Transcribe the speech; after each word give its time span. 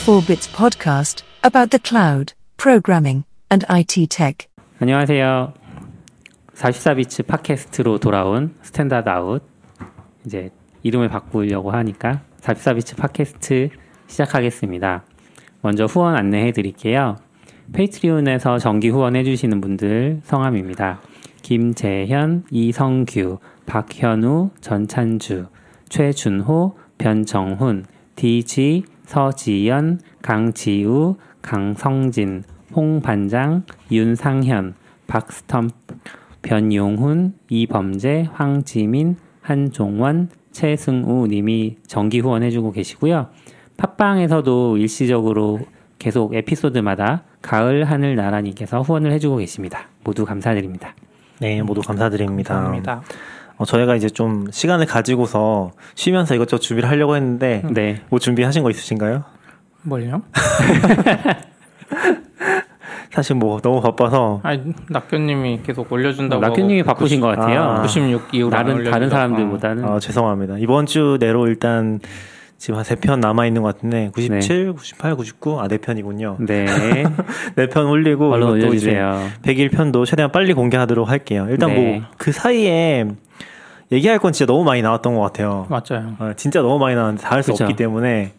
44bits 0.00 0.48
podcast 0.54 1.22
about 1.44 1.70
the 1.70 1.78
cloud, 1.78 2.32
programming, 2.56 3.24
and 3.52 3.66
IT 3.68 4.06
tech. 4.06 4.48
안녕하세요. 4.78 5.52
44bits 6.54 7.26
팟캐스트로 7.26 7.98
돌아온 7.98 8.54
standard 8.62 9.10
out. 9.10 9.42
이제 10.24 10.48
이름을 10.82 11.10
바꾸려고 11.10 11.70
하니까 11.72 12.22
44bits 12.40 12.96
팟캐스트 12.96 13.68
시작하겠습니다. 14.06 15.04
먼저 15.60 15.84
후원 15.84 16.16
안내해 16.16 16.52
드릴게요. 16.52 17.18
Patreon에서 17.74 18.58
정기 18.58 18.88
후원해 18.88 19.22
주시는 19.22 19.60
분들 19.60 20.22
성함입니다. 20.24 21.00
김재현, 21.42 22.44
이성규, 22.50 23.38
박현우, 23.66 24.50
전찬주, 24.62 25.48
최준호, 25.90 26.78
변정훈, 26.96 27.84
DG, 28.16 28.84
서지연, 29.10 29.98
강지우, 30.22 31.16
강성진, 31.42 32.44
홍반장, 32.76 33.64
윤상현, 33.90 34.74
박스텀, 35.08 35.70
변용훈, 36.42 37.34
이범재, 37.48 38.28
황지민, 38.32 39.16
한종원, 39.40 40.28
최승우 40.52 41.26
님이 41.26 41.78
정기 41.88 42.20
후원해주고 42.20 42.70
계시고요. 42.70 43.30
팟빵에서도 43.78 44.76
일시적으로 44.76 45.58
계속 45.98 46.34
에피소드마다 46.34 47.24
가을 47.42 47.82
하늘 47.82 48.14
나라님께서 48.14 48.82
후원을 48.82 49.10
해주고 49.10 49.38
계십니다. 49.38 49.88
모두 50.04 50.24
감사드립니다. 50.24 50.94
네, 51.40 51.60
모두 51.62 51.80
감사드립니다. 51.80 52.54
감사합니다. 52.54 53.02
어, 53.60 53.64
저희가 53.66 53.94
이제 53.94 54.08
좀 54.08 54.46
시간을 54.50 54.86
가지고서 54.86 55.72
쉬면서 55.94 56.34
이것저것 56.34 56.60
준비를 56.62 56.88
하려고 56.88 57.14
했는데 57.14 57.62
네. 57.70 58.00
뭐 58.08 58.18
준비하신 58.18 58.62
거 58.62 58.70
있으신가요? 58.70 59.22
뭘요? 59.82 60.22
사실 63.12 63.36
뭐 63.36 63.60
너무 63.60 63.82
바빠서 63.82 64.40
아니 64.44 64.72
낙교님이 64.88 65.60
계속 65.62 65.92
올려준다고. 65.92 66.40
낙교님이 66.40 66.84
바쁘신 66.84 67.20
것 67.20 67.26
같아요. 67.28 67.62
아. 67.62 67.82
96 67.82 68.32
이후로 68.32 68.56
안 68.56 68.64
다른. 68.66 68.84
다른 68.90 69.10
사람들보다는 69.10 69.84
어, 69.84 69.98
죄송합니다. 69.98 70.56
이번 70.58 70.86
주 70.86 71.18
내로 71.20 71.46
일단 71.46 72.00
지금 72.56 72.76
한 72.78 72.84
세 72.84 72.96
편 72.96 73.20
남아 73.20 73.46
있는 73.46 73.60
것 73.62 73.74
같은데 73.74 74.10
97, 74.14 74.72
98, 74.74 75.16
99 75.16 75.60
아 75.60 75.68
네 75.68 75.76
편이군요. 75.78 76.36
네 76.40 76.64
네 77.56 77.66
편 77.66 77.86
올리고 77.88 78.30
얼른 78.32 78.46
올려주세요. 78.48 79.28
101편도 79.42 80.06
최대한 80.06 80.30
빨리 80.32 80.54
공개하도록 80.54 81.06
할게요. 81.08 81.46
일단 81.50 81.68
네. 81.74 81.98
뭐그 82.00 82.32
사이에 82.32 83.06
얘기할 83.92 84.18
건 84.18 84.32
진짜 84.32 84.50
너무 84.52 84.64
많이 84.64 84.82
나왔던 84.82 85.14
것 85.14 85.20
같아요. 85.20 85.66
맞아요. 85.68 86.14
어, 86.18 86.32
진짜 86.36 86.60
너무 86.62 86.78
많이 86.78 86.94
나왔는데 86.94 87.22
다 87.22 87.34
할 87.34 87.42
수. 87.42 87.52
없기 87.52 87.74
때문에 87.76 88.32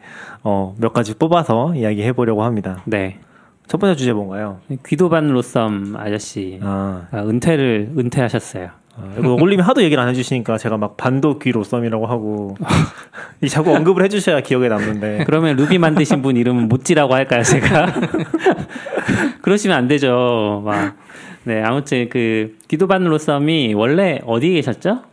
어, 0.43 0.75
몇 0.79 0.93
가지 0.93 1.13
뽑아서 1.15 1.75
이야기해 1.75 2.13
보려고 2.13 2.43
합니다. 2.43 2.81
네 2.85 3.17
첫 3.67 3.79
번째 3.79 3.95
주제 3.95 4.11
뭔가요? 4.11 4.59
귀도반 4.85 5.29
로썸 5.29 5.95
아저씨 5.95 6.59
아, 6.61 7.07
아, 7.09 7.19
은퇴를 7.21 7.93
은퇴하셨어요. 7.97 8.67
아, 8.97 9.03
이거 9.17 9.33
올리면 9.35 9.65
하도 9.65 9.81
얘기를 9.81 10.03
안 10.03 10.09
해주시니까 10.09 10.57
제가 10.57 10.75
막 10.75 10.97
반도 10.97 11.39
귀 11.39 11.51
로 11.53 11.63
썸이라고 11.63 12.05
하고 12.05 12.57
이 13.41 13.47
자꾸 13.47 13.73
언급을 13.73 14.03
해주셔야 14.03 14.41
기억에 14.41 14.67
남는데 14.67 15.23
그러면 15.27 15.55
루비 15.55 15.77
만드신 15.77 16.21
분 16.21 16.35
이름은 16.35 16.67
모찌라고 16.67 17.13
할까요, 17.13 17.43
제가? 17.43 17.93
그러시면 19.41 19.77
안 19.77 19.87
되죠. 19.87 20.61
막. 20.65 20.97
네, 21.45 21.63
아무튼 21.63 22.09
그 22.09 22.57
귀도 22.67 22.90
반 22.90 23.03
로썸이 23.05 23.73
원래 23.73 24.19
어디 24.25 24.49
계셨죠? 24.51 25.03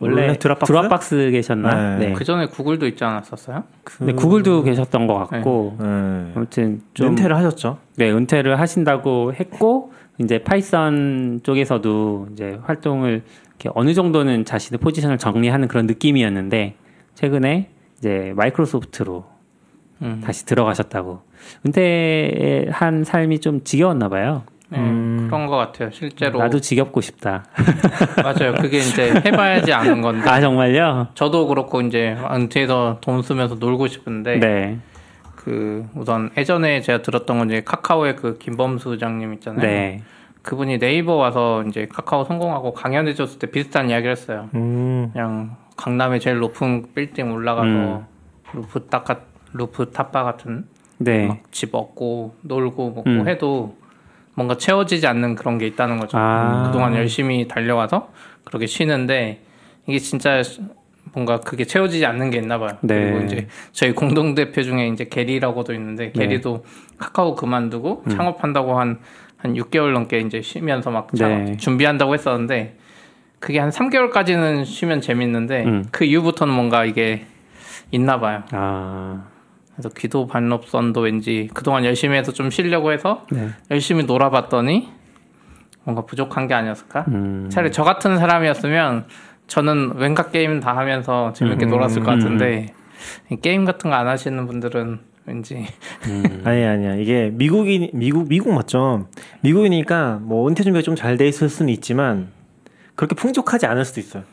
원래 0.00 0.32
Dropbox? 0.38 0.72
Dropbox 0.72 1.30
계셨나? 1.30 1.96
네. 1.98 2.06
네. 2.08 2.12
그 2.12 2.24
전에 2.24 2.46
구글도 2.46 2.86
있지 2.86 3.02
않았었어요? 3.04 3.64
네, 4.00 4.12
구글도 4.12 4.62
계셨던 4.62 5.06
것 5.06 5.14
같고 5.14 5.76
네. 5.80 6.32
아무튼 6.34 6.82
좀 6.94 7.08
은퇴를 7.08 7.36
하셨죠? 7.36 7.78
네, 7.96 8.10
은퇴를 8.10 8.60
하신다고 8.60 9.34
했고 9.34 9.92
이제 10.18 10.38
파이썬 10.38 11.40
쪽에서도 11.42 12.28
이제 12.32 12.58
활동을 12.62 13.22
이렇게 13.48 13.70
어느 13.74 13.94
정도는 13.94 14.44
자신의 14.44 14.78
포지션을 14.78 15.18
정리하는 15.18 15.66
그런 15.68 15.86
느낌이었는데 15.86 16.74
최근에 17.14 17.70
이제 17.98 18.32
마이크로소프트로 18.36 19.24
음. 20.02 20.20
다시 20.24 20.46
들어가셨다고 20.46 21.22
은퇴한 21.66 23.02
삶이 23.04 23.40
좀 23.40 23.64
지겨웠나 23.64 24.08
봐요. 24.08 24.44
네, 24.70 24.78
음. 24.78 25.26
그런 25.28 25.46
것 25.46 25.56
같아요. 25.56 25.90
실제로 25.90 26.38
나도 26.38 26.60
지겹고 26.60 27.00
싶다. 27.00 27.44
맞아요. 28.22 28.54
그게 28.54 28.78
이제 28.78 29.12
해봐야지 29.24 29.72
아는 29.72 30.02
건데. 30.02 30.28
아 30.28 30.40
정말요? 30.40 31.08
저도 31.14 31.46
그렇고 31.46 31.80
이제 31.80 32.16
은퇴해서 32.30 32.98
돈 33.00 33.22
쓰면서 33.22 33.54
놀고 33.54 33.86
싶은데 33.86 34.38
네, 34.38 34.78
그 35.36 35.86
우선 35.94 36.30
예전에 36.36 36.82
제가 36.82 37.02
들었던 37.02 37.38
건 37.38 37.48
이제 37.48 37.62
카카오의 37.64 38.16
그 38.16 38.36
김범수 38.38 38.92
의장님 38.92 39.32
있잖아요. 39.34 39.62
네, 39.62 40.02
그분이 40.42 40.78
네이버 40.78 41.14
와서 41.14 41.64
이제 41.66 41.86
카카오 41.90 42.24
성공하고 42.24 42.74
강연해줬을 42.74 43.38
때 43.38 43.50
비슷한 43.50 43.88
이야기를 43.88 44.12
했어요. 44.12 44.50
음, 44.54 45.10
그냥 45.12 45.56
강남의 45.76 46.20
제일 46.20 46.38
높은 46.40 46.86
빌딩 46.94 47.32
올라가서 47.32 47.66
음. 47.68 48.04
루프탑 48.52 49.04
같 49.04 49.28
루프탑바 49.54 50.24
같은 50.24 50.66
네. 50.98 51.26
막집 51.26 51.74
얻고 51.74 52.34
놀고 52.42 52.90
먹고 52.90 53.08
음. 53.08 53.28
해도 53.28 53.76
뭔가 54.38 54.56
채워지지 54.56 55.04
않는 55.08 55.34
그런 55.34 55.58
게 55.58 55.66
있다는 55.66 55.98
거죠. 55.98 56.16
아. 56.16 56.62
그동안 56.66 56.94
열심히 56.94 57.48
달려와서 57.48 58.12
그렇게 58.44 58.66
쉬는데 58.66 59.40
이게 59.88 59.98
진짜 59.98 60.42
뭔가 61.12 61.40
그게 61.40 61.64
채워지지 61.64 62.06
않는 62.06 62.30
게 62.30 62.38
있나 62.38 62.56
봐요. 62.58 62.78
네. 62.82 63.10
그리고 63.10 63.24
이제 63.24 63.48
저희 63.72 63.90
공동 63.90 64.36
대표 64.36 64.62
중에 64.62 64.86
이제 64.86 65.06
게리라고도 65.06 65.74
있는데 65.74 66.12
네. 66.12 66.12
게리도 66.12 66.64
카카오 66.98 67.34
그만두고 67.34 68.04
음. 68.06 68.10
창업한다고 68.10 68.78
한한 68.78 68.98
6개월 69.42 69.92
넘게 69.92 70.20
이제 70.20 70.40
쉬면서 70.40 70.92
막 70.92 71.08
네. 71.14 71.56
준비한다고 71.56 72.14
했었는데 72.14 72.76
그게 73.40 73.58
한 73.58 73.70
3개월까지는 73.70 74.64
쉬면 74.64 75.00
재밌는데 75.00 75.64
음. 75.64 75.84
그 75.90 76.04
이후부터는 76.04 76.54
뭔가 76.54 76.84
이게 76.84 77.26
있나 77.90 78.20
봐요. 78.20 78.44
아, 78.52 79.24
그래서 79.78 79.90
기도 79.90 80.26
반롭선도 80.26 81.02
왠지 81.02 81.48
그동안 81.54 81.84
열심히 81.84 82.16
해서 82.16 82.32
좀 82.32 82.50
쉬려고 82.50 82.90
해서 82.90 83.24
네. 83.30 83.48
열심히 83.70 84.02
놀아봤더니 84.04 84.88
뭔가 85.84 86.04
부족한 86.04 86.48
게 86.48 86.54
아니었을까? 86.54 87.04
음. 87.06 87.48
차라리 87.48 87.70
저 87.70 87.84
같은 87.84 88.16
사람이었으면 88.18 89.04
저는 89.46 89.92
왠가 89.94 90.30
게임 90.30 90.58
다 90.58 90.76
하면서 90.76 91.32
재밌게 91.32 91.66
음. 91.66 91.70
놀았을 91.70 92.02
것 92.02 92.12
음. 92.12 92.18
같은데 92.18 92.74
이 93.30 93.36
게임 93.36 93.64
같은 93.64 93.88
거 93.88 93.96
안 93.96 94.08
하시는 94.08 94.44
분들은 94.48 94.98
왠지 95.26 95.64
음. 96.08 96.42
아니 96.44 96.64
아니야 96.64 96.96
이게 96.96 97.30
미국인 97.32 97.88
미국 97.94 98.28
미국 98.28 98.52
맞죠? 98.52 99.06
미국이니까 99.42 100.18
뭐 100.22 100.48
은퇴 100.48 100.64
준비가 100.64 100.82
좀 100.82 100.96
잘 100.96 101.16
돼 101.16 101.28
있을 101.28 101.48
수는 101.48 101.72
있지만 101.74 102.30
그렇게 102.96 103.14
풍족하지 103.14 103.66
않을 103.66 103.84
수도 103.84 104.00
있어요. 104.00 104.24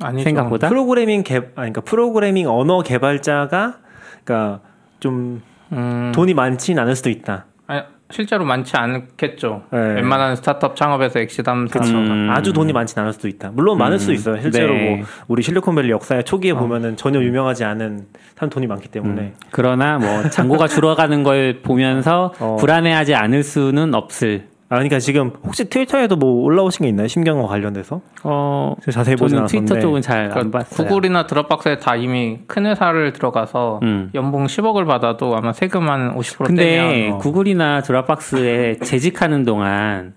아니죠. 0.00 0.24
생각보다 0.24 0.68
프로그래밍 0.68 1.22
개, 1.22 1.36
아니 1.36 1.46
그러니까 1.54 1.82
프로그래밍 1.82 2.48
언어 2.50 2.82
개발자가 2.82 3.78
그러니까 4.24 4.60
좀 5.02 5.42
음, 5.72 6.12
돈이 6.14 6.32
많진 6.32 6.78
않을 6.78 6.94
수도 6.94 7.10
있다. 7.10 7.46
아니, 7.66 7.82
실제로 8.10 8.44
많지 8.44 8.76
않겠죠. 8.76 9.64
네. 9.72 9.78
웬만한 9.94 10.36
스타트업 10.36 10.76
창업에서 10.76 11.18
엑시담. 11.18 11.66
음. 11.74 12.30
아주 12.30 12.52
돈이 12.52 12.72
많진 12.72 13.00
않을 13.00 13.12
수도 13.12 13.26
있다. 13.26 13.50
물론 13.52 13.78
많을 13.78 13.98
수도 13.98 14.12
있어요. 14.12 14.40
실제로 14.40 14.74
네. 14.74 14.96
뭐 14.96 15.06
우리 15.28 15.42
실리콘밸리 15.42 15.90
역사의 15.90 16.24
초기에 16.24 16.54
보면은 16.54 16.96
전혀 16.96 17.20
유명하지 17.20 17.64
않은 17.64 18.06
사람 18.36 18.50
돈이 18.50 18.66
많기 18.68 18.88
때문에 18.88 19.22
음. 19.22 19.34
그러나 19.50 19.98
뭐 19.98 20.28
잔고가 20.30 20.68
줄어가는 20.68 21.22
걸 21.24 21.62
보면서 21.62 22.32
어. 22.38 22.56
불안해하지 22.60 23.14
않을 23.14 23.42
수는 23.42 23.94
없을. 23.94 24.51
아 24.72 24.76
그러니까 24.76 24.98
지금 25.00 25.32
혹시 25.44 25.68
트위터에도 25.68 26.16
뭐 26.16 26.44
올라오신 26.44 26.84
게 26.84 26.88
있나요? 26.88 27.06
심경과 27.06 27.46
관련돼서 27.46 28.00
어, 28.24 28.74
제가 28.80 28.90
자세히 28.90 29.16
보진 29.16 29.36
저는 29.36 29.42
않았는데 29.42 29.66
트위터 29.66 29.80
쪽은 29.86 30.00
잘안 30.00 30.30
그러니까 30.30 30.58
봤어요. 30.60 30.88
구글이나 30.88 31.26
드롭박스에 31.26 31.76
다 31.76 31.94
이미 31.94 32.38
큰 32.46 32.64
회사를 32.64 33.12
들어가서 33.12 33.80
음. 33.82 34.08
연봉 34.14 34.46
10억을 34.46 34.86
받아도 34.86 35.36
아마 35.36 35.52
세금 35.52 35.90
한 35.90 36.16
50% 36.16 36.46
근데 36.46 36.64
떼면 36.64 37.12
어. 37.12 37.18
구글이나 37.18 37.82
드랍박스에 37.82 38.76
재직하는 38.82 39.44
동안 39.44 40.14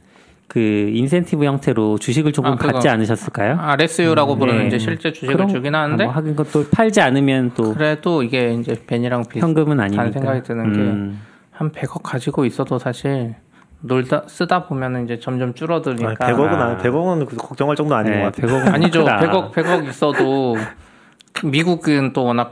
그 0.47 0.61
인센티브 0.61 1.43
형태로 1.43 1.97
주식을 1.97 2.31
조금 2.31 2.53
아. 2.53 2.55
받지 2.55 2.87
않으셨을까요? 2.87 3.57
RSU라고 3.59 4.37
부르는 4.37 4.61
네. 4.61 4.67
이제 4.67 4.79
실제 4.79 5.11
주식을 5.11 5.35
그럼- 5.35 5.49
주긴 5.49 5.75
하는데 5.75 6.01
뭐 6.05 6.13
하긴 6.13 6.33
그것도 6.37 6.69
팔지 6.69 7.01
않으면 7.01 7.51
또 7.55 7.73
그래도 7.73 8.23
이게 8.23 8.53
이제 8.53 8.81
벤이랑 8.87 9.23
비슷한 9.23 9.49
현금은 9.49 9.81
아니니까. 9.81 10.11
생각이 10.13 10.43
드는 10.43 10.71
게 10.71 10.79
음. 10.79 11.21
한 11.51 11.71
100억 11.73 12.03
가지고 12.03 12.45
있어도 12.45 12.79
사실 12.79 13.35
놀다 13.81 14.23
쓰다 14.27 14.65
보면은 14.65 15.05
이제 15.05 15.19
점점 15.19 15.53
줄어드니까 15.53 16.15
아니, 16.19 16.33
100억은 16.37 16.47
아. 16.53 16.65
안, 16.65 16.77
100억은 16.79 17.37
걱정할 17.37 17.75
정도 17.75 17.95
아닌 17.95 18.13
네, 18.13 18.21
것 18.23 18.33
같아요. 18.35 18.51
100억은 18.59 18.73
아니죠. 18.73 18.99
크다. 19.03 19.19
100억 19.19 19.51
100억 19.53 19.87
있어도 19.89 20.55
미국은 21.43 22.13
또 22.13 22.23
워낙 22.23 22.51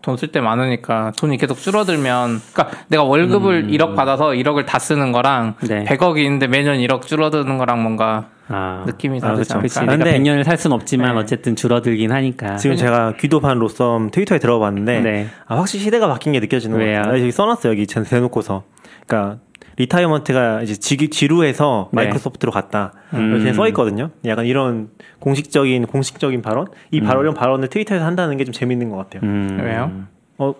돈 0.00 0.16
쓸 0.16 0.30
때 0.30 0.40
많으니까 0.40 1.12
돈이 1.18 1.36
계속 1.38 1.58
줄어들면 1.58 2.40
그러니까 2.52 2.78
내가 2.88 3.02
월급을 3.02 3.66
1억 3.66 3.96
받아서 3.96 4.28
1억을 4.30 4.64
다 4.64 4.78
쓰는 4.78 5.10
거랑 5.12 5.54
네. 5.68 5.84
100억이 5.84 6.18
있는데 6.18 6.46
매년 6.46 6.76
1억 6.78 7.02
줄어드는 7.02 7.58
거랑 7.58 7.82
뭔가 7.82 8.28
아, 8.48 8.84
느낌이 8.86 9.18
아, 9.18 9.28
다르지. 9.28 9.52
그치. 9.54 9.78
않을까? 9.80 10.04
근데- 10.04 10.18
100년을 10.18 10.44
살 10.44 10.56
수는 10.56 10.76
없지만 10.76 11.14
네. 11.16 11.20
어쨌든 11.20 11.56
줄어들긴 11.56 12.12
하니까. 12.12 12.56
지금 12.56 12.76
제가 12.76 13.14
귀도반 13.18 13.58
로썸 13.58 14.10
트위터에 14.12 14.38
들어봤는데 14.38 15.00
네. 15.00 15.26
아, 15.48 15.56
확실히 15.56 15.82
시대가 15.82 16.06
바뀐 16.06 16.32
게 16.32 16.38
느껴지는? 16.38 16.78
거예요. 16.78 17.02
여기 17.08 17.32
써놨어요. 17.32 17.72
여기 17.72 17.88
전 17.88 18.04
대놓고서. 18.04 18.62
그러니까 19.08 19.38
retirement가 19.76 20.62
이제 20.62 20.74
지, 20.74 20.96
지루해서 21.08 21.90
네. 21.92 21.96
마이크로소프트로 22.02 22.50
갔다 22.52 22.92
음. 23.14 23.34
이렇게 23.36 23.52
써 23.52 23.68
있거든요. 23.68 24.10
약간 24.24 24.46
이런 24.46 24.88
공식적인 25.20 25.86
공식적인 25.86 26.42
발언, 26.42 26.66
이 26.90 27.00
발언 27.00 27.22
이런 27.24 27.34
발언을 27.34 27.68
트위터에서 27.68 28.04
한다는 28.04 28.36
게 28.36 28.44
좀 28.44 28.52
재밌는 28.52 28.90
것 28.90 28.96
같아요. 28.96 29.22
음. 29.28 29.58
왜요? 29.62 29.90
어 30.38 30.54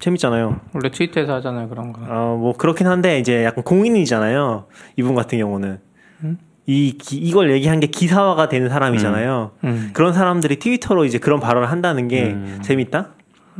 재밌잖아요. 0.00 0.60
원래 0.74 0.90
트위터에서 0.90 1.34
하잖아요 1.34 1.68
그런 1.68 1.92
거. 1.92 2.00
어 2.08 2.23
뭐 2.23 2.54
그렇긴 2.56 2.86
한데 2.86 3.18
이제 3.18 3.44
약간 3.44 3.62
공인이잖아요. 3.64 4.66
이분 4.96 5.14
같은 5.14 5.38
경우는 5.38 5.78
이 6.66 6.96
기- 6.98 7.16
이걸 7.16 7.50
얘기한 7.50 7.80
게 7.80 7.86
기사화가 7.86 8.48
되는 8.48 8.68
사람이잖아요. 8.68 9.52
음. 9.64 9.90
그런 9.94 10.12
사람들이 10.12 10.58
트위터로 10.58 11.04
이제 11.06 11.18
그런 11.18 11.40
발언을 11.40 11.70
한다는 11.70 12.08
게 12.08 12.24
음. 12.32 12.58
재밌다. 12.62 13.10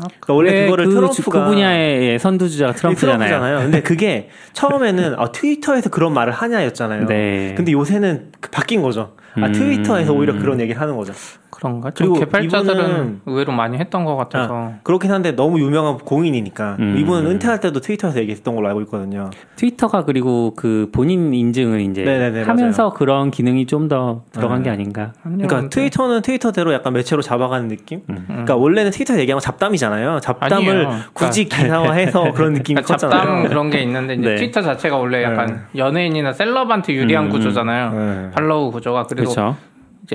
그러니까 0.07 0.35
원래 0.35 0.65
그거를 0.65 0.87
그, 0.87 0.95
트럼프가 0.95 1.45
그 1.45 1.51
분야의 1.51 2.19
선두주자가 2.19 2.73
트럼프잖아요. 2.73 3.19
트럼프잖아요. 3.19 3.59
근데 3.59 3.83
그게 3.83 4.29
처음에는 4.53 5.17
아, 5.19 5.33
트위터에서 5.33 5.91
그런 5.91 6.15
말을 6.15 6.33
하냐였잖아요. 6.33 7.07
네. 7.07 7.55
근데 7.57 7.73
요새는 7.73 8.33
그 8.41 8.51
바뀐 8.51 8.83
거죠. 8.83 9.17
아, 9.35 9.47
음. 9.47 9.53
트위터에서 9.53 10.13
오히려 10.13 10.39
그런 10.39 10.61
얘기를 10.61 10.81
하는 10.81 10.97
거죠. 10.97 11.13
그런가? 11.59 11.91
좀 11.91 12.13
그리고 12.15 12.25
개발자들은 12.25 12.85
이분은- 12.85 13.19
의외로 13.27 13.53
많이 13.53 13.77
했던 13.79 14.05
것 14.05 14.15
같아서 14.17 14.55
아, 14.55 14.73
그렇긴 14.85 15.11
한데 15.11 15.33
너무 15.33 15.59
유명한 15.59 15.99
공인이니까 15.99 16.77
음. 16.79 16.97
이분은 16.99 17.29
은퇴할 17.33 17.59
때도 17.59 17.81
트위터에서 17.81 18.21
얘기했던 18.21 18.55
걸로 18.55 18.69
알고 18.69 18.83
있거든요. 18.83 19.31
트위터가 19.57 20.05
그리고 20.05 20.55
그 20.55 20.89
본인 20.93 21.35
인증을 21.35 21.81
이제 21.81 22.03
네네네, 22.05 22.43
하면서 22.45 22.91
그런 22.93 23.31
기능이 23.33 23.67
좀 23.67 23.89
더 23.89 24.23
들어간 24.33 24.59
네. 24.59 24.65
게 24.65 24.71
아닌가. 24.71 25.13
그러니까 25.23 25.57
근데- 25.61 25.69
트위터는 25.71 26.21
트위터대로 26.21 26.75
약간 26.75 26.93
매체로 26.93 27.23
잡아가는 27.23 27.69
느낌. 27.69 28.03
음. 28.11 28.25
그러니까 28.29 28.55
원래는 28.55 28.91
트위터 28.91 29.19
얘기하면 29.19 29.41
잡담이잖아요. 29.41 30.21
잡담을 30.21 30.87
아니에요. 30.87 31.01
굳이 31.15 31.49
기사화해서 31.49 32.33
그런 32.35 32.53
느낌이 32.53 32.83
그러니까 32.83 32.97
잡담 32.99 33.19
컸잖아요. 33.19 33.49
그런 33.49 33.71
게 33.71 33.81
있는데 33.83 34.15
이제 34.15 34.29
네. 34.29 34.35
트위터 34.37 34.61
자체가 34.61 34.99
원래 34.99 35.23
약간 35.23 35.63
연예인이나 35.75 36.35
셀럽한테 36.35 36.93
유리한 36.93 37.25
음, 37.27 37.31
구조잖아요. 37.31 37.93
네. 37.93 38.31
팔로우 38.35 38.71
구조가 38.73 39.05
그리고. 39.05 39.31
이제 39.31 39.41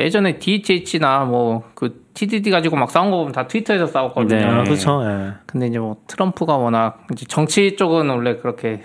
예전에 0.02 0.38
DHH나 0.40 1.26
뭐 1.26 1.64
그 1.76 2.04
TDD 2.14 2.52
가지고 2.52 2.76
막 2.76 2.90
싸운 2.92 3.12
거 3.12 3.18
보면 3.18 3.34
다 3.34 3.48
트위터에서 3.48 3.88
싸웠거든요. 3.88 4.40
네. 4.40 4.46
아, 4.46 4.64
그렇죠. 4.64 5.02
예. 5.04 5.34
근데 5.46 5.68
이제 5.68 5.80
뭐 5.80 5.98
트럼프가 6.08 6.58
워낙 6.58 7.06
이제 7.12 7.26
정치 7.28 7.76
쪽은 7.76 8.10
원래 8.10 8.38
그렇게 8.38 8.84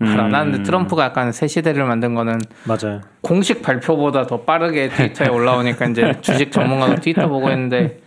음. 0.00 0.06
하는데 0.06 0.62
트럼프가 0.62 1.04
약간 1.04 1.32
새 1.32 1.46
시대를 1.46 1.84
만든 1.84 2.14
거는 2.14 2.38
맞아요. 2.64 3.00
공식 3.20 3.60
발표보다 3.60 4.26
더 4.26 4.42
빠르게 4.42 4.88
트위터에 4.88 5.28
올라오니까 5.34 5.86
이제 5.86 6.14
주식 6.22 6.52
전문가도 6.52 6.96
트위터 7.02 7.28
보고 7.28 7.50
했는데 7.50 8.00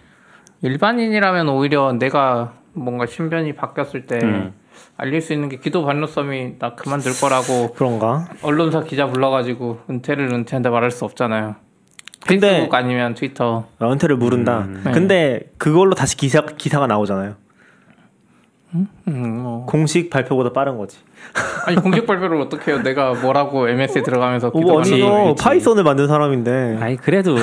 일반인이라면 0.62 1.50
오히려 1.50 1.94
내가 1.94 2.54
뭔가 2.74 3.06
신변이 3.06 3.54
바뀌었을 3.54 4.08
때 4.08 4.20
음. 4.24 4.54
알릴 4.98 5.22
수 5.22 5.34
있는 5.34 5.50
게 5.50 5.58
기도 5.58 5.86
반로섬이 5.86 6.58
나 6.58 6.74
그만둘 6.74 7.12
거라고 7.20 7.74
그런가? 7.74 8.26
언론사 8.42 8.82
기자 8.84 9.06
불러가지고 9.08 9.82
은퇴를 9.90 10.34
은퇴한다 10.34 10.72
말할 10.72 10.90
수 10.90 11.06
없잖아요. 11.06 11.56
근데- 12.28 12.50
페이스북 12.50 12.74
아니면 12.76 13.14
트위터. 13.16 13.66
어, 13.80 13.92
은퇴를 13.92 14.16
물은다. 14.18 14.68
네. 14.86 14.92
근데 14.92 15.42
그걸로 15.58 15.94
다시 15.94 16.16
기사 16.18 16.42
기사가 16.42 16.88
나오잖아요. 16.88 17.36
음, 18.76 18.88
뭐. 19.44 19.66
공식 19.68 20.10
발표보다 20.10 20.52
빠른 20.52 20.78
거지. 20.80 20.98
아니 21.68 21.78
공식 21.78 22.08
발표를 22.08 22.42
어떻게 22.42 22.72
해요? 22.72 22.82
내가 22.82 23.14
뭐라고 23.14 23.70
MS에 23.70 24.02
들어가면서 24.02 24.50
오, 24.52 24.60
기도 24.60 24.80
아니 24.80 25.00
너. 25.00 25.36
파이썬을 25.36 25.84
만든 25.84 26.08
사람인데. 26.08 26.80
아니 26.82 26.96
그래도 26.98 27.36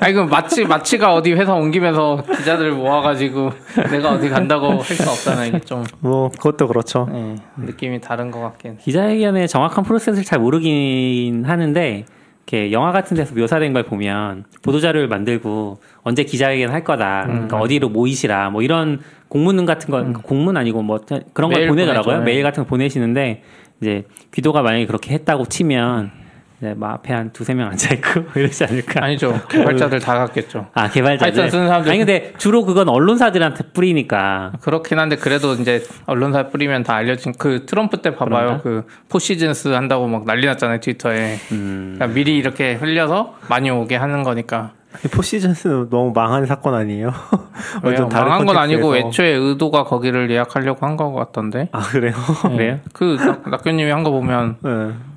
아니 0.00 0.12
그럼 0.14 0.28
마치 0.28 0.64
마치가 0.64 1.14
어디 1.14 1.32
회사 1.32 1.54
옮기면서 1.54 2.24
기자들 2.36 2.72
모아가지고 2.72 3.50
내가 3.90 4.10
어디 4.12 4.28
간다고 4.28 4.66
할 4.72 4.82
수 4.96 5.08
없잖아요. 5.08 5.48
이게 5.48 5.60
좀 5.60 5.84
뭐 6.00 6.28
그것도 6.30 6.66
그렇죠. 6.66 7.08
예, 7.12 7.36
느낌이 7.56 8.00
다른 8.00 8.30
것 8.32 8.40
같긴. 8.40 8.78
기자회견의 8.78 9.46
정확한 9.48 9.84
프로세스를 9.84 10.24
잘 10.24 10.40
모르긴 10.40 11.44
하는데 11.46 12.04
이렇게 12.46 12.72
영화 12.72 12.92
같은 12.92 13.16
데서 13.16 13.34
묘사된 13.34 13.72
걸 13.72 13.84
보면 13.84 14.44
보도자료를 14.62 15.08
만들고 15.08 15.78
언제 16.02 16.24
기자회견 16.24 16.70
할 16.70 16.84
거다. 16.84 17.24
그러니까 17.26 17.58
어디로 17.58 17.88
모이시라. 17.88 18.50
뭐 18.50 18.62
이런 18.62 19.00
공문 19.28 19.64
같은 19.64 19.90
거 19.90 20.20
공문 20.20 20.56
아니고 20.56 20.82
뭐 20.82 21.00
그런 21.32 21.50
걸 21.50 21.66
보내더라고요. 21.68 22.16
보내죠. 22.16 22.24
메일 22.24 22.42
같은 22.42 22.64
거 22.64 22.68
보내시는데 22.68 23.42
이제 23.80 24.04
귀도가 24.32 24.62
만약에 24.62 24.86
그렇게 24.86 25.14
했다고 25.14 25.46
치면 25.46 26.10
이제 26.60 26.72
뭐 26.74 26.88
앞에 26.90 27.12
한 27.12 27.32
두세 27.32 27.52
명 27.54 27.68
앉아 27.68 27.94
있고 27.94 28.24
이러지 28.38 28.64
않을까. 28.64 29.04
아니죠. 29.04 29.40
개발자들 29.50 29.98
다 29.98 30.14
갔겠죠. 30.18 30.68
아 30.74 30.88
개발자들. 30.88 31.32
파이썬 31.32 31.50
쓰는 31.50 31.66
사람들. 31.66 31.90
아니 31.90 31.98
근데 31.98 32.32
주로 32.38 32.64
그건 32.64 32.88
언론사들한테 32.88 33.72
뿌리니까. 33.72 34.52
그렇긴 34.60 34.98
한데 34.98 35.16
그래도 35.16 35.54
이제 35.54 35.82
언론사 36.06 36.48
뿌리면 36.48 36.84
다 36.84 36.94
알려진 36.94 37.32
그 37.38 37.66
트럼프 37.66 37.98
때 38.02 38.14
봐봐요. 38.14 38.60
그런가? 38.62 38.62
그 38.62 38.86
포시즌스 39.08 39.68
한다고 39.68 40.06
막 40.06 40.24
난리 40.24 40.46
났잖아요 40.46 40.80
트위터에. 40.80 41.38
음. 41.52 41.94
그러니까 41.96 42.14
미리 42.14 42.36
이렇게 42.38 42.74
흘려서 42.74 43.34
많이 43.48 43.70
오게 43.70 43.96
하는 43.96 44.22
거니까. 44.22 44.72
포시즌스는 45.10 45.90
너무 45.90 46.12
망한 46.14 46.46
사건 46.46 46.74
아니에요? 46.74 47.12
완전 47.82 48.04
왜요? 48.04 48.08
다른 48.08 48.28
망한 48.28 48.46
건 48.46 48.56
아니고. 48.58 48.96
애초에 48.96 49.30
의도가 49.30 49.82
거기를 49.84 50.30
예약하려고 50.30 50.86
한 50.86 50.96
거 50.96 51.10
같던데. 51.10 51.68
아 51.72 51.80
그래요? 51.80 52.12
그래요? 52.46 52.78
그 52.92 53.16
낙- 53.18 53.48
낙교님이 53.50 53.90
한 53.90 54.04
거 54.04 54.12
보면 54.12 54.56
네. 54.62 54.70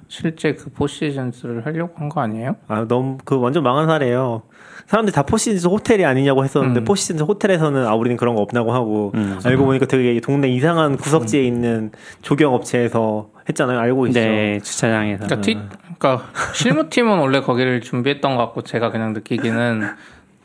실제 0.10 0.54
그 0.54 0.70
포시즌스를 0.72 1.66
하려고 1.66 1.94
한 1.98 2.08
거 2.10 2.22
아니에요? 2.22 2.56
아 2.68 2.86
너무 2.88 3.18
그 3.26 3.38
완전 3.40 3.64
망한 3.64 3.88
사례예요. 3.88 4.44
사람들이 4.88 5.14
다 5.14 5.24
포시즌스 5.24 5.68
호텔이 5.68 6.06
아니냐고 6.06 6.44
했었는데 6.46 6.82
음. 6.82 6.86
포시즌스 6.86 7.24
호텔에서는 7.24 7.86
아 7.86 7.94
우리는 7.94 8.16
그런 8.16 8.36
거 8.36 8.42
없다고 8.42 8.72
하고 8.74 9.12
음. 9.16 9.38
알고 9.44 9.66
보니까 9.66 9.86
되게 9.86 10.20
동네 10.22 10.48
이상한 10.48 10.96
구석지에 10.96 11.44
있는 11.44 11.92
조경 12.22 12.54
업체에서 12.54 13.30
했잖아요. 13.50 13.80
알고 13.80 14.08
있죠. 14.08 14.20
네 14.22 14.60
주차장에서. 14.62 15.26
그러니까, 15.26 15.42
티, 15.42 15.58
그러니까 15.98 16.26
실무팀은 16.54 17.18
원래 17.20 17.42
거기를 17.42 17.82
준비했던 17.82 18.36
것 18.38 18.46
같고 18.46 18.62
제가 18.62 18.92
그냥 18.92 19.12
느끼기는 19.14 19.82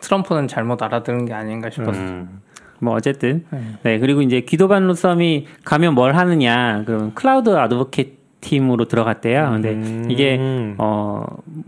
트럼프는 0.01 0.49
잘못 0.49 0.83
알아들은 0.83 1.27
게 1.27 1.35
아닌가 1.35 1.71
싶었어요. 1.71 2.03
음. 2.03 2.41
뭐 2.81 2.95
어쨌든 2.97 3.45
네 3.85 4.01
그리고 4.01 4.23
이제 4.23 4.41
귀도 4.41 4.71
반 4.71 4.89
로썸이 4.89 5.47
가면 5.65 5.95
뭘 5.95 6.17
하느냐 6.17 6.83
그럼 6.85 7.13
cloud 7.15 7.51
advocate 7.57 8.22
팀으로 8.43 8.85
들어갔대요. 8.87 9.51
근데 9.53 9.71
음. 9.71 10.09
이게 10.11 10.39
어 10.77 11.25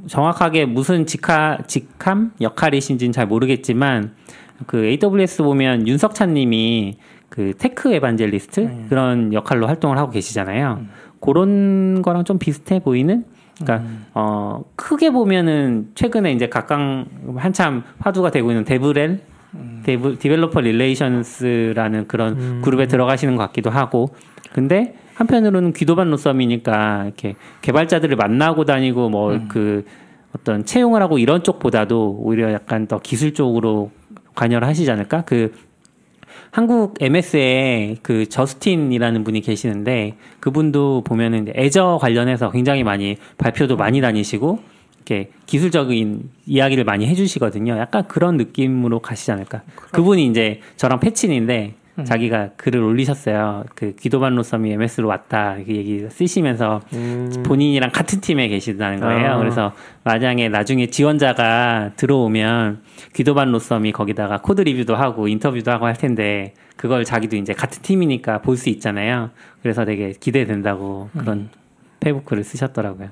정확하게 0.07 0.67
무슨 0.67 1.07
직하 1.07 1.57
직함 1.67 2.33
역할이신지는 2.41 3.13
잘 3.13 3.27
모르겠지만 3.27 4.13
그 4.67 4.85
AWS 4.85 5.43
보면 5.43 5.89
윤석찬 5.89 6.35
님이 6.35 6.99
그 7.31 7.55
tech 7.57 7.93
evangelist 7.95 8.89
그런 8.89 9.33
역할로 9.33 9.67
활동을 9.67 9.97
하고 9.97 10.11
계시잖아요. 10.11 10.83
그런 11.21 12.03
거랑 12.03 12.25
좀 12.25 12.39
비슷해 12.39 12.81
보이는. 12.81 13.25
그러니까 13.61 13.89
어 14.15 14.65
크게 14.75 15.11
보면은 15.11 15.91
최근에 15.95 16.33
이제 16.33 16.49
각각 16.49 17.07
한참 17.37 17.85
화두가 18.01 18.31
되고 18.31 18.51
있는 18.51 18.65
DevRel 18.65 19.19
Dev, 19.85 20.19
Developer 20.19 20.61
Relations라는 20.61 22.09
그런 22.09 22.63
그룹에 22.63 22.89
들어가시는 22.89 23.37
것 23.37 23.45
같기도 23.45 23.71
하고 23.71 24.09
근데 24.53 24.95
한편으로는 25.15 25.73
귀도 25.73 26.11
반 26.11 26.17
로썸이니까 26.17 27.05
이렇게 27.05 27.35
개발자들을 27.63 28.17
만나고 28.17 28.65
다니고 28.65 29.09
뭐 29.09 29.52
그 29.52 29.85
어떤 30.37 30.65
채용을 30.65 31.01
하고 31.03 31.19
이런 31.19 31.43
쪽보다도 31.43 32.19
오히려 32.21 32.53
약간 32.53 32.87
더 32.87 32.99
기술 32.99 33.35
쪽으로 33.35 33.91
관여를 34.35 34.67
하시지 34.67 34.91
않을까 34.91 35.23
그 35.23 35.53
한국 36.51 36.95
MS에 37.01 37.97
그 38.03 38.29
저스틴이라는 38.29 39.25
분이 39.25 39.41
계시는데 39.41 40.17
그분도 40.41 41.03
보면은 41.03 41.53
Azure 41.55 41.99
관련해서 42.01 42.51
굉장히 42.51 42.85
많이 42.85 43.17
발표도 43.39 43.77
많이 43.77 44.01
다니시고 44.01 44.61
이렇게 44.99 45.31
기술적인 45.47 46.31
이야기를 46.47 46.85
많이 46.85 47.07
해주시거든요. 47.07 47.77
약간 47.79 48.07
그런 48.09 48.37
느낌으로 48.37 49.01
가시지 49.01 49.33
않을까. 49.33 49.63
그분이 49.93 50.27
이제 50.27 50.61
저랑 50.77 51.01
페친인데 51.01 51.75
자기가 52.03 52.51
글을 52.57 52.83
올리셨어요. 52.83 53.65
그 53.77 53.95
귀도 53.95 54.20
반 54.20 54.35
로썸이 54.35 54.73
MS로 54.73 55.07
왔다 55.07 55.55
그 55.65 55.73
얘기 55.75 56.05
쓰시면서 56.11 56.81
본인이랑 57.45 57.91
같은 57.93 58.21
팀에 58.21 58.49
계시다는 58.49 58.99
거예요. 58.99 59.33
아. 59.33 59.39
그래서 59.39 59.73
만약에 60.03 60.49
나중에 60.49 60.87
지원자가 60.87 61.93
들어오면 61.97 62.83
귀도 63.15 63.38
반 63.38 63.53
로썸이 63.53 63.93
거기다가 63.93 64.39
code 64.39 64.63
review도 64.63 64.97
하고 64.97 65.29
인터뷰도 65.29 65.71
하고 65.71 65.87
할 65.87 65.95
텐데 65.97 66.55
그걸 66.77 67.05
자기도 67.05 67.37
이제 67.37 67.53
같은 67.53 67.83
팀이니까 67.83 68.39
볼 68.43 68.57
수 68.57 68.69
있잖아요. 68.71 69.31
그래서 69.63 69.85
되게 69.85 70.13
기대된다고 70.19 71.11
그런 71.17 71.49
페북 72.01 72.25
글을 72.25 72.43
쓰셨더라고요. 72.45 73.09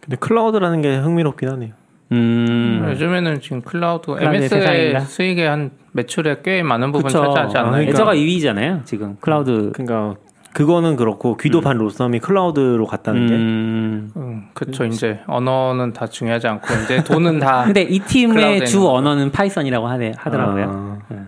근데 0.00 0.16
클라우드라는 0.16 0.82
게 0.82 0.96
흥미롭긴 0.96 1.48
하네요. 1.50 1.70
음. 2.12 2.86
요즘에는 2.88 3.40
지금 3.40 3.62
클라우드 3.62 4.10
MS의? 4.20 5.00
수익의 5.00 5.48
한 5.48 5.70
매출의 5.92 6.42
꽤 6.42 6.62
많은 6.62 6.92
부분 6.92 7.06
그쵸. 7.06 7.24
차지하지 7.24 7.56
않나요? 7.58 7.70
그러니까. 7.72 7.90
Azure가 7.90 8.14
2위잖아요. 8.14 8.84
지금 8.84 9.16
클라우드. 9.20 9.72
그러니까 9.72 10.14
그거는 10.52 10.96
그렇고 10.96 11.36
귀도 11.36 11.60
반 11.60 11.76
로썸이 11.76 12.18
클라우드로 12.20 12.86
갔다는 12.86 13.26
게 13.26 13.34
음. 13.34 14.10
음, 14.16 14.48
그쵸. 14.54 14.86
이제 14.86 15.20
언어는 15.26 15.92
다 15.92 16.06
중요하지 16.06 16.46
않고 16.46 16.66
이제 16.84 17.04
돈은 17.04 17.40
다 17.40 17.64
근데 17.66 17.82
이 17.82 17.98
팀의 17.98 18.64
주 18.64 18.88
언어는 18.88 19.32
파이썬이라고 19.32 19.86
하네, 19.86 20.12
하더라고요. 20.16 20.98
아, 21.10 21.26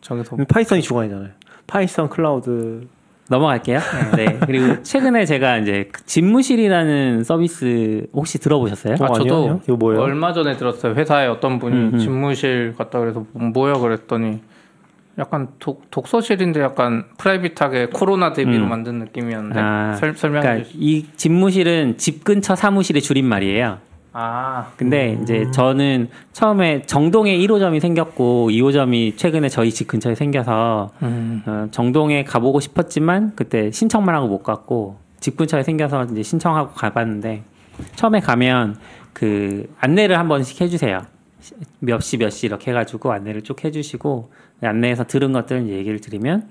저기서 0.00 0.36
파이썬이 0.48 0.82
주관이잖아요. 0.82 1.30
Python 1.66 2.10
클라우드 2.10 2.86
넘어갈게요. 3.30 3.78
네. 4.16 4.38
그리고 4.44 4.82
최근에 4.82 5.24
제가 5.24 5.58
이제 5.58 5.88
그 5.92 6.04
집무실이라는 6.04 7.22
서비스 7.22 8.06
혹시 8.12 8.38
들어보셨어요? 8.38 8.96
어, 9.00 9.04
아, 9.04 9.12
저도 9.12 9.36
아니요. 9.36 9.60
이거 9.64 9.76
뭐예요? 9.76 10.02
얼마 10.02 10.32
전에 10.32 10.56
들었어요. 10.56 10.94
회사에 10.94 11.28
어떤 11.28 11.60
분이 11.60 11.76
음, 11.76 11.90
음. 11.94 11.98
집무실 11.98 12.74
갔다 12.76 12.98
그래서 12.98 13.24
뭐야 13.32 13.74
그랬더니 13.74 14.40
약간 15.16 15.48
독, 15.60 15.88
독서실인데 15.92 16.60
약간 16.60 17.04
private하게 17.18 17.90
코로나 17.92 18.32
대비로 18.32 18.64
음. 18.64 18.68
만든 18.68 18.98
느낌이었는데 18.98 19.60
아, 19.60 19.94
설, 19.94 20.14
설명해 20.16 20.42
그러니까 20.42 20.64
주시죠. 20.64 20.78
이 20.82 21.06
집무실은 21.16 21.98
집 21.98 22.24
근처 22.24 22.56
사무실의 22.56 23.00
줄임말이에요. 23.00 23.78
아, 24.12 24.72
근데 24.76 25.16
이제 25.22 25.48
저는 25.52 26.08
처음에 26.32 26.82
정동에 26.82 27.36
1호점이 27.38 27.78
생겼고 27.80 28.50
2호점이 28.50 29.16
최근에 29.16 29.48
저희 29.48 29.70
집 29.70 29.86
근처에 29.86 30.14
생겨서 30.16 30.90
음. 31.02 31.42
어, 31.46 31.68
정동에 31.70 32.24
가보고 32.24 32.58
싶었지만 32.60 33.32
그때 33.36 33.70
신청만 33.70 34.14
하고 34.14 34.26
못 34.26 34.42
갔고 34.42 34.98
집 35.20 35.36
근처에 35.36 35.62
생겨서 35.62 36.06
이제 36.06 36.22
신청하고 36.24 36.72
가봤는데 36.72 37.44
처음에 37.94 38.18
가면 38.20 38.76
그 39.12 39.72
안내를 39.80 40.18
한 40.18 40.28
번씩 40.28 40.60
해주세요. 40.60 41.02
몇 41.78 42.00
시 42.00 42.18
몇 42.18 42.30
시 42.30 42.46
이렇게 42.46 42.70
해가지고 42.72 43.12
안내를 43.12 43.42
쭉 43.42 43.64
해주시고 43.64 44.30
그 44.60 44.66
안내에서 44.66 45.04
들은 45.04 45.32
것들을 45.32 45.64
이제 45.66 45.74
얘기를 45.74 46.00
드리면 46.00 46.48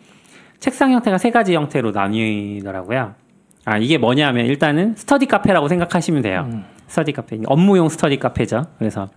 책상 0.60 0.92
형태가 0.92 1.18
세 1.18 1.30
가지 1.30 1.54
형태로 1.56 1.92
나뉘더라고요. 1.92 3.14
아 3.66 3.78
이게 3.78 3.98
뭐냐면 3.98 4.46
일단은 4.46 4.96
스터디 4.96 5.26
카페라고 5.28 5.68
생각하시면 5.68 6.22
돼요. 6.22 6.48
스터디 6.90 7.14
카페 7.14 7.40
업무용 7.46 7.88
스터디 7.88 8.18
카페죠. 8.18 8.66
그래서 8.78 9.08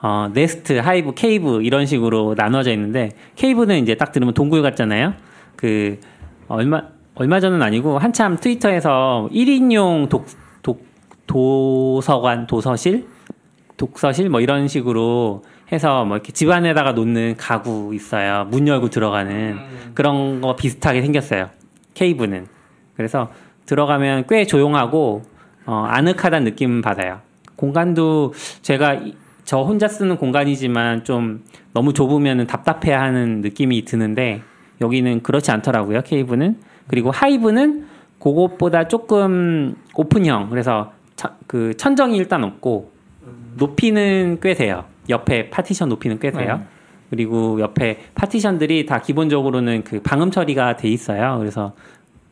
어, 0.00 0.30
nest, 0.32 0.78
hive, 0.78 1.14
cave 1.14 1.62
이런 1.62 1.86
식으로 1.86 2.34
나눠져 2.36 2.72
있는데 2.72 3.10
cave는 3.36 3.82
이제 3.82 3.94
딱 3.96 4.12
들으면 4.12 4.32
동굴 4.34 4.62
같잖아요. 4.62 5.14
그 5.56 6.00
얼마 6.48 6.82
얼마 7.14 7.40
전은 7.40 7.60
아니고 7.62 7.98
한참 7.98 8.36
트위터에서 8.36 9.28
1인용 9.32 10.08
독, 10.08 10.26
독 10.62 10.86
도서관, 11.26 12.46
도서실, 12.46 13.06
독서실 13.76 14.28
뭐 14.28 14.40
이런 14.40 14.66
식으로 14.66 15.42
해서 15.72 16.04
뭐 16.04 16.16
이렇게 16.16 16.32
집 16.32 16.50
안에다가 16.50 16.92
놓는 16.92 17.36
가구 17.36 17.94
있어요. 17.94 18.46
문 18.50 18.66
열고 18.66 18.90
들어가는 18.90 19.58
그런 19.94 20.40
거 20.40 20.56
비슷하게 20.56 21.02
생겼어요. 21.02 21.50
케이브는. 21.94 22.46
그래서 22.96 23.30
들어가면 23.66 24.24
꽤 24.28 24.44
조용하고 24.44 25.22
어, 25.66 25.84
아늑하다는 25.88 26.44
느낌 26.44 26.82
받아요. 26.82 27.20
공간도 27.56 28.32
제가 28.62 28.94
이- 28.94 29.14
저 29.44 29.60
혼자 29.62 29.88
쓰는 29.88 30.16
공간이지만 30.16 31.04
좀 31.04 31.42
너무 31.72 31.92
좁으면 31.92 32.46
답답해하는 32.46 33.40
느낌이 33.40 33.84
드는데 33.84 34.42
여기는 34.80 35.22
그렇지 35.22 35.50
않더라고요. 35.50 36.02
케이브는 36.02 36.56
그리고 36.86 37.10
하이브는 37.10 37.86
그것보다 38.18 38.88
조금 38.88 39.74
오픈형 39.94 40.48
그래서 40.50 40.92
천- 41.16 41.32
그 41.46 41.76
천정이 41.76 42.16
일단 42.16 42.44
없고 42.44 42.90
높이는 43.56 44.38
꽤 44.40 44.54
돼요. 44.54 44.84
옆에 45.08 45.50
파티션 45.50 45.88
높이는 45.88 46.18
꽤 46.20 46.30
돼요. 46.30 46.56
네. 46.58 46.64
그리고 47.10 47.60
옆에 47.60 47.98
파티션들이 48.14 48.86
다 48.86 49.00
기본적으로는 49.00 49.84
그 49.84 50.00
방음 50.00 50.30
처리가 50.30 50.76
돼 50.76 50.88
있어요. 50.88 51.36
그래서 51.38 51.72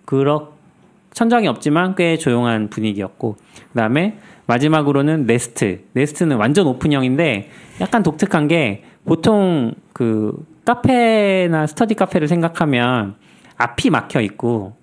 그렇 0.06 0.52
천정이 1.12 1.48
없지만 1.48 1.94
꽤 1.94 2.16
조용한 2.16 2.70
분위기였고 2.70 3.36
그다음에 3.68 4.18
마지막으로는 4.46 5.26
nest. 5.26 5.84
nest는 5.92 6.36
완전 6.36 6.66
오픈형인데 6.66 7.50
약간 7.80 8.02
독특한 8.02 8.48
게 8.48 8.84
보통 9.04 9.72
그 9.92 10.44
카페나 10.64 11.66
스터디 11.66 11.94
카페를 11.94 12.28
생각하면 12.28 13.16
앞이 13.56 13.90
막혀 13.90 14.20
있고 14.22 14.76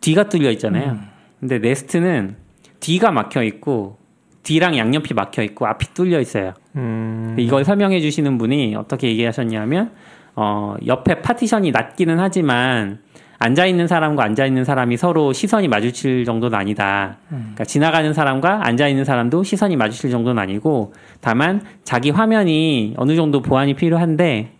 뒤가 0.00 0.28
뚫려 0.28 0.50
있잖아요. 0.52 0.98
근데 1.40 1.58
nest는 1.58 2.36
뒤가 2.80 3.10
막혀 3.10 3.42
있고 3.44 3.98
뒤랑 4.42 4.78
양옆이 4.78 5.14
막혀 5.14 5.42
있고 5.42 5.66
앞이 5.66 5.92
뚫려 5.94 6.20
있어요. 6.20 6.54
음, 6.76 7.34
이걸 7.38 7.64
설명해 7.64 8.00
주시는 8.00 8.38
분이 8.38 8.76
어떻게 8.76 9.08
얘기하셨냐면 9.08 9.90
어, 10.36 10.76
옆에 10.86 11.20
파티션이 11.22 11.72
낮기는 11.72 12.18
하지만 12.18 13.00
앉아 13.38 13.66
있는 13.66 13.86
사람과 13.86 14.24
앉아 14.24 14.46
있는 14.46 14.64
사람이 14.64 14.96
서로 14.96 15.32
시선이 15.32 15.68
마주칠 15.68 16.24
정도는 16.24 16.58
아니다. 16.58 17.18
그러니까 17.28 17.64
지나가는 17.64 18.12
사람과 18.12 18.66
앉아 18.66 18.88
있는 18.88 19.04
사람도 19.04 19.42
시선이 19.42 19.76
마주칠 19.76 20.10
정도는 20.10 20.42
아니고 20.42 20.94
다만 21.20 21.62
자기 21.84 22.10
화면이 22.10 22.94
어느 22.96 23.14
정도 23.14 23.42
보완이 23.42 23.74
필요한데 23.74 24.52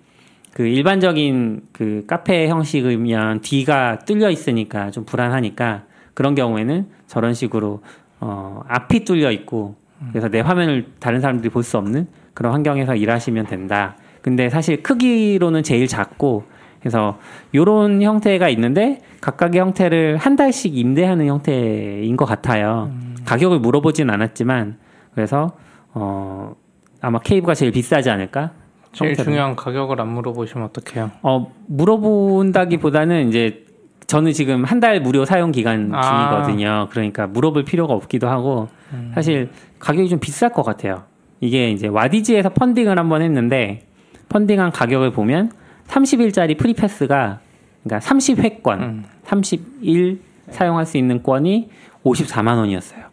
그 0.52 0.66
일반적인 0.66 1.62
그 1.72 2.04
카페 2.06 2.48
형식이면 2.48 3.40
뒤가 3.40 4.00
뚫려 4.00 4.30
있으니까 4.30 4.90
좀 4.90 5.04
불안하니까 5.04 5.82
그런 6.14 6.34
경우에는 6.34 6.86
저런 7.06 7.34
식으로 7.34 7.82
어 8.20 8.62
앞이 8.68 9.04
뚫려 9.04 9.30
있고 9.32 9.76
그래서 10.10 10.28
내 10.28 10.40
화면을 10.40 10.86
다른 10.98 11.20
사람들이 11.20 11.50
볼 11.50 11.62
수 11.62 11.78
없는 11.78 12.06
그런 12.34 12.52
환경에서 12.52 12.96
일하시면 12.96 13.46
된다. 13.46 13.96
근데 14.20 14.50
사실 14.50 14.82
크기로는 14.82 15.62
제일 15.62 15.86
작고 15.86 16.44
그래서 16.86 17.18
요런 17.52 18.00
형태가 18.00 18.48
있는데 18.50 19.00
각각의 19.20 19.60
형태를 19.60 20.18
한 20.18 20.36
달씩 20.36 20.78
임대하는 20.78 21.26
형태인 21.26 22.16
것 22.16 22.26
같아요. 22.26 22.92
가격을 23.24 23.58
물어보진 23.58 24.08
않았지만 24.08 24.78
그래서 25.12 25.50
어 25.92 26.54
아마 27.00 27.18
cave가 27.18 27.54
제일 27.54 27.72
비싸지 27.72 28.08
않을까? 28.08 28.52
제일 28.92 29.10
형태는. 29.10 29.32
중요한 29.32 29.56
가격을 29.56 30.00
안 30.00 30.08
물어보시면 30.12 30.68
어떡해요? 30.68 31.10
어 31.22 31.52
물어본다기보다는 31.66 33.30
이제 33.30 33.64
저는 34.06 34.32
지금 34.32 34.62
한 34.62 34.78
달 34.78 35.00
무료 35.00 35.24
사용 35.24 35.50
기간 35.50 35.90
아. 35.92 36.02
중이거든요. 36.46 36.86
그러니까 36.90 37.26
물어볼 37.26 37.64
필요가 37.64 37.94
없기도 37.94 38.28
하고 38.28 38.68
사실 39.12 39.50
가격이 39.80 40.08
좀 40.08 40.20
비쌀 40.20 40.50
것 40.50 40.62
같아요. 40.62 41.02
이게 41.40 41.68
이제 41.72 41.88
와디즈에서 41.88 42.50
funding을 42.50 42.96
한번 42.96 43.22
했는데 43.22 43.82
funding한 44.28 44.70
가격을 44.70 45.10
보면 45.10 45.50
30일짜리 45.88 46.56
free 46.58 46.91
pass가 46.91 47.40
그러니까 47.84 48.06
30회권, 48.08 48.80
음. 48.80 49.04
30일 49.26 50.18
사용할 50.50 50.86
수 50.86 50.96
있는 50.98 51.22
권이 51.22 51.70
54만 52.04 52.56
원이었어요. 52.58 53.06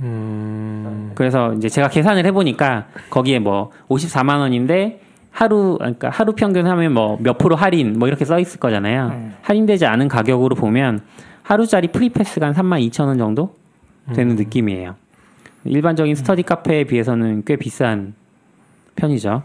음, 0.00 1.12
그래서 1.14 1.52
이제 1.54 1.68
제가 1.68 1.88
계산을 1.88 2.24
해보니까 2.26 2.86
거기에 3.10 3.38
뭐 3.38 3.70
54만 3.88 4.38
원인데 4.38 5.00
하루 5.30 5.76
그러니까 5.78 6.10
하루 6.10 6.32
평균 6.34 6.66
하면 6.66 6.92
뭐 6.92 7.18
몇 7.20 7.38
프로 7.38 7.56
할인 7.56 7.98
뭐 7.98 8.08
이렇게 8.08 8.24
써 8.24 8.38
있을 8.38 8.58
거잖아요. 8.58 9.08
음. 9.12 9.34
할인되지 9.42 9.86
않은 9.86 10.08
가격으로 10.08 10.56
보면 10.56 11.02
하루짜리 11.42 11.88
free 11.88 12.11
pass가 12.11 12.46
한 12.46 12.54
3만 12.54 12.88
2천 12.90 13.06
원 13.06 13.18
정도 13.18 13.54
되는 14.14 14.36
느낌이에요. 14.36 14.96
일반적인 15.64 16.14
스터디 16.16 16.42
카페에 16.42 16.84
비해서는 16.84 17.44
꽤 17.46 17.56
비싼 17.56 18.14
편이죠. 18.96 19.42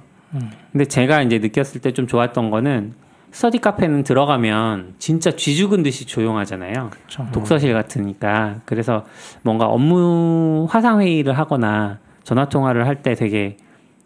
근데 0.71 0.85
제가 0.85 1.21
이제 1.21 1.39
느꼈을 1.39 1.81
때 1.81 1.91
좀 1.91 2.05
좋았던 2.07 2.49
거는 2.49 2.93
스터디 3.31 3.59
카페는 3.59 4.03
들어가면 4.03 4.95
진짜 4.99 5.31
쥐 5.31 5.55
죽은 5.55 5.83
듯이 5.83 6.05
조용하잖아요. 6.05 6.89
그쵸. 6.91 7.27
독서실 7.33 7.73
같으니까 7.73 8.61
그래서 8.65 9.05
뭔가 9.41 9.65
업무 9.65 10.65
화상 10.69 10.99
회의를 11.01 11.37
하거나 11.37 11.99
전화 12.23 12.49
통화를 12.49 12.87
할 12.87 13.01
때 13.03 13.15
되게 13.15 13.57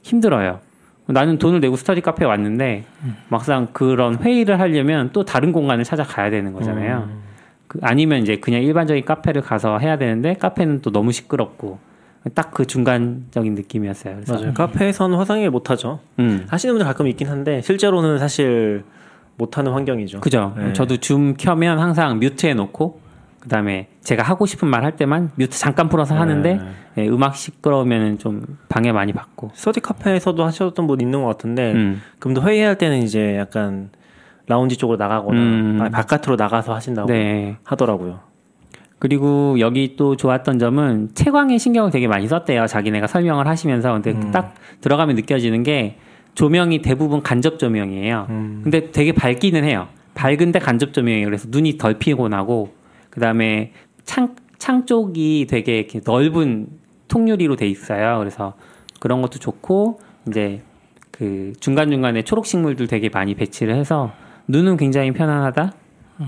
힘들어요. 0.04 0.60
나는 1.08 1.38
돈을 1.38 1.60
내고 1.60 1.76
스터디 1.76 2.02
카페에 2.02 2.28
왔는데 2.28 2.84
막상 3.30 3.68
그런 3.74 4.18
회의를 4.18 4.60
하려면 4.60 5.10
또 5.14 5.26
다른 5.26 5.52
공간을 5.52 5.84
찾아가야 5.84 6.30
되는 6.30 6.54
거잖아요. 6.54 7.10
그 7.68 7.80
아니면 7.82 8.22
이제 8.22 8.38
그냥 8.38 8.62
일반적인 8.64 9.06
카페를 9.06 9.42
가서 9.42 9.78
해야 9.80 9.98
되는데 9.98 10.34
카페는 10.36 10.82
또 10.82 10.92
너무 10.92 11.12
시끄럽고 11.12 11.80
딱 12.36 12.52
그 12.52 12.66
중간적인 12.68 13.56
느낌이었어요. 13.56 14.16
그래서 14.16 14.34
맞아요. 14.36 14.54
카페에서는 14.54 15.18
화상회의 15.18 15.50
못 15.50 15.70
하죠. 15.72 16.00
음. 16.20 16.46
하시는 16.50 16.74
분들 16.74 16.86
가끔 16.86 17.08
있긴 17.08 17.28
한데 17.30 17.62
실제로는 17.62 18.20
사실 18.20 18.84
못 19.38 19.58
하는 19.58 19.72
환경이죠. 19.72 20.20
그죠. 20.22 20.54
네. 20.58 20.74
저도 20.74 20.98
줌 20.98 21.36
켜면 21.36 21.80
항상 21.80 22.20
뮤트해 22.20 22.54
놓고 22.54 23.00
그다음에 23.40 23.88
제가 24.02 24.22
하고 24.22 24.46
싶은 24.46 24.68
말 24.68 24.84
할 24.84 24.96
때만 24.96 25.32
뮤트 25.36 25.58
잠깐 25.58 25.90
풀어서 25.90 26.14
하는데 26.16 26.56
네. 26.58 26.62
예, 27.00 27.08
음악 27.08 27.36
시끄러우면 27.36 28.20
좀 28.20 28.46
방해 28.70 28.92
많이 28.92 29.14
받고. 29.14 29.52
스터디 29.56 29.80
카페에서도 29.80 30.44
하셨던 30.46 30.86
분 30.86 31.02
있는 31.02 31.22
것 31.24 31.28
같은데 31.30 31.72
음. 31.74 32.02
그럼 32.20 32.36
또 32.36 32.44
회의할 32.44 32.78
때는 32.78 33.02
이제 33.02 33.38
약간 33.38 33.90
라운지 34.46 34.78
쪽으로 34.78 34.98
나가거나 34.98 35.40
음. 35.40 35.90
바깥으로 35.92 36.36
나가서 36.36 36.76
하신다고 36.76 37.08
네. 37.08 37.58
하더라고요. 37.64 38.20
그리고 39.02 39.60
여기 39.60 39.96
또 39.96 40.16
좋았던 40.16 40.60
점은 40.60 41.10
채광에 41.16 41.58
신경을 41.58 41.90
되게 41.90 42.08
많이 42.08 42.28
썼대요. 42.28 42.68
자기네가 42.68 43.08
설명을 43.08 43.48
하시면서. 43.48 43.94
근데 43.94 44.12
음. 44.12 44.30
딱 44.30 44.54
들어가면 44.82 45.16
느껴지는 45.16 45.64
게 45.64 45.98
조명이 46.36 46.84
대부분 46.84 47.24
간접 47.24 47.58
조명이에요. 47.58 48.28
음. 48.30 48.60
근데 48.64 48.92
되게 48.92 49.12
밝기는 49.12 49.64
해요. 49.64 49.88
밝은데 50.14 50.60
간접 50.60 50.94
조명이에요. 50.94 51.26
그래서 51.26 51.48
눈이 51.50 51.80
덜 51.80 51.98
피곤하고 51.98 52.76
그다음에 53.10 53.72
창, 54.04 54.36
창 54.60 54.86
쪽이 54.86 55.48
되게 55.50 55.80
이렇게 55.80 56.00
넓은 56.06 56.68
통유리로 57.08 57.56
돼 57.56 57.68
있어요. 57.68 58.20
그래서 58.20 58.54
그런 59.00 59.24
것도 59.24 59.40
좋고 59.40 60.00
이제 60.28 60.62
그 61.10 61.54
중간 61.60 61.90
중간에 61.90 62.22
초록 62.22 62.46
식물들 62.46 62.86
되게 62.86 63.10
많이 63.10 63.34
배치를 63.34 63.74
해서 63.74 64.12
눈은 64.48 64.78
굉장히 64.78 65.12
편안하다. 65.12 65.74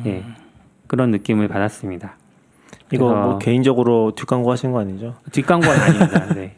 예. 0.08 0.24
그런 0.88 1.12
느낌을 1.12 1.48
받았습니다. 1.50 2.18
이거 2.94 3.14
뭐 3.14 3.38
개인적으로 3.40 4.12
뒷광고 4.16 4.52
하신 4.52 4.72
거 4.72 4.80
아니죠? 4.80 5.14
뒷광고는 5.32 5.76
아닙니다. 5.80 6.26
네. 6.36 6.56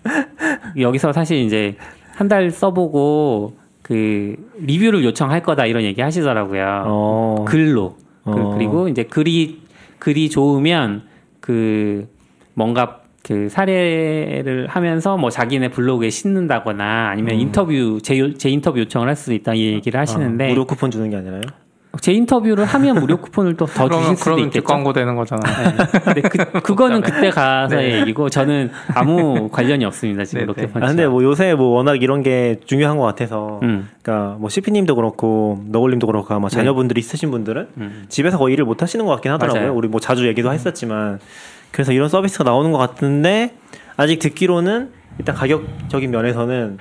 여기서 0.80 1.14
사실 1.14 1.38
이제 1.40 1.76
한 2.16 2.28
달 2.30 2.50
써보고 2.52 3.54
그 3.82 4.36
리뷰를 4.60 5.04
요청할 5.04 5.44
거다 5.44 5.66
이런 5.66 5.84
얘기 5.84 6.02
하시더라고요. 6.02 6.84
어. 6.88 7.46
글로. 7.48 7.96
그- 8.24 8.32
어. 8.32 8.50
그 8.54 8.58
리고 8.60 8.88
이제 8.88 9.04
글이 9.04 9.62
글이 10.00 10.30
좋으면 10.30 11.04
그 11.40 12.08
뭔가 12.54 13.02
그 13.24 13.50
사례를 13.50 14.68
하면서 14.68 15.18
뭐 15.18 15.30
자기네 15.30 15.70
블로그에 15.70 16.10
싣는다거나 16.10 17.10
아니면 17.10 17.36
인터뷰 17.40 18.00
제, 18.02 18.34
제 18.38 18.50
인터뷰 18.50 18.80
요청을 18.80 19.08
할 19.08 19.16
수도 19.16 19.34
있다 19.34 19.54
이 19.56 19.66
얘기를 19.74 20.00
하시는데 20.00 20.46
아, 20.46 20.50
무료 20.50 20.66
쿠폰 20.66 20.90
주는 20.92 21.10
게 21.10 21.16
아니라요? 21.18 21.42
제 22.02 22.12
인터뷰를 22.14 22.66
하면 22.66 23.00
무료 23.00 23.18
쿠폰을 23.18 23.56
또 23.58 23.66
더 23.66 23.90
주실 23.90 24.16
수도 24.16 24.24
그러면 24.26 24.46
있겠죠. 24.46 24.62
뒷광고 24.62 24.94
되는 24.94 25.16
거잖아. 25.16 25.42
네. 25.42 26.00
근데 26.04 26.22
그, 26.22 26.38
그거는 26.62 27.02
그때 27.02 27.30
가서의 27.30 28.00
얘기고 28.02 28.30
저는 28.30 28.72
아무 28.94 29.50
관련이 29.50 29.84
없습니다 29.86 30.24
지금 30.24 30.42
네, 30.42 30.46
롯데펀치. 30.46 30.84
아, 30.84 30.88
근데 30.88 31.08
뭐 31.08 31.24
요새 31.24 31.54
뭐 31.56 31.70
워낙 31.76 32.02
이런 32.02 32.22
게 32.24 32.60
중요한 32.66 32.98
것 32.98 33.04
같아서 33.04 33.60
음. 33.64 33.90
그러니까 34.02 34.38
뭐 34.40 34.50
CP님도 34.50 34.96
그렇고 34.96 35.62
너굴님도 35.68 36.08
그렇고 36.08 36.34
아마 36.34 36.48
네. 36.50 36.56
자녀분들이 36.56 37.00
있으신 37.00 37.32
분들은 37.32 37.68
음. 37.78 38.06
집에서 38.10 38.38
거의 38.38 38.54
일을 38.54 38.66
못 38.66 38.82
하시는 38.82 39.06
것 39.06 39.12
같긴 39.14 39.32
하더라고요. 39.34 39.62
맞아요. 39.62 39.76
우리 39.76 39.88
뭐 39.88 40.00
자주 40.00 40.28
얘기도 40.28 40.52
했었지만 40.54 41.20
그래서 41.72 41.92
이런 41.92 42.08
서비스가 42.10 42.44
나오는 42.44 42.72
것 42.72 42.78
같은데 42.78 43.54
아직 43.98 44.20
듣기로는 44.20 44.90
일단 45.18 45.36
가격적인 45.36 46.12
면에서는 46.12 46.78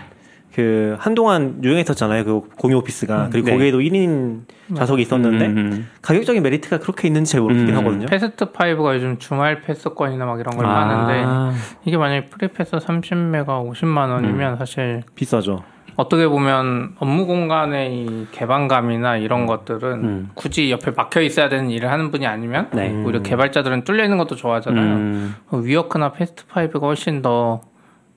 그 0.55 0.95
한동안 1.01 1.59
유행했었잖아요. 1.65 2.25
그 2.25 2.43
공유 2.57 2.77
오피스가 2.77 3.31
그리고 3.33 3.47
네. 3.47 3.53
거기에도 3.55 3.81
1인 3.81 4.43
좌석이 4.77 5.03
있었는데 5.03 5.47
음, 5.47 5.57
음. 5.57 5.89
가격적인 6.01 6.41
메리트가 6.45 6.79
그렇게 6.79 7.09
있는지 7.09 7.33
잘 7.33 7.41
모르겠긴 7.41 7.75
음. 7.75 7.81
하거든요. 7.81 8.07
패스트 8.07 8.53
5가 8.53 8.95
요즘 8.95 9.19
주말 9.19 9.63
패스권이나 9.63 10.25
막 10.25 10.39
이런 10.39 10.57
걸 10.57 10.65
아. 10.67 10.89
하는데 10.89 11.59
이게 11.85 11.97
만약에 11.97 12.27
free 12.27 12.52
pass 12.52 12.77
30회가 12.77 13.69
50만 13.69 14.11
원이면 14.11 14.57
사실 14.57 15.03
비싸죠. 15.17 15.65
어떻게 15.97 16.29
보면 16.29 16.95
업무 16.99 17.27
공간의 17.27 17.95
이 17.95 18.27
개방감이나 18.31 19.17
이런 19.17 19.47
것들은 19.47 20.05
음. 20.05 20.31
굳이 20.35 20.71
옆에 20.71 20.93
막혀 20.93 21.21
있어야 21.23 21.49
되는 21.49 21.69
일을 21.71 21.91
하는 21.91 22.13
분이 22.13 22.29
아니면 22.29 22.69
네. 22.73 22.93
오히려 23.05 23.23
개발자들은 23.23 23.83
뚫려 23.83 24.05
있는 24.05 24.19
것도 24.19 24.37
좋아하잖아요. 24.37 24.95
음. 24.95 25.35
WeWork나 25.51 26.13
Fast 26.13 26.45
5가 26.47 26.83
훨씬 26.83 27.23
더 27.23 27.61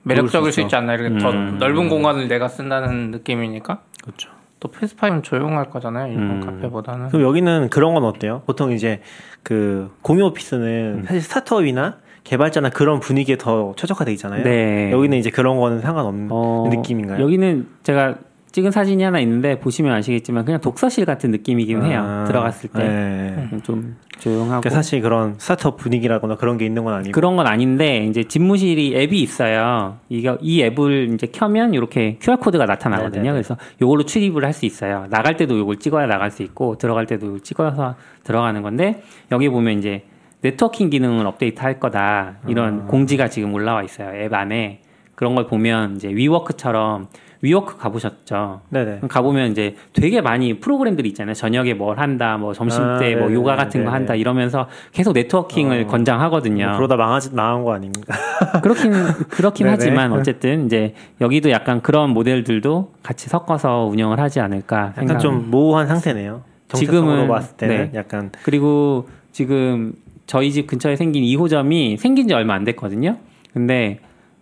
매력적일 0.08 0.52
수. 0.52 0.60
있지 0.60 0.74
않나 0.74 0.94
이렇게 0.94 1.18
더 1.18 1.30
음. 1.30 1.58
넓은 1.58 1.88
공간을 1.88 2.28
내가 2.28 2.48
쓴다는 2.48 3.10
느낌이니까 3.10 3.80
그렇죠. 4.02 4.30
또 4.60 4.68
Fast 4.70 5.00
5는 5.00 5.22
조용할 5.22 5.70
거잖아요 5.70 6.12
일반 6.12 6.30
음. 6.30 6.40
카페보다는 6.40 7.08
그럼 7.10 7.22
여기는 7.22 7.68
그런 7.70 7.94
건 7.94 8.04
어때요? 8.04 8.42
보통 8.46 8.72
이제 8.72 9.00
그 9.42 9.90
공유 10.02 10.24
음. 10.24 10.30
오피스는 10.30 11.04
사실 11.06 11.22
스타트업이나 11.22 11.98
개발자나 12.24 12.70
그런 12.70 13.00
분위기에 13.00 13.38
더 13.38 13.72
최적화돼 13.76 14.12
있잖아요. 14.12 14.42
네. 14.42 14.90
여기는 14.92 15.16
이제 15.16 15.30
그런 15.30 15.58
거는 15.58 15.80
상관없는 15.80 16.28
어, 16.30 16.68
느낌인가요? 16.70 17.22
여기는 17.22 17.66
제가 17.84 18.16
찍은 18.58 18.72
사진이 18.72 19.04
하나 19.04 19.20
있는데 19.20 19.60
보시면 19.60 19.92
아시겠지만 19.94 20.44
그냥 20.44 20.60
독서실 20.60 21.04
같은 21.04 21.30
느낌이긴 21.30 21.84
해요. 21.84 22.02
아, 22.04 22.24
들어갔을 22.26 22.70
때 22.70 22.82
음, 22.82 23.48
네. 23.52 23.58
좀 23.62 23.96
조용하고 24.18 24.62
그러니까 24.62 24.70
사실 24.70 25.00
그런 25.00 25.34
스타트업 25.38 25.76
분위기라거나 25.76 26.36
그런 26.36 26.58
게 26.58 26.66
있는 26.66 26.82
건 26.82 26.94
아니고. 26.94 27.12
그런 27.12 27.36
건 27.36 27.46
아닌데 27.46 28.04
이제 28.06 28.24
집무실이 28.24 28.96
앱이 28.96 29.20
있어요. 29.22 29.98
이거 30.08 30.38
이 30.40 30.60
앱을 30.62 31.14
이제 31.14 31.28
켜면 31.28 31.72
이렇게 31.74 32.18
QR 32.20 32.38
코드가 32.38 32.66
나타나거든요. 32.66 33.22
네네네. 33.22 33.32
그래서 33.32 33.56
요걸로 33.80 34.02
출입을 34.04 34.44
할 34.44 34.52
수 34.52 34.66
있어요. 34.66 35.06
나갈 35.08 35.36
때도 35.36 35.56
요걸 35.56 35.76
찍어야 35.76 36.06
나갈 36.06 36.32
수 36.32 36.42
있고 36.42 36.78
들어갈 36.78 37.06
때도 37.06 37.38
찍어서 37.38 37.94
들어가는 38.24 38.60
건데 38.62 39.04
여기 39.30 39.48
보면 39.48 39.78
이제 39.78 40.02
네트워킹 40.40 40.90
기능을 40.90 41.24
업데이트 41.28 41.60
할 41.62 41.78
거다 41.78 42.38
이런 42.48 42.80
아. 42.80 42.84
공지가 42.86 43.28
지금 43.28 43.54
올라와 43.54 43.84
있어요. 43.84 44.20
앱 44.20 44.34
안에 44.34 44.80
그런 45.14 45.36
걸 45.36 45.46
보면 45.46 45.94
이제 45.94 46.08
위워크처럼 46.08 47.06
위워크 47.40 47.76
가보셨죠? 47.76 48.62
네네. 48.70 49.00
가보면 49.08 49.52
이제 49.52 49.76
되게 49.92 50.20
많이 50.20 50.58
프로그램들이 50.58 51.08
있잖아요. 51.10 51.34
저녁에 51.34 51.74
뭘 51.74 51.98
한다, 51.98 52.36
뭐 52.36 52.52
점심 52.52 52.82
아, 52.82 52.98
때뭐 52.98 53.22
네네, 53.22 53.34
요가 53.34 53.54
같은 53.54 53.84
거. 53.84 53.90
한다 53.92 54.14
이러면서 54.14 54.68
계속 54.92 55.12
네트워킹을 55.12 55.84
어. 55.84 55.86
권장하거든요. 55.86 56.66
뭐 56.68 56.76
그러다 56.76 56.96
망하지 56.96 57.34
망한 57.34 57.64
거 57.64 57.74
아닌가? 57.74 58.00
그렇긴 58.62 58.92
그렇긴 59.30 59.66
네네. 59.66 59.76
하지만 59.76 60.12
어쨌든 60.12 60.66
이제 60.66 60.94
여기도 61.20 61.50
약간 61.50 61.80
그런 61.80 62.10
모델들도 62.10 62.92
같이 63.02 63.28
섞어서 63.28 63.84
운영을 63.84 64.18
하지 64.18 64.40
않을까 64.40 64.78
약간 64.78 64.94
생각. 65.06 65.18
좀 65.20 65.50
모호한 65.50 65.86
상태네요. 65.86 66.42
지금은, 66.74 67.28
봤을 67.28 67.56
때는 67.56 67.90
네. 67.92 67.98
약간 67.98 68.30
그리고 68.42 69.08
지금 69.32 69.94
저희 70.26 70.52
집 70.52 70.66
근처에 70.66 70.96
생긴 70.96 71.22
2호점이 71.22 71.96
생긴 71.96 72.28
지 72.28 72.34
얼마 72.34 72.54
안 72.54 72.64
됐거든요. 72.64 73.16
근데 73.54 74.00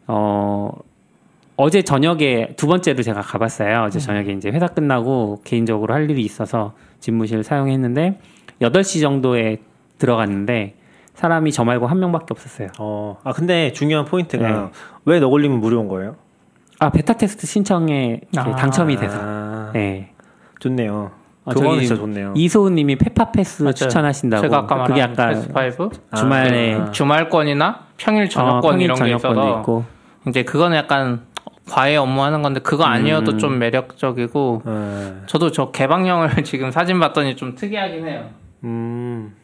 어 0.08 0.70
어제 1.56 1.82
저녁에 1.82 2.48
두 2.56 2.66
번째로 2.66 3.02
제가 3.02 3.22
가봤어요. 3.22 3.84
어제 3.86 3.98
저녁에 3.98 4.32
이제 4.32 4.50
회사 4.50 4.66
끝나고 4.66 5.40
개인적으로 5.44 5.94
할 5.94 6.10
일이 6.10 6.22
있어서 6.22 6.74
집무실 7.00 7.42
사용했는데 7.42 8.18
8시 8.60 9.00
정도에 9.00 9.58
들어갔는데 9.98 10.74
사람이 11.14 11.52
저 11.52 11.64
말고 11.64 11.86
한 11.86 11.98
명밖에 11.98 12.26
없었어요. 12.30 12.68
어. 12.78 13.18
아 13.24 13.32
근데 13.32 13.72
중요한 13.72 14.04
포인트가 14.04 14.48
네. 14.50 14.68
왜 15.06 15.18
너굴리면 15.18 15.60
무료인 15.60 15.88
거예요? 15.88 16.16
아 16.78 16.90
beta 16.90 17.14
test 17.14 17.46
신청에 17.46 18.20
아. 18.36 18.54
당첨이 18.54 18.96
돼서. 18.96 19.18
아, 19.18 19.70
네. 19.72 20.10
좋네요. 20.60 21.10
아, 21.46 21.50
그거는 21.54 21.70
저기 21.76 21.86
진짜 21.86 22.00
좋네요. 22.00 22.34
이소우님이 22.36 22.96
패파 22.96 23.32
패스 23.32 23.62
맞아요. 23.62 23.72
추천하신다고. 23.74 24.42
제가 24.42 24.58
아까 24.58 24.84
그게 24.84 25.00
말한 25.00 25.10
약간 25.12 25.34
Fast 25.54 25.82
5 25.82 25.90
주말에 26.16 26.74
아. 26.74 26.90
주말권이나 26.90 27.80
평일 27.96 28.28
저녁권 28.28 28.58
어, 28.58 28.60
평일 28.72 28.84
이런 28.84 28.98
게 29.02 29.14
있어서 29.14 29.58
있고. 29.60 29.84
이제 30.28 30.42
그거는 30.42 30.76
약간 30.76 31.22
과외 31.68 31.96
업무하는 31.96 32.42
건데 32.42 32.60
그거 32.60 32.84
아니어도 32.84 33.32
음. 33.32 33.38
좀 33.38 33.58
매력적이고 33.58 34.62
네. 34.64 35.12
저도 35.26 35.50
저 35.50 35.70
개방형을 35.70 36.30
지금 36.44 36.70
사진 36.70 37.00
봤더니 37.00 37.36
좀 37.36 37.54
특이하긴 37.54 38.06
해요. 38.06 38.30
음. 38.64 39.34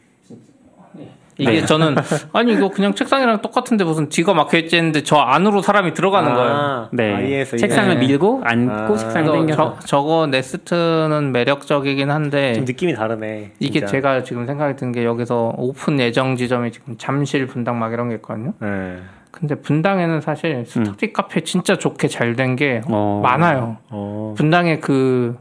이게 1.39 1.49
네. 1.61 1.65
저는 1.65 1.95
아니 2.31 2.53
이거 2.53 2.69
그냥 2.69 2.93
책상이랑 2.93 3.41
똑같은데 3.41 3.83
무슨 3.83 4.07
뒤가 4.07 4.35
막혀 4.35 4.59
있지 4.59 4.75
했는데 4.75 5.01
저 5.01 5.15
안으로 5.17 5.63
사람이 5.63 5.95
들어가는 5.95 6.31
거예요. 6.31 6.53
아, 6.53 6.89
네. 6.93 7.11
IS, 7.11 7.57
책상을 7.57 7.91
네. 7.99 8.05
밀고 8.05 8.41
앉고 8.45 8.71
아. 8.93 8.95
책상을 8.95 9.31
그래서 9.31 9.37
당겨서. 9.55 9.77
저, 9.79 9.87
저거 9.87 10.27
네스트는 10.27 11.31
매력적이긴 11.31 12.11
한데 12.11 12.53
좀 12.53 12.65
느낌이 12.65 12.93
다르네. 12.93 13.53
이게 13.59 13.79
진짜. 13.79 13.87
제가 13.87 14.23
지금 14.23 14.45
생각이 14.45 14.75
든 14.75 14.91
게 14.91 15.03
여기서 15.05 15.55
오픈 15.57 15.99
예정 15.99 16.35
지점이 16.35 16.71
지금 16.71 16.97
잠실 16.99 17.47
분당 17.47 17.79
막 17.79 17.91
이런 17.93 18.09
게 18.09 18.15
있거든요. 18.15 18.53
네. 18.59 18.97
근데 19.33 19.55
분당에는 19.55 20.21
사실 20.21 20.63
스터디 20.67 21.11
카페 21.11 21.41
진짜 21.41 21.75
좋게 21.75 22.07
잘 22.07 22.35
된게 22.35 22.81
음. 22.87 22.91
어. 22.93 23.19
많아요. 23.23 23.77
어. 23.89 24.35
분당에 24.37 24.77
그 24.77 25.35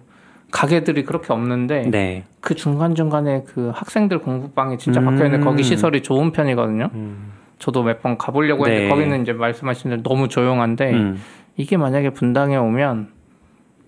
가게들이 0.50 1.05
그렇게 1.05 1.33
없는데 1.33 1.90
네. 1.90 2.24
그 2.40 2.55
중간 2.55 2.94
중간에 2.94 3.44
그 3.46 3.70
학생들 3.74 4.20
공부방이 4.20 4.78
진짜 4.78 5.00
음. 5.00 5.05
박혀 5.05 5.26
있는 5.26 5.42
거기 5.42 5.62
시설이 5.62 6.02
좋은 6.02 6.33
편이거든요. 6.33 6.88
음. 6.94 7.33
저도 7.59 7.83
몇 7.83 8.00
번 8.00 8.16
가보려고 8.16 8.66
했는데 8.66 8.85
네. 8.85 8.88
거기는 8.88 9.22
이제 9.22 9.35
말씀하신 9.35 9.90
대로 9.90 10.02
너무 10.02 10.26
조용한데 10.28 10.90
음. 10.92 11.20
이게 11.57 11.76
만약에 11.76 12.11
분당에 12.11 12.57
오면 12.57 13.09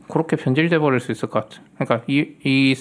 그렇게 0.08 0.36
변질돼 0.36 0.78
버릴 0.80 1.00
수 1.00 1.12
있을 1.12 1.30
것 1.30 1.48
같아요. 1.48 1.64
그러니까 1.78 2.04
이, 2.06 2.26
이 2.44 2.76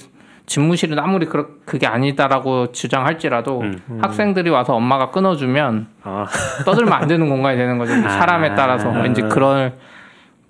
집무실은 0.45 0.99
아무리 0.99 1.25
그렇, 1.25 1.47
그게 1.65 1.87
아니다라고 1.87 2.71
주장할지라도 2.71 3.61
음. 3.61 3.99
학생들이 4.01 4.49
와서 4.49 4.75
엄마가 4.75 5.11
끊어주면 5.11 5.87
아. 6.03 6.25
떠들면 6.65 6.93
안 6.93 7.07
되는 7.07 7.29
공간이 7.29 7.57
되는 7.57 7.77
거죠. 7.77 7.95
이 7.95 8.03
아. 8.03 8.09
사람에 8.09 8.55
따라서 8.55 8.89
왠지 8.89 9.21
아. 9.23 9.27
그럴 9.29 9.73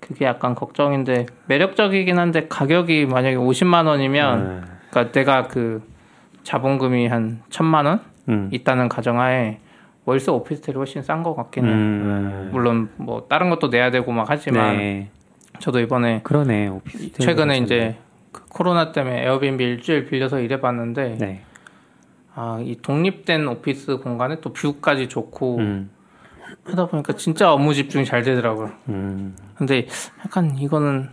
그게 0.00 0.26
약간 0.26 0.54
걱정인데 0.54 1.26
매력적이긴 1.46 2.18
한데 2.18 2.46
가격이 2.48 3.06
만약에 3.06 3.36
50만 3.36 3.86
원이면 3.86 4.60
네. 4.60 4.66
그러니까 4.90 5.12
내가 5.12 5.42
그 5.48 5.82
자본금이 6.42 7.06
한 7.06 7.40
천만 7.48 7.86
원 7.86 8.00
음. 8.28 8.48
있다는 8.52 8.88
가정하에 8.88 9.58
월세 10.04 10.30
오피스텔이 10.30 10.76
훨씬 10.76 11.02
싼 11.02 11.22
것 11.22 11.34
같긴 11.34 11.64
해요. 11.64 11.74
음. 11.74 12.50
물론 12.52 12.90
뭐 12.96 13.26
다른 13.28 13.48
것도 13.48 13.68
내야 13.68 13.90
되고 13.90 14.12
막 14.12 14.26
하지만 14.28 14.76
네. 14.76 15.08
저도 15.60 15.80
이번에 15.80 16.20
그러네. 16.22 16.68
오피스 16.68 17.12
최근에 17.12 17.58
이제 17.58 17.96
그 17.96 18.03
코로나 18.54 18.92
때문에 18.92 19.24
에어비앤비 19.24 19.62
일주일 19.64 20.06
빌려서 20.06 20.38
일해봤는데 20.40 21.16
네. 21.18 21.42
아, 22.36 22.58
이 22.62 22.76
독립된 22.80 23.46
오피스 23.48 23.98
공간에 23.98 24.40
또 24.40 24.52
뷰까지 24.52 25.08
좋고 25.08 25.58
음. 25.58 25.90
하다 26.64 26.86
보니까 26.86 27.12
진짜 27.14 27.52
업무 27.52 27.74
집중이 27.74 28.04
잘 28.04 28.22
되더라고요. 28.22 28.70
음. 28.88 29.36
근데 29.56 29.86
약간 30.24 30.56
이거는 30.56 31.08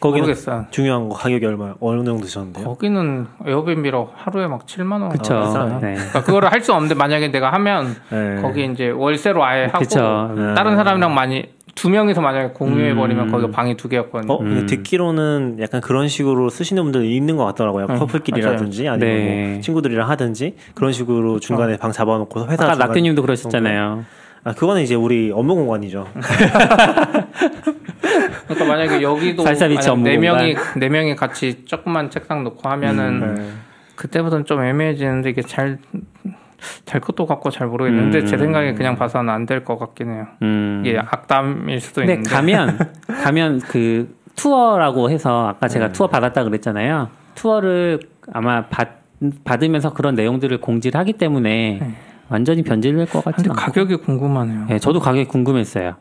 거기는 0.00 0.22
모르겠어요. 0.22 0.66
중요한 0.70 1.10
거 1.10 1.14
가격이 1.14 1.44
얼마 1.44 1.74
어느 1.80 2.02
정도 2.04 2.24
드셨는데요? 2.24 2.64
거기는 2.64 3.26
에어비앤비로 3.46 4.10
하루에 4.14 4.46
막 4.46 4.64
7만 4.64 5.02
원. 5.02 5.10
그쵸. 5.10 5.78
네. 5.82 5.94
그러니까 5.94 6.22
그거를 6.22 6.50
할 6.50 6.62
수 6.62 6.72
없는데 6.72 6.94
만약에 6.94 7.28
내가 7.28 7.52
하면 7.52 7.94
네. 8.10 8.40
거기 8.40 8.64
이제 8.64 8.88
월세로 8.88 9.44
아예 9.44 9.66
하고 9.66 9.80
그쵸. 9.80 10.32
네. 10.34 10.54
다른 10.54 10.76
사람이랑 10.76 11.14
많이 11.14 11.50
두 11.74 11.88
명이서 11.90 12.20
만약에 12.20 12.52
공유해 12.52 12.94
버리면 12.94 13.28
음. 13.28 13.30
거기가 13.32 13.50
방이 13.50 13.76
두 13.76 13.88
개였거든요. 13.88 14.32
어, 14.32 14.38
근데 14.38 14.60
음. 14.60 14.66
듣기로는 14.66 15.58
약간 15.60 15.80
그런 15.80 16.08
식으로 16.08 16.48
쓰시는 16.50 16.82
분들 16.84 17.04
있는 17.04 17.36
것 17.36 17.44
같더라고요. 17.46 17.86
응, 17.90 17.98
커플끼리라든지 17.98 18.88
아니면 18.88 19.08
네. 19.08 19.50
뭐 19.52 19.60
친구들이랑 19.60 20.08
하든지 20.10 20.56
그런 20.74 20.92
식으로 20.92 21.40
중간에 21.40 21.76
방 21.76 21.92
잡아놓고 21.92 22.48
회사 22.48 22.64
아까 22.64 22.74
낙교님도 22.76 23.22
그러셨잖아요. 23.22 24.04
아 24.42 24.54
그거는 24.54 24.82
이제 24.82 24.94
우리 24.94 25.30
업무 25.32 25.54
공간이죠. 25.54 26.06
그러니까 28.46 28.64
만약에 28.66 29.02
여기도 29.02 29.44
네 29.44 30.16
공간. 30.16 30.20
명이 30.20 30.56
네 30.78 30.88
명이 30.88 31.14
같이 31.14 31.64
조그만 31.66 32.10
책상 32.10 32.42
놓고 32.44 32.68
하면은 32.68 33.34
네. 33.34 33.50
그때부터는 33.96 34.46
좀 34.46 34.62
애매해지는데 34.62 35.30
이게 35.30 35.42
잘 35.42 35.78
될 36.84 37.00
것도 37.00 37.26
같고 37.26 37.50
잘 37.50 37.66
모르겠는데 37.68 38.20
음. 38.20 38.26
제 38.26 38.36
생각에 38.38 38.74
그냥 38.74 38.96
봐서는 38.96 39.32
안 39.32 39.46
될 39.46 39.64
것 39.64 39.78
같긴 39.78 40.10
해요. 40.10 40.26
음. 40.42 40.82
이게 40.84 40.98
악담일 40.98 41.80
수도 41.80 42.02
있는데 42.02 42.28
가면 42.30 42.78
가면 43.22 43.60
그 43.60 44.14
투어라고 44.36 45.10
해서 45.10 45.48
아까 45.48 45.68
제가 45.68 45.88
네. 45.88 45.92
투어 45.92 46.06
받았다 46.06 46.44
그랬잖아요. 46.44 47.08
투어를 47.34 48.00
아마 48.32 48.66
받 48.66 49.00
받으면서 49.44 49.92
그런 49.92 50.14
내용들을 50.14 50.60
공지를 50.60 50.98
하기 51.00 51.14
때문에 51.14 51.78
네. 51.80 51.94
완전히 52.30 52.62
변질될 52.62 53.06
것 53.06 53.22
근데 53.24 53.36
같은 53.36 53.50
않고. 53.50 53.60
가격이 53.60 53.96
궁금하네요. 53.96 54.66
네, 54.68 54.78
저도 54.78 55.00
가격이 55.00 55.26
궁금했어요. 55.26 55.94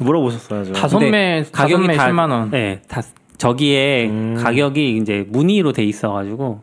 물어보셨어야죠. 0.00 0.72
다섯 0.72 1.00
매 1.00 1.44
가격이 1.52 1.86
매 1.88 1.96
다- 1.96 2.08
10만 2.08 2.30
원. 2.30 2.50
네, 2.50 2.80
다 2.88 3.02
저기에 3.36 4.08
음. 4.08 4.36
가격이 4.38 4.96
이제 4.96 5.26
문의로 5.28 5.72
돼 5.72 5.82
있어가지고 5.84 6.62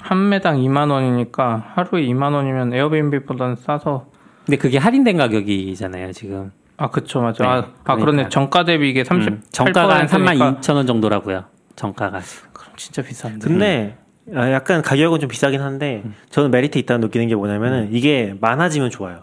한 0.00 0.28
매당 0.28 0.58
2만 0.58 0.90
원이니까 0.90 1.72
하루에 1.74 2.02
2만 2.06 2.34
원이면 2.34 2.74
에어비앤비보다는 2.74 3.56
싸서 3.56 4.06
근데 4.44 4.58
그게 4.58 4.78
할인된 4.78 5.16
가격이잖아요 5.16 6.12
지금. 6.12 6.52
아 6.76 6.90
그쵸 6.90 7.20
맞아. 7.20 7.42
네, 7.42 7.50
아, 7.50 7.56
아 7.84 7.94
그러네 7.94 8.04
그러니까. 8.04 8.28
정가 8.28 8.64
대비 8.64 8.90
이게 8.90 9.02
38% 9.02 9.28
음, 9.28 9.42
정가가 9.50 9.98
한 9.98 10.06
3만 10.06 10.34
니까 10.34 10.56
2천 10.60 10.74
원 10.74 10.86
정도라고요. 10.86 11.44
정가가. 11.74 12.20
그럼 12.52 12.72
진짜 12.76 13.02
비싼데. 13.02 13.46
근데 13.46 13.96
아, 14.34 14.50
약간 14.52 14.82
가격은 14.82 15.20
좀 15.20 15.28
비싸긴 15.28 15.60
한데 15.60 16.02
저는 16.30 16.50
메리트 16.50 16.78
있다는 16.78 17.00
느끼는 17.06 17.28
게 17.28 17.34
뭐냐면은 17.34 17.88
이게 17.92 18.36
많아지면 18.40 18.90
좋아요. 18.90 19.20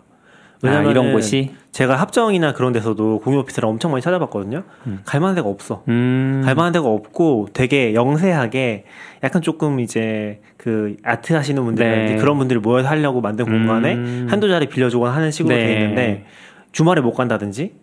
아, 0.64 0.68
왜냐면은 0.68 0.92
이런 0.92 1.14
곳이. 1.14 1.52
제가 1.72 1.96
합정이나 1.96 2.54
그런 2.54 2.72
데서도 2.72 3.20
공유 3.20 3.40
오피스를 3.40 3.68
엄청 3.68 3.92
많이 3.92 4.02
찾아봤거든요. 4.02 4.64
갈만한 5.06 5.36
데가 5.36 5.50
없어. 5.50 5.84
음. 5.88 6.42
갈만한 6.46 6.72
데가 6.72 6.88
없고 6.88 7.50
되게 7.54 7.94
영세하게 7.96 8.86
약간 9.24 9.42
조금 9.42 9.80
이제 9.80 10.40
그 10.58 10.96
아트 11.04 11.34
하시는 11.34 11.64
분들이라든지 11.64 12.14
네. 12.14 12.20
그런 12.20 12.38
분들이 12.38 12.60
모여서 12.60 12.90
하려고 12.90 13.22
만든 13.22 13.46
공간에 13.46 13.96
음. 13.96 14.28
한두 14.30 14.48
자리 14.50 14.68
빌려주거나 14.68 15.14
하는 15.16 15.32
식으로 15.32 15.56
네. 15.56 15.66
돼 15.66 15.74
있는데 15.74 16.26
주말에 16.72 17.02
못 17.02 17.14
간다든지 17.14 17.74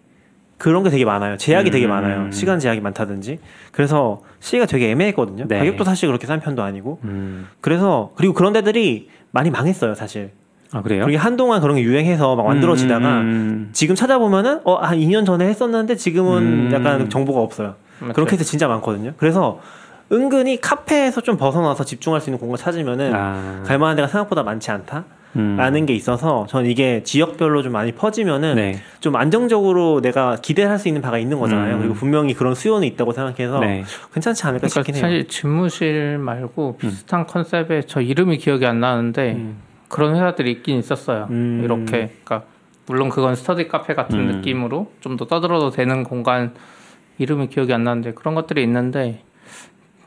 그런 0.57 0.85
게 0.85 0.91
되게 0.91 1.05
많아요. 1.05 1.37
제약이 1.37 1.71
되게 1.71 1.87
음. 1.87 1.91
많아요. 1.91 2.31
시간 2.31 2.61
제약이 2.61 2.81
많다든지. 2.81 3.39
그래서 3.73 4.23
시기가 4.39 4.67
되게 4.67 4.91
애매했거든요. 4.91 5.49
네. 5.49 5.59
가격도 5.59 5.85
사실 5.85 6.07
그렇게 6.07 6.27
싼 6.27 6.39
편도 6.39 6.63
아니고. 6.63 7.01
음. 7.05 7.49
그래서 7.61 8.13
그리고 8.15 8.35
그런 8.35 8.53
데들이 8.53 9.09
많이 9.33 9.51
망했어요, 9.51 9.95
사실. 9.95 10.31
아 10.73 10.83
그래요? 10.83 11.05
그게 11.05 11.17
한동안 11.17 11.61
그런 11.61 11.77
게 11.77 11.83
유행해서 11.83 12.37
막 12.37 12.47
만들어지다가 12.47 13.21
음. 13.21 13.71
지금 13.73 13.95
찾아보면은 13.95 14.61
어한 14.65 14.99
2년 14.99 15.27
전에 15.27 15.47
했었는데 15.47 15.97
지금은 15.97 16.43
음. 16.43 16.71
약간 16.73 17.11
정보가 17.11 17.41
없어요. 17.41 17.75
맞죠. 17.99 18.13
그런 18.13 18.29
케이스 18.29 18.45
진짜 18.45 18.69
많거든요. 18.69 19.13
그래서 19.17 19.61
은근히 20.13 20.61
카페에서 20.61 21.21
좀 21.21 21.37
벗어나서 21.37 21.85
집중할 21.85 22.21
수 22.21 22.31
있는 22.31 22.39
공간 22.39 22.57
찾으면은 22.57 23.13
아. 23.15 23.63
갈 23.65 23.79
만한 23.79 23.97
데가 23.97 24.09
생각보다 24.09 24.43
많지 24.43 24.71
않다. 24.71 25.05
음. 25.37 25.57
라는 25.57 25.87
게 25.87 25.95
있어서 25.95 26.47
전 26.49 26.67
이게 26.67 27.05
지역별로 27.05 27.63
좀 27.63 27.73
많이 27.73 27.93
퍼지면은 27.93 28.57
네. 28.57 28.81
좀 28.99 29.15
안정적으로 29.15 30.01
내가 30.01 30.37
기대할 30.43 30.79
수 30.79 30.89
있는 30.89 31.03
바가 31.03 31.19
있는 31.19 31.39
거잖아요. 31.39 31.77
음. 31.77 31.79
그리고 31.81 31.95
분명히 31.95 32.35
그런 32.35 32.57
수요는 32.57 32.87
있다고 32.89 33.13
생각해서 33.13 33.61
네. 33.61 33.85
괜찮지 34.13 34.45
않을까 34.47 34.67
그러니까 34.67 34.81
싶긴 34.81 34.95
해요. 34.97 35.03
사실 35.03 35.29
집무실 35.29 36.19
말고 36.19 36.79
비슷한 36.79 37.27
컨셉의 37.27 37.85
저 37.87 38.01
이름이 38.01 38.39
기억이 38.39 38.67
안 38.67 38.81
나는데 38.81 39.39
그런 39.91 40.15
회사들이 40.15 40.51
있긴 40.53 40.79
있었어요. 40.79 41.27
음. 41.31 41.61
이렇게 41.63 42.15
그러니까 42.25 42.45
물론 42.87 43.11
그건 43.11 43.35
스터디 43.35 43.69
카페 43.69 43.95
같은 43.95 44.19
음. 44.19 44.27
느낌으로 44.37 44.91
좀 45.01 45.17
더 45.19 45.27
떠들어도 45.27 45.71
되는 45.71 46.03
공간 46.05 46.55
이름이 47.19 47.49
기억이 47.49 47.75
안 47.75 47.85
나는데 47.85 48.15
그런 48.15 48.35
것들이 48.35 48.63
있는데 48.63 49.23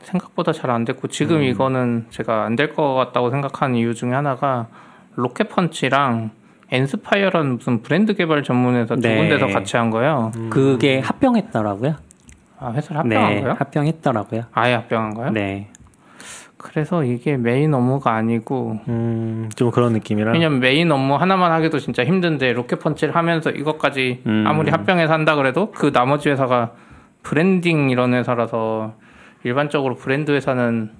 생각보다 0.02 0.52
잘 0.52 0.70
안 0.70 0.84
됐고 0.84 1.08
지금 1.08 1.42
이거는 1.44 2.06
제가 2.10 2.44
안 2.44 2.56
될 2.56 2.74
것 2.74 2.94
같다고 2.94 3.30
생각하는 3.30 3.76
이유 3.76 3.94
중에 3.94 4.10
하나가 4.12 4.66
로켓펀치랑 5.14 6.30
엔스파이어라는 6.70 7.56
무슨 7.58 7.82
브랜드 7.82 8.14
개발 8.14 8.42
전문회사 8.42 8.96
두 8.96 9.02
네. 9.02 9.16
군데서 9.16 9.46
같이 9.46 9.76
한 9.76 9.90
거예요. 9.90 10.32
그게 10.50 10.98
합병했더라고요. 11.00 11.94
아 12.58 12.72
회사를 12.72 12.98
합병한 13.00 13.34
네, 13.34 13.40
거예요? 13.42 13.56
합병했더라고요. 13.58 14.42
아예 14.52 14.74
합병한 14.74 15.14
거예요? 15.14 15.30
네. 15.30 15.68
그래서 16.64 17.04
이게 17.04 17.36
메인 17.36 17.74
업무가 17.74 18.14
아니고 18.14 18.80
음, 18.88 19.50
좀 19.54 19.70
그런 19.70 19.92
느낌이라. 19.92 20.32
왜냐면 20.32 20.60
메인 20.60 20.90
업무 20.90 21.14
하나만 21.14 21.52
하기도 21.52 21.78
진짜 21.78 22.02
힘든데 22.02 22.54
로켓펀치를 22.54 23.14
하면서 23.14 23.50
이것까지 23.50 24.22
음. 24.26 24.44
아무리 24.46 24.70
합병해서 24.70 25.12
한다 25.12 25.36
그래도 25.36 25.70
그 25.72 25.92
나머지 25.92 26.30
회사가 26.30 26.72
브랜딩 27.22 27.90
이런 27.90 28.14
회사라서 28.14 28.94
일반적으로 29.44 29.94
브랜드 29.94 30.32
회사는 30.32 30.90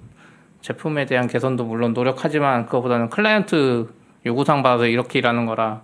제품에 0.61 1.07
대한 1.07 1.27
개선도 1.27 1.65
물론 1.65 1.93
노력하지만 1.93 2.67
그거보다는 2.67 3.09
클라이언트 3.09 3.87
요구사항 4.27 4.61
받아서 4.61 4.85
이렇게 4.85 5.17
일하는 5.17 5.47
거라 5.47 5.81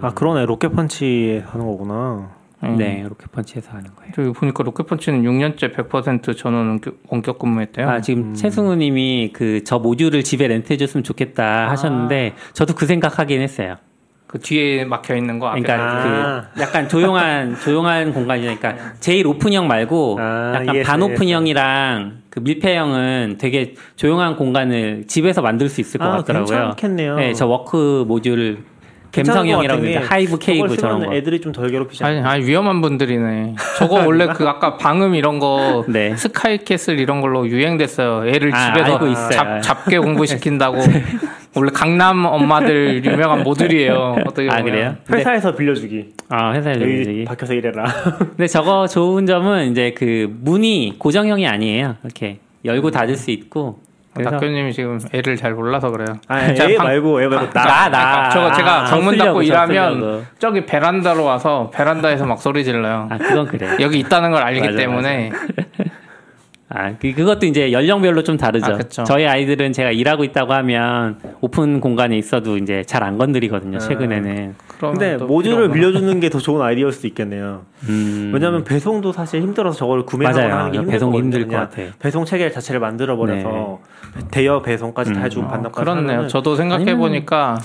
아 0.00 0.10
그러네 0.14 0.46
로켓펀치 0.46 1.44
하는 1.46 1.64
거구나. 1.66 2.41
음. 2.64 2.76
네, 2.76 3.04
로켓펀치에서 3.08 3.72
하는 3.72 3.90
거예요. 3.96 4.12
저기 4.14 4.32
보니까 4.32 4.62
로켓펀치는 4.62 5.22
6년째 5.22 5.74
100% 5.74 6.36
전원 6.36 6.80
원격, 7.08 7.38
근무했대요. 7.38 7.88
아, 7.88 8.00
지금 8.00 8.34
최승우 8.34 8.76
님이 8.76 9.30
그 9.32 9.60
저 9.64 9.78
모듈을 9.78 10.22
집에 10.22 10.48
렌트해 10.48 10.76
줬으면 10.76 11.02
좋겠다 11.04 11.70
하셨는데 11.70 12.34
저도 12.52 12.74
그 12.74 12.86
생각하긴 12.86 13.40
했어요. 13.40 13.76
그 14.26 14.38
뒤에 14.38 14.84
막혀 14.86 15.14
있는 15.16 15.38
거 15.38 15.48
앞에 15.48 15.60
그러니까 15.60 15.90
아. 15.90 16.48
그 16.54 16.60
약간 16.62 16.88
조용한 16.88 17.54
조용한 17.60 18.14
공간이니까 18.14 18.94
제일 19.00 19.26
오픈형 19.26 19.66
말고 19.68 20.18
아, 20.20 20.52
약간 20.54 20.64
이해했어요, 20.74 20.84
반오픈형이랑 20.84 22.22
그 22.30 22.40
밀폐형은 22.40 23.36
되게 23.38 23.74
조용한 23.96 24.36
공간을 24.36 25.04
집에서 25.06 25.42
만들 25.42 25.68
수 25.68 25.80
있을 25.82 25.98
것 26.00 26.06
아, 26.06 26.16
같더라고요. 26.18 26.58
괜찮겠네요. 26.76 27.16
네, 27.16 27.34
저 27.34 27.46
work 27.46 28.04
module 28.08 28.64
갬성형이라고 29.12 29.80
그러죠. 29.82 30.00
hive 30.08 30.38
cave를 30.38 30.68
저걸 30.70 30.76
저런 30.78 31.06
거. 31.06 31.14
애들이 31.14 31.40
좀 31.40 31.52
덜 31.52 31.70
괴롭히지? 31.70 32.02
아니, 32.02 32.20
아니 32.20 32.44
위험한 32.46 32.80
분들이네. 32.80 33.54
저거 33.78 34.04
원래 34.06 34.26
그 34.28 34.48
아까 34.48 34.76
방음 34.78 35.14
이런 35.14 35.38
거 35.38 35.84
네. 35.88 36.16
스카이캐슬 36.16 36.98
이런 36.98 37.20
걸로 37.20 37.46
유행됐어요. 37.46 38.26
애를 38.28 38.54
아, 38.54 38.72
집에서. 38.74 39.28
잡, 39.30 39.60
잡게 39.60 39.98
공부시킨다고. 39.98 40.78
원래 41.54 41.70
강남 41.74 42.24
엄마들 42.24 43.04
유명한 43.04 43.42
모듈이에요. 43.42 44.16
어떻게 44.24 44.46
보면. 44.48 44.50
아 44.50 44.62
그래요? 44.62 44.96
근데, 45.04 45.18
회사에서 45.18 45.54
빌려주기. 45.54 46.14
아 46.30 46.52
회사에 46.54 46.74
여기 46.80 47.00
여기. 47.00 47.24
밖에서 47.26 47.52
일해라. 47.52 47.84
근데 48.18 48.46
저거 48.46 48.86
좋은 48.86 49.26
점은 49.26 49.70
이제 49.70 49.92
그 49.94 50.34
문이 50.40 50.94
고정형이 50.98 51.46
아니에요. 51.46 51.96
이렇게 52.02 52.38
열고 52.64 52.90
닫을 52.90 53.16
수 53.16 53.30
있고. 53.30 53.80
낙교님이 54.14 54.72
지금 54.72 54.98
애를 55.12 55.36
잘 55.36 55.54
몰라서 55.54 55.90
그래요. 55.90 56.18
아, 56.28 56.46
제가 56.52 56.70
애 56.70 56.76
방- 56.76 56.86
말고 56.86 57.22
애 57.22 57.26
말고 57.28 57.50
나. 57.52 57.64
나, 57.64 57.88
나. 57.88 58.30
저거 58.30 58.52
제가 58.52 58.82
아, 58.82 58.86
정문 58.86 59.16
저 59.16 59.24
닫고 59.24 59.42
쓰려고, 59.42 59.42
일하면 59.42 60.00
쓰려고. 60.00 60.22
저기 60.38 60.66
베란다로 60.66 61.24
와서 61.24 61.70
베란다에서 61.74 62.26
막 62.26 62.38
소리 62.40 62.62
질러요. 62.64 63.08
아 63.10 63.16
그건 63.18 63.46
그래. 63.46 63.68
여기 63.80 63.98
있다는 64.00 64.30
걸 64.30 64.42
알기 64.42 64.60
맞아, 64.60 64.76
때문에 64.76 65.30
아, 66.74 66.94
그, 66.98 67.12
그것도 67.12 67.44
이제 67.46 67.70
연령별로 67.70 68.22
좀 68.22 68.38
다르죠. 68.38 68.78
아. 68.98 69.04
저희 69.04 69.26
아이들은 69.26 69.72
제가 69.74 69.90
일하고 69.90 70.24
있다고 70.24 70.54
하면 70.54 71.18
오픈 71.42 71.80
공간에 71.80 72.16
있어도 72.16 72.56
이제 72.56 72.82
잘 72.84 73.02
안 73.02 73.18
건드리거든요, 73.18 73.78
최근에는. 73.78 74.22
그러면 74.22 74.54
근데 74.90 75.16
또 75.16 75.26
모듈을? 75.26 75.70
빌려주는 75.70 76.20
게 76.20 76.28
더 76.28 76.38
좋은 76.38 76.60
아이디어일 76.62 76.92
수도 76.92 77.06
있겠네요. 77.08 77.62
음. 77.88 78.30
왜냐하면 78.34 78.64
배송도 78.64 79.12
사실 79.12 79.40
힘들어서 79.42 79.76
저걸 79.78 80.04
구매하거나 80.06 80.46
맞아요. 80.48 80.58
하는 80.60 80.72
게 80.72 80.78
힘들 80.78 80.98
거거든요. 80.98 81.18
힘들 81.22 81.40
것 81.42 81.48
그냥 81.48 81.68
같아. 81.68 81.82
배송 81.98 82.24
체계 82.24 82.50
자체를 82.50 82.80
만들어 82.80 83.16
버려서 83.16 83.80
대여 84.30 84.62
배송까지 84.62 85.12
다 85.12 85.20
음. 85.20 85.24
해주고 85.24 85.46
어, 85.46 85.48
반납까지 85.48 85.80
그렇네요. 85.84 86.08
하면은 86.08 86.28
저도 86.28 86.56
생각해 86.56 86.96
보니까 86.96 87.58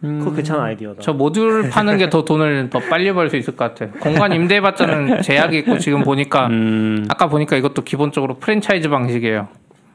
그거 0.00 0.32
괜찮은 0.34 0.62
아이디어다. 0.62 1.00
저 1.00 1.12
모듈 1.14 1.68
파는 1.70 1.96
게 1.98 2.10
더 2.10 2.24
돈을 2.24 2.68
더 2.70 2.78
빨리 2.78 3.10
벌 3.12 3.30
수 3.30 3.36
있을 3.36 3.56
것 3.56 3.74
같아. 3.74 3.90
공간 4.00 4.32
임대해봤자는 4.32 5.20
제약이 5.22 5.58
있고 5.58 5.78
지금 5.78 6.02
보니까 6.02 6.46
음. 6.48 7.06
아까 7.08 7.28
보니까 7.28 7.56
이것도 7.56 7.82
기본적으로 7.84 8.34
프랜차이즈 8.38 8.88
방식이에요. 8.88 9.48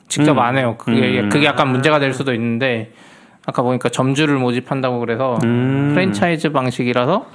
직접 0.08 0.32
음. 0.32 0.40
안 0.40 0.58
해요. 0.58 0.76
그게 0.80 1.20
음. 1.20 1.30
그게 1.30 1.46
약간 1.46 1.68
문제가 1.72 2.00
될 2.00 2.14
수도 2.14 2.34
있는데 2.34 2.92
아까 3.46 3.62
보니까 3.64 3.90
점주를 3.90 4.38
모집한다고 4.38 5.00
그래서 5.00 5.38
음. 5.44 5.92
프랜차이즈 5.94 6.52
방식이라서 6.52 7.26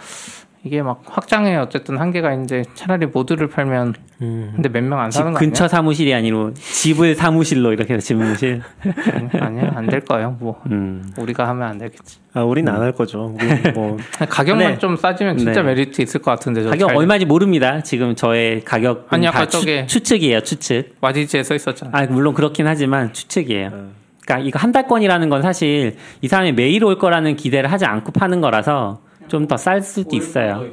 이게 0.67 0.81
막 0.81 1.03
확장에 1.05 1.57
어쨌든 1.57 1.99
한계가 1.99 2.33
있는데 2.33 2.63
차라리 2.75 3.05
모드를 3.05 3.49
팔면 3.49 3.93
음. 4.23 4.53
근데 4.55 4.71
몇 4.71 4.83
명안집 4.83 5.19
사는 5.19 5.33
거 5.35 5.39
근처 5.39 5.69
사무실이 5.69 6.15
아니로 6.15 6.55
집을 6.55 7.17
사무실로 7.17 7.73
이렇게 7.75 7.93
해서 7.93 8.07
집무실. 8.07 8.63
아니야? 8.83 9.31
아니야 9.45 9.73
안 9.75 9.87
될 9.89 10.01
거예요. 10.01 10.39
뭐 10.41 10.63
음. 10.71 11.13
우리가 11.19 11.47
하면 11.49 11.69
안 11.69 11.77
되겠지. 11.77 12.19
아, 12.33 12.43
우리는 12.45 12.73
안 12.73 12.81
할 12.81 12.93
거죠. 12.93 13.37
뭐 13.75 13.99
가격만 14.31 14.73
네. 14.73 14.79
좀 14.79 14.97
싸지면 14.97 15.37
진짜 15.37 15.61
네. 15.61 15.75
메리트 15.75 16.01
있을 16.01 16.23
것 16.23 16.31
같은데 16.31 16.63
저 16.63 16.71
가격 16.71 16.89
잘- 16.89 16.97
얼마인지 16.97 17.27
모릅니다. 17.27 17.83
지금 17.83 18.15
저의 18.15 18.63
가격 18.63 19.07
아니, 19.11 19.29
아까 19.29 19.45
추, 19.47 19.61
저게- 19.61 19.87
추측이에요. 19.87 20.41
추측. 20.41 20.97
와디지에 21.03 21.43
써 21.43 21.55
있었잖아. 21.55 21.91
아 21.93 22.07
물론 22.07 22.33
그렇긴 22.33 22.67
하지만 22.67 23.13
추측이에요. 23.13 23.69
네. 23.69 23.77
그러니까 24.25 24.47
이거 24.49 24.59
한 24.59 24.73
달권이라는 24.73 25.29
건 25.29 25.43
사실 25.43 25.97
이 26.23 26.29
사람이 26.29 26.53
매일 26.53 26.85
올 26.85 26.99
거라는 26.99 27.37
기대를 27.37 27.71
하지 27.71 27.85
않고 27.85 28.13
파는 28.13 28.41
거라서 28.41 29.01
좀 29.29 29.47
더 29.47 29.57
쌀 29.57 29.81
수도 29.83 30.17
있어요. 30.17 30.65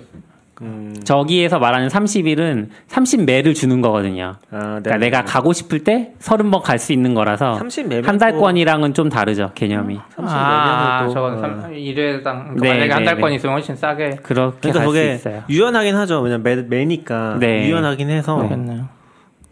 음. 0.62 0.94
저기에서 1.04 1.58
말하는 1.58 1.88
30일은 1.88 2.68
30매를 2.88 3.56
주는 3.56 3.82
거거든요. 3.82 4.36
아, 4.52 4.58
네. 4.76 4.82
그러니까 4.84 4.98
내가 4.98 5.24
가고 5.24 5.54
싶을 5.54 5.84
때 5.84 6.14
30번 6.20 6.62
갈 6.62 6.78
수 6.78 6.94
있는 6.94 7.16
거라서 7.16 7.56
30 7.56 7.88
매면 7.88 8.06
한 8.08 8.20
달권이랑은 8.20 8.94
좀 8.94 9.10
다르죠 9.10 9.52
개념이. 9.56 9.96
30 10.16 10.36
아, 10.38 11.08
저건 11.12 11.34
어. 11.44 11.68
1회당 11.70 12.24
그러니까 12.24 12.54
네, 12.62 12.70
만약에 12.74 12.92
한 12.92 13.00
네, 13.02 13.06
달권 13.06 13.30
네. 13.32 13.36
있으면 13.38 13.56
훨씬 13.56 13.76
싸게 13.76 14.20
그렇게 14.22 14.70
그러니까 14.72 14.80
갈수 14.80 14.84
저게 14.84 15.14
있어요. 15.16 15.44
유연하긴 15.50 15.96
하죠. 15.96 16.22
왜냐면 16.22 16.44
매, 16.44 16.56
매니까 16.58 17.38
네. 17.40 17.68
유연하긴 17.68 18.10
해서 18.12 18.38
하겠네요. 18.38 18.88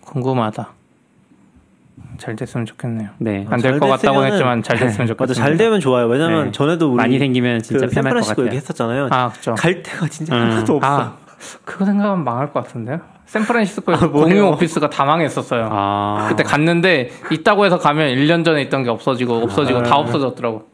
궁금하다. 0.01 0.73
잘 2.19 2.35
됐으면 2.35 2.65
좋겠네요. 2.65 3.09
네. 3.17 3.45
안될잘것 3.49 3.89
같다고 3.89 4.23
했지만 4.25 4.61
잘 4.61 4.77
됐으면 4.77 5.07
좋겠습니다. 5.07 5.23
맞아 5.23 5.33
잘 5.33 5.57
되면 5.57 5.79
좋아요. 5.79 6.07
왜냐면 6.07 6.45
네. 6.45 6.51
전에도 6.51 6.89
우리 6.89 6.95
많이 6.97 7.17
생기면 7.17 7.61
진짜 7.63 7.87
그 7.87 7.91
편할 7.91 8.13
것 8.13 8.25
샌프란시스코 8.25 8.35
같아요. 8.35 8.45
얘기했었잖아요. 8.47 9.07
아, 9.11 9.29
그죠. 9.29 9.55
갈 9.55 9.81
데가 9.81 10.07
진짜 10.07 10.35
음. 10.35 10.41
하나도 10.41 10.75
없어. 10.75 10.87
아, 10.87 11.13
그거 11.65 11.85
생각하면 11.85 12.23
망할 12.23 12.51
것 12.51 12.63
같은데요? 12.65 12.99
샌프란시스코에 13.25 13.95
아? 13.95 14.07
공유 14.09 14.45
오피스가 14.47 14.89
다 14.89 15.05
망했었어요. 15.05 15.69
아. 15.71 16.25
그때 16.29 16.43
갔는데 16.43 17.11
있다고 17.31 17.65
해서 17.65 17.77
가면 17.77 18.09
1년 18.15 18.43
전에 18.43 18.61
있던 18.63 18.83
게 18.83 18.89
없어지고 18.89 19.35
없어지고 19.43 19.79
아. 19.79 19.83
다 19.83 19.95
없어졌더라고. 19.97 20.67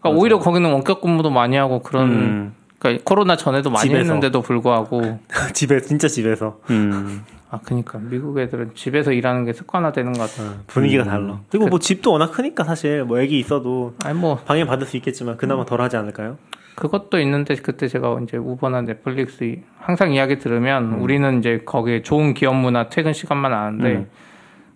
그러니까 0.00 0.20
오히려 0.20 0.38
거기는 0.38 0.70
원격 0.72 1.00
근무도 1.00 1.30
많이 1.30 1.56
하고 1.56 1.80
그런 1.80 2.08
음. 2.10 2.54
그러니까 2.78 3.02
코로나 3.04 3.36
전에도 3.36 3.70
많이 3.70 3.88
집에서. 3.88 4.00
했는데도 4.00 4.40
불구하고 4.42 5.20
집에 5.54 5.80
진짜 5.80 6.08
집에서 6.08 6.58
음. 6.70 7.24
아 7.52 7.60
그니까 7.62 7.98
미국 7.98 8.38
애들은 8.38 8.70
집에서 8.74 9.12
일하는 9.12 9.44
게 9.44 9.52
습관화되는 9.52 10.14
것 10.14 10.20
같아. 10.20 10.54
분위기가 10.66 11.02
음. 11.04 11.06
달라. 11.08 11.40
그리고 11.50 11.68
뭐 11.68 11.78
집도 11.78 12.10
워낙 12.12 12.30
크니까 12.32 12.64
사실 12.64 13.04
뭐 13.04 13.20
애기 13.20 13.38
있어도 13.38 13.94
아니 14.02 14.18
뭐 14.18 14.36
방해 14.36 14.64
받을 14.64 14.86
수 14.86 14.96
있겠지만 14.96 15.36
그나마 15.36 15.66
덜 15.66 15.82
하지 15.82 15.98
않을까요? 15.98 16.38
그것도 16.76 17.20
있는데 17.20 17.54
그때 17.56 17.88
제가 17.88 18.18
이제 18.22 18.38
우버나 18.38 18.80
넷플릭스 18.80 19.44
이- 19.44 19.62
항상 19.78 20.14
이야기 20.14 20.38
들으면 20.38 20.94
우리는 20.94 21.38
이제 21.40 21.60
거기에 21.66 22.00
좋은 22.00 22.32
기업 22.32 22.56
문화 22.56 22.88
퇴근 22.88 23.12
시간만 23.12 23.52
아는데 23.52 23.96
음. 23.96 24.06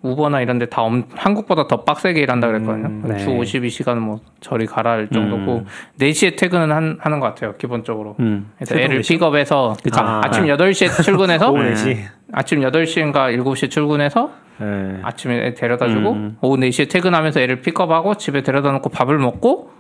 우버나 0.02 0.40
이런 0.40 0.58
데 0.58 0.66
다 0.66 0.82
한국보다 1.14 1.66
더 1.66 1.82
빡세게 1.84 2.20
일한다 2.20 2.46
그랬거든요. 2.48 2.86
음, 2.86 3.02
네. 3.08 3.16
주 3.18 3.28
52시간 3.30 3.98
뭐 3.98 4.20
저리 4.40 4.66
가라 4.66 4.92
할 4.92 5.08
정도고 5.08 5.58
음. 5.58 5.66
4시에 6.00 6.36
퇴근은 6.36 6.70
한, 6.70 6.98
하는 7.00 7.18
것 7.20 7.26
같아요. 7.26 7.54
기본적으로. 7.56 8.14
음. 8.20 8.50
그래서 8.56 8.76
애를 8.78 9.00
4시? 9.00 9.08
픽업해서 9.08 9.76
그쵸. 9.82 10.00
아. 10.02 10.20
아 10.24 10.30
침 10.30 10.44
8시에 10.44 10.90
출근해서 11.02 11.50
오후 11.50 11.62
4시. 11.62 11.96
아침 12.32 12.60
8시인가 12.60 13.36
7시에 13.36 13.70
출근해서 13.70 14.30
네. 14.58 15.00
아침에 15.02 15.46
애 15.46 15.54
데려다 15.54 15.88
주고 15.88 16.12
음. 16.12 16.36
오후 16.40 16.56
4시에 16.56 16.88
퇴근하면서 16.90 17.40
애를 17.40 17.60
픽업하고 17.62 18.14
집에 18.16 18.42
데려다 18.42 18.70
놓고 18.72 18.90
밥을 18.90 19.18
먹고 19.18 19.70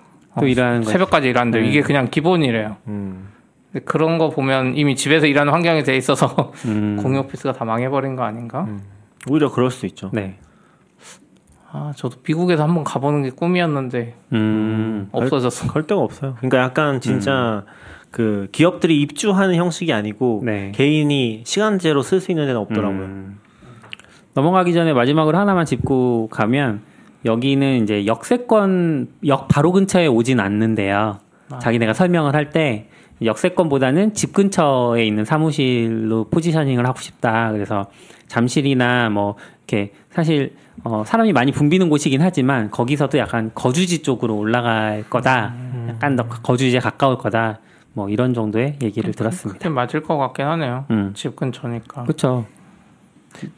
또 0.40 0.46
일하는 0.46 0.82
거. 0.82 0.90
새벽까지 0.90 1.28
일하는데 1.28 1.60
네. 1.60 1.68
이게 1.68 1.80
그냥 1.82 2.08
기본이래요. 2.10 2.76
음. 2.88 3.28
그런 3.84 4.16
거 4.18 4.30
보면 4.30 4.74
이미 4.76 4.96
집에서 4.96 5.26
일하는 5.26 5.52
환경이 5.52 5.82
돼 5.82 5.96
있어서 5.96 6.52
음. 6.64 6.98
공유 7.02 7.18
오피스가 7.20 7.52
다 7.52 7.64
망해버린 7.64 8.16
거 8.16 8.24
아닌가? 8.24 8.66
오히려 9.28 9.50
그럴 9.50 9.70
수 9.70 9.86
있죠. 9.86 10.10
네. 10.12 10.38
아 11.72 11.92
저도 11.96 12.18
미국에서 12.26 12.62
한번 12.62 12.84
가보는 12.84 13.22
게 13.22 13.30
꿈이었는데 13.30 14.14
음. 14.32 15.08
없어졌어. 15.12 15.68
걸 15.72 15.86
데가 15.86 16.00
없어요. 16.00 16.34
그러니까 16.38 16.58
약간 16.58 17.00
진짜 17.00 17.64
그 18.10 18.48
기업들이 18.52 19.00
입주하는 19.02 19.56
형식이 19.56 19.92
아니고 19.92 20.42
네. 20.44 20.72
개인이 20.74 21.42
시간제로 21.44 22.02
쓸 22.02 22.20
수 22.20 22.30
있는 22.30 22.46
데는 22.46 22.60
없더라고요. 22.60 23.00
음. 23.02 23.40
넘어가기 24.34 24.72
전에 24.74 24.92
마지막으로 24.92 25.36
하나만 25.38 25.64
짚고 25.66 26.28
가면 26.30 26.82
여기는 27.24 27.82
이제 27.82 28.06
역세권 28.06 29.08
역 29.26 29.48
바로 29.48 29.72
근처에 29.72 30.06
오진 30.06 30.40
않는데요. 30.40 31.18
자기네가 31.60 31.92
설명을 31.94 32.34
할 32.34 32.50
때 32.50 32.88
역세권보다는 33.22 34.14
집 34.14 34.32
근처에 34.32 35.04
있는 35.04 35.24
사무실로 35.24 36.24
포지셔닝을 36.30 36.86
하고 36.86 37.00
싶다. 37.00 37.50
그래서 37.52 37.86
잠실이나 38.28 39.08
뭐 39.10 39.36
이렇게 39.66 39.92
사실 40.10 40.54
어 40.84 41.04
사람이 41.04 41.32
많이 41.32 41.52
붐비는 41.52 41.88
곳이긴 41.88 42.20
하지만 42.20 42.70
거기서도 42.70 43.18
약간 43.18 43.50
거주지 43.54 44.02
쪽으로 44.02 44.36
올라갈 44.36 45.04
거다. 45.08 45.54
약간 45.88 46.16
더 46.16 46.28
거주지에 46.28 46.80
가까울 46.80 47.16
거다. 47.18 47.60
뭐 47.94 48.10
이런 48.10 48.34
정도의 48.34 48.76
얘기를 48.82 49.14
들었습니다. 49.14 49.58
그게 49.58 49.70
맞을 49.70 50.02
것 50.02 50.18
같긴 50.18 50.44
하네요. 50.44 50.84
음. 50.90 51.12
집 51.14 51.34
근처니까 51.34 52.02
그렇죠. 52.02 52.44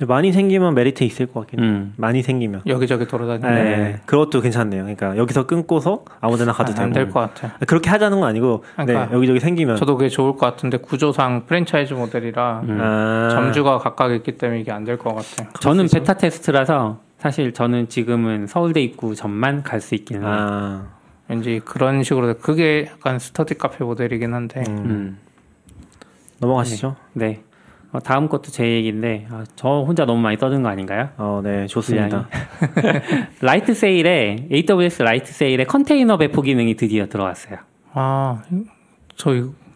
많이 0.06 0.32
생기면 0.32 0.74
메리트 0.74 1.04
있을 1.04 1.26
것 1.26 1.40
같긴 1.40 1.60
해요. 1.60 1.68
음. 1.68 1.94
많이 1.96 2.22
생기면. 2.22 2.62
여기저기 2.66 3.06
돌아다니는 3.06 3.54
네. 3.64 4.00
그것도 4.06 4.40
괜찮네요. 4.40 4.82
그러니까 4.82 5.16
여기서 5.16 5.46
끊고서 5.46 6.04
아무데나 6.20 6.52
가도 6.52 6.72
되고. 6.72 6.82
안될 6.84 7.10
것 7.10 7.20
같아. 7.20 7.56
그렇게 7.66 7.90
하자는 7.90 8.20
건 8.20 8.28
아니고 8.28 8.64
그러니까 8.76 9.06
네, 9.06 9.14
여기저기 9.14 9.40
생기면 9.40 9.76
저도 9.76 9.96
그게 9.96 10.08
좋을 10.08 10.32
것 10.32 10.40
같은데 10.40 10.78
구조상 10.78 11.46
프랜차이즈 11.46 11.94
모델이라 11.94 12.60
음. 12.64 12.78
아, 12.80 13.28
점주가 13.30 13.78
각각 13.78 14.12
있기 14.12 14.36
때문에 14.38 14.60
이게 14.60 14.72
안 14.72 14.84
될 14.84 14.96
것 14.98 15.14
같아요. 15.14 15.48
저는 15.60 15.86
beta 15.92 16.14
test라서 16.14 17.00
사실 17.18 17.52
저는 17.52 17.88
지금은 17.88 18.46
서울대 18.46 18.80
입구 18.80 19.14
점만 19.14 19.62
갈 19.62 19.80
수 19.80 19.94
있기는 19.94 20.22
해요. 20.22 20.30
아, 20.32 20.86
왠지 21.28 21.60
그런 21.64 22.02
식으로 22.02 22.34
그게 22.38 22.88
약간 22.90 23.18
스터디 23.18 23.54
카페 23.54 23.84
모델이긴 23.84 24.32
한데 24.34 24.62
음. 24.68 24.76
음. 24.78 25.18
넘어가시죠. 26.40 26.96
네. 27.14 27.42
어, 27.92 28.00
다음 28.00 28.28
것도 28.28 28.50
제 28.50 28.64
얘기인데 28.66 29.26
아, 29.30 29.44
저 29.56 29.68
혼자 29.86 30.04
너무 30.04 30.20
많이 30.20 30.36
떠든 30.36 30.62
거 30.62 30.68
아닌가요? 30.68 31.08
어, 31.16 31.40
네, 31.42 31.66
좋습니다. 31.66 32.28
Lightsail에 33.40 34.48
AWS 34.52 35.02
Lightsail에 35.02 35.64
컨테이너 35.64 36.16
배포 36.18 36.42
기능이 36.42 36.74
드디어 36.76 37.06
들어왔어요. 37.06 37.58
아 37.94 38.42
저 39.16 39.32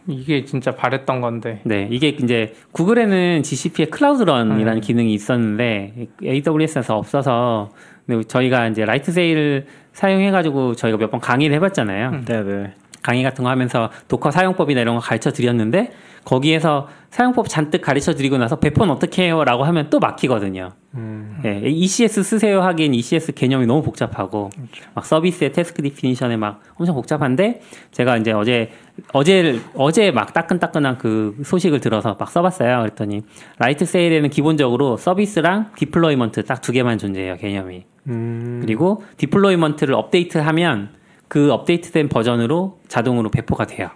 이게 0.07 0.43
진짜 0.45 0.75
바랬던 0.75 1.21
건데 1.21 1.61
네, 1.63 1.87
이게 1.89 2.09
이제 2.09 2.53
구글에는 2.73 3.41
GCP의 3.43 3.89
Cloud 3.89 4.23
Run이라는 4.23 4.75
음. 4.77 4.81
기능이 4.81 5.13
있었는데 5.13 6.07
AWS에서 6.23 6.97
없어서 6.97 7.71
근데 8.05 8.23
저희가 8.25 8.67
이제 8.67 8.83
Lightsail을 8.85 9.65
사용해 9.93 10.31
가지고 10.31 10.75
저희가 10.75 10.97
몇 10.97 11.09
번 11.09 11.19
강의를 11.21 11.55
해 11.55 11.59
봤잖아요. 11.59 12.09
음. 12.09 12.25
네, 12.25 12.43
네. 12.43 12.73
강의 13.01 13.23
같은 13.23 13.43
거 13.43 13.49
하면서 13.49 13.89
Docker 14.07 14.31
사용법이나 14.31 14.81
이런 14.81 14.95
거 14.95 15.01
가르쳐 15.01 15.31
드렸는데 15.31 15.91
거기에서 16.25 16.87
사용법 17.09 17.47
잔뜩 17.47 17.81
가르쳐 17.81 18.15
드리고 18.15 18.37
나서 18.37 18.55
배포는 18.55 18.91
어떻게 18.91 19.23
해요? 19.25 19.43
라고 19.43 19.63
하면 19.65 19.89
또 19.91 19.99
막히거든요. 19.99 20.71
음. 20.95 21.41
예, 21.45 21.61
ECS 21.63 22.23
쓰세요 22.23 22.61
하기엔 22.61 22.93
ECS 22.93 23.33
개념이 23.33 23.65
너무 23.65 23.83
복잡하고 23.83 24.49
막 24.93 25.05
서비스의 25.05 25.51
task 25.53 25.81
definition에 25.83 26.37
막 26.37 26.61
엄청 26.75 26.95
복잡한데 26.95 27.61
제가 27.91 28.17
이제 28.17 28.31
어제 28.31 28.71
어제 29.11 29.59
어제 29.75 30.11
막 30.11 30.33
따끈따끈한 30.33 30.97
그 30.97 31.35
소식을 31.43 31.79
들어서 31.81 32.15
막 32.19 32.29
써봤어요. 32.31 32.79
그랬더니 32.79 33.21
Lightsail에는 33.59 34.29
기본적으로 34.29 34.97
서비스랑 34.97 35.71
deployment 35.75 36.45
딱 36.45 36.63
두 36.63 36.71
개만 36.71 36.97
존재해요 36.97 37.35
개념이. 37.37 37.83
음. 38.07 38.59
그리고 38.61 39.03
deployment를 39.17 39.93
업데이트하면 39.93 40.89
그 41.27 41.51
업데이트된 41.51 42.09
버전으로 42.09 42.79
자동으로 42.87 43.29
배포가 43.29 43.65
돼요. 43.65 43.89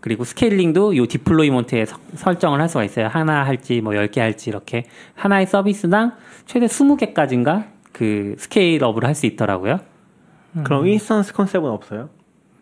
그리고 0.00 0.24
scaling도 0.24 0.96
요 0.96 1.06
deployment에 1.06 1.84
서- 1.84 1.98
설정을 2.14 2.60
할 2.60 2.68
수가 2.68 2.84
있어요. 2.84 3.06
하나 3.08 3.44
할지 3.44 3.80
뭐 3.80 3.92
10개 3.92 4.18
할지 4.20 4.48
이렇게 4.50 4.84
하나의 5.14 5.46
서비스당 5.46 6.12
최대 6.46 6.66
20개까지인가 6.66 7.64
그 7.92 8.34
scale 8.38 8.71
up을 8.71 9.04
할 9.04 9.14
수 9.14 9.26
있더라고요. 9.26 9.80
그럼 10.64 10.86
instance 10.88 11.32
컨셉은 11.34 11.68
없어요? 11.70 12.08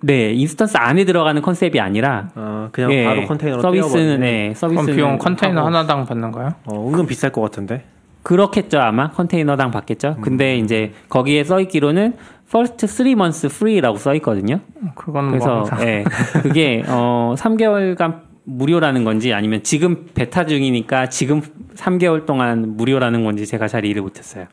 네, 0.00 0.32
instance 0.32 0.76
안에 0.76 1.04
들어가는 1.04 1.40
컨셉이 1.42 1.80
아니라 1.80 2.28
아, 2.34 2.68
그냥 2.70 2.92
예, 2.92 3.04
바로 3.04 3.24
컨테이너로 3.26 3.62
서비스는. 3.62 4.20
네, 4.20 4.40
그럼 4.42 4.54
서비스는 4.54 4.94
비용 4.96 5.18
컨테이너 5.18 5.60
하고 5.60 5.66
하나당 5.68 6.04
받는 6.06 6.30
거요? 6.32 6.54
어, 6.66 6.86
은근 6.88 7.06
비쌀 7.06 7.30
것 7.32 7.40
같은데. 7.40 7.84
그렇겠죠 8.22 8.78
아마 8.80 9.10
컨테이너당 9.10 9.70
받겠죠. 9.70 10.18
근데 10.20 10.58
이제 10.58 10.92
거기에 11.08 11.44
써 11.44 11.60
있기로는 11.60 12.14
first 12.48 12.86
3 12.86 13.12
months 13.12 13.46
free라고 13.46 13.96
써 13.98 14.14
있거든요. 14.16 14.60
그건 14.94 15.28
뭐 15.28 15.32
그래서 15.32 15.64
예, 15.80 16.04
그게 16.42 16.82
어 16.88 17.34
3개월간 17.36 18.22
무료라는 18.44 19.04
건지 19.04 19.34
아니면 19.34 19.62
지금 19.62 20.06
베타 20.14 20.46
중이니까 20.46 21.10
지금 21.10 21.42
3개월 21.74 22.24
동안 22.24 22.76
무료라는 22.76 23.22
건지 23.24 23.46
제가 23.46 23.68
잘 23.68 23.84
이해를 23.84 24.02
못했어요. 24.02 24.46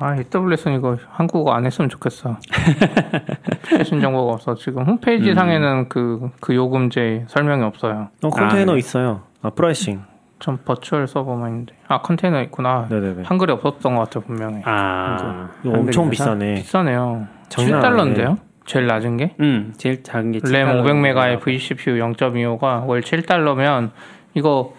아, 0.00 0.16
AWS는 0.16 0.78
이거 0.78 0.98
한국어 1.08 1.52
안 1.52 1.64
했으면 1.64 1.88
좋겠어. 1.88 2.36
최신 3.70 4.00
정보가 4.00 4.32
없어. 4.32 4.54
지금 4.56 4.84
홈페이지 4.84 5.30
음. 5.30 5.34
상에는 5.34 5.88
그, 5.88 6.30
그 6.40 6.54
요금제 6.54 7.26
설명이 7.28 7.62
없어요. 7.62 8.08
어, 8.22 8.28
컨테이너 8.30 8.72
아, 8.72 8.74
네. 8.74 8.78
있어요. 8.80 9.22
아 9.40 9.50
pricing. 9.50 10.00
전 10.40 10.58
virtual 10.64 11.06
서버만 11.06 11.48
있는데. 11.50 11.74
아, 11.88 12.00
컨테이너 12.02 12.42
있구나. 12.42 12.86
네네네. 12.90 13.22
한글이 13.24 13.52
없었던 13.52 13.94
것 13.94 14.00
같아요, 14.02 14.24
분명히. 14.24 14.62
아, 14.64 15.50
이거 15.64 15.78
엄청? 15.78 16.10
비싸네. 16.10 16.54
비싸네요. 16.54 17.26
장난 17.48 17.80
7달러인데요? 17.82 18.38
제일 18.66 18.86
낮은 18.86 19.16
게? 19.18 19.34
음, 19.40 19.74
제일 19.76 20.02
작은 20.02 20.32
게램 20.32 20.68
7달러 20.68 20.82
500메가의 20.84 21.40
vCPU 21.42 21.94
0.25가 21.96 22.86
월 22.86 23.00
7달러면 23.02 23.90
이거 24.34 24.74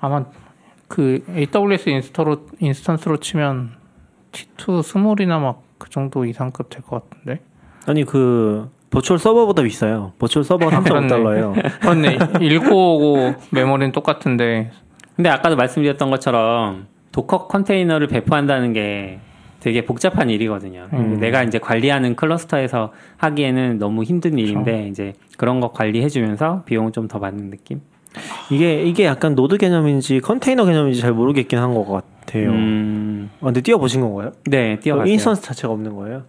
아마 0.00 0.24
그 0.88 1.24
AWS 1.30 1.88
인스터로, 1.88 2.46
instance로 2.58 3.18
치면 3.18 3.70
T2 4.32 4.82
small이나 4.82 5.38
막 5.38 5.68
그 5.78 5.88
정도 5.90 6.24
이상급 6.24 6.70
될 6.70 6.82
것 6.82 7.08
같은데. 7.08 7.40
아니 7.86 8.02
그 8.02 8.68
virtual 8.90 9.20
서버보다 9.20 9.62
비싸요. 9.62 10.12
virtual 10.18 10.44
서버 10.44 10.66
3.5달러예요. 10.70 11.52
그런데 11.80 12.18
1950 12.18 13.36
메모리는 13.54 13.92
똑같은데 13.92 14.72
근데 15.18 15.30
아까도 15.30 15.56
말씀드렸던 15.56 16.10
것처럼 16.10 16.86
Docker 17.10 17.48
컨테이너를 17.48 18.06
배포한다는 18.06 18.72
게 18.72 19.18
되게 19.58 19.84
복잡한 19.84 20.30
일이거든요. 20.30 20.86
음. 20.92 21.18
내가 21.18 21.42
이제 21.42 21.58
관리하는 21.58 22.14
클러스터에서 22.14 22.92
하기에는 23.16 23.78
너무 23.80 24.04
힘든 24.04 24.38
일인데 24.38 24.86
이제 24.86 25.14
그런 25.36 25.58
거 25.58 25.72
관리해주면서 25.72 26.62
비용은 26.66 26.92
좀더 26.92 27.18
받는 27.18 27.50
느낌. 27.50 27.80
이게 28.48 28.80
이게 28.84 29.06
약간 29.06 29.34
노드 29.34 29.56
개념인지 29.58 30.20
컨테이너 30.20 30.64
개념인지 30.64 31.00
잘 31.00 31.12
모르겠긴 31.12 31.58
한 31.58 31.74
것 31.74 31.84
같아요. 31.84 32.50
음, 32.50 33.28
아, 33.40 33.46
근데 33.46 33.60
띄워 33.60 33.78
보신 33.80 34.00
건가요? 34.00 34.30
네, 34.46 34.78
띄워봤어요. 34.78 35.12
instance 35.12 35.42
자체가 35.42 35.72
없는 35.72 35.96
거예요? 35.96 36.22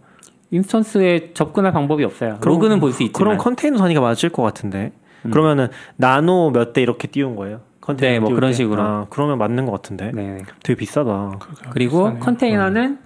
instance에 0.49 1.33
접근할 1.35 1.71
방법이 1.73 2.03
없어요. 2.03 2.39
로그는 2.43 2.79
볼 2.79 2.91
수 2.91 3.03
있지만. 3.03 3.13
그럼 3.19 3.37
컨테이너 3.37 3.77
단위가 3.77 4.01
맞을 4.01 4.29
것 4.31 4.41
같은데. 4.41 4.91
그러면은 5.29 5.67
나노 5.97 6.49
몇 6.51 6.73
대 6.73 6.81
이렇게 6.81 7.07
띄운 7.07 7.35
거예요? 7.35 7.59
컨테이너 7.89 8.13
네, 8.13 8.19
뭐 8.19 8.29
그런 8.35 8.51
때? 8.51 8.55
식으로. 8.57 8.81
아, 8.81 9.05
그러면 9.09 9.37
맞는 9.37 9.65
것 9.65 9.71
같은데. 9.71 10.11
네, 10.13 10.35
네. 10.35 10.37
되게 10.63 10.77
비싸다. 10.77 11.39
그리고 11.71 12.03
비싸네요. 12.05 12.19
컨테이너는 12.19 12.99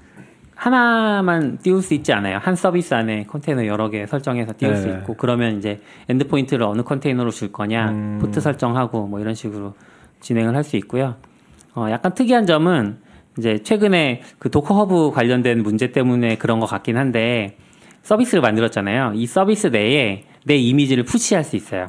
하나만 0.56 1.58
띄울 1.58 1.82
수 1.82 1.94
있지 1.94 2.14
않아요. 2.14 2.38
한 2.42 2.56
서비스 2.56 2.94
안에 2.94 3.24
컨테이너 3.26 3.66
여러 3.66 3.90
개 3.90 4.06
설정해서 4.06 4.54
띄울 4.58 4.76
수 4.78 4.88
네. 4.88 4.94
있고 5.00 5.16
그러면 5.16 5.58
이제 5.58 5.82
endpoint를 6.10 6.64
어느 6.66 6.82
컨테이너로 6.84 7.32
줄 7.32 7.52
거냐 7.52 7.90
음. 7.90 8.20
포트 8.22 8.40
설정하고 8.40 9.08
뭐 9.08 9.20
이런 9.20 9.34
식으로 9.36 9.74
진행을 10.22 10.56
할 10.56 10.64
수 10.64 10.78
있고요. 10.78 11.16
어, 11.76 11.88
약간 11.90 12.14
특이한 12.14 12.46
점은 12.46 12.98
이제 13.38 13.58
최근에 13.64 14.22
그 14.40 14.52
Docker 14.52 14.76
Hub 14.76 15.12
관련된 15.12 15.64
문제 15.64 15.92
때문에 15.92 16.38
그런 16.38 16.60
것 16.60 16.68
같긴 16.68 16.98
한데 16.98 17.58
서비스를 18.04 18.42
만들었잖아요. 18.42 19.14
이 19.16 19.26
서비스 19.26 19.68
내에 19.68 20.24
내 20.46 20.56
이미지를 20.56 21.04
push할 21.04 21.44
수 21.44 21.56
있어요. 21.56 21.88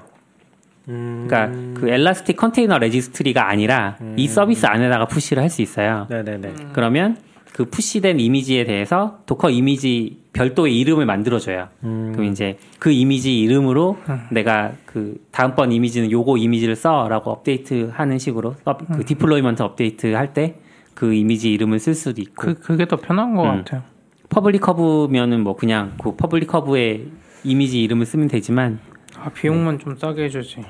음. 0.88 1.26
그러니까 1.26 1.80
그 1.80 1.88
Elastic 1.88 2.36
Container 2.36 2.78
Registry가 2.78 3.48
아니라 3.48 3.96
이 4.16 4.26
서비스 4.28 4.66
안에다가 4.66 5.06
push를 5.06 5.42
할 5.42 5.48
수 5.50 5.62
있어요. 5.62 6.06
네네네. 6.10 6.52
그러면 6.72 7.16
그 7.52 7.64
push된 7.66 8.18
이미지에 8.18 8.64
대해서 8.64 9.18
Docker 9.26 9.50
이미지 9.50 10.18
별도의 10.32 10.76
이름을 10.80 11.06
만들어줘요. 11.06 11.68
음. 11.84 12.10
그럼 12.12 12.30
이제 12.32 12.58
그 12.80 12.90
이미지 12.90 13.38
이름으로 13.40 13.96
내가 14.32 14.72
그 14.84 15.16
다음번 15.30 15.70
이미지는 15.70 16.10
요거 16.10 16.36
이미지를 16.38 16.74
써라고 16.74 17.30
업데이트하는 17.30 18.18
식으로 18.18 18.56
서- 18.64 18.76
그 18.92 19.04
deployment 19.04 19.62
업데이트 19.62 20.12
할 20.14 20.32
때 20.34 20.56
그 20.94 21.12
이미지 21.12 21.52
이름을 21.52 21.80
쓸 21.80 21.92
수도 21.94 22.20
있고 22.20 22.34
그, 22.36 22.54
그게 22.54 22.86
더 22.86 22.96
편한 22.96 23.34
것 23.34 23.42
음. 23.44 23.58
같아요. 23.58 23.82
public 24.28 24.66
hub면은 24.68 25.42
뭐 25.42 25.54
그냥 25.56 25.92
그 26.02 26.14
public 26.16 26.52
hub의 26.54 27.06
이미지 27.44 27.82
이름을 27.82 28.06
쓰면 28.06 28.28
되지만 28.28 28.78
아, 29.24 29.30
비용만 29.30 29.78
좀 29.78 29.96
싸게 29.96 30.24
해주지. 30.24 30.62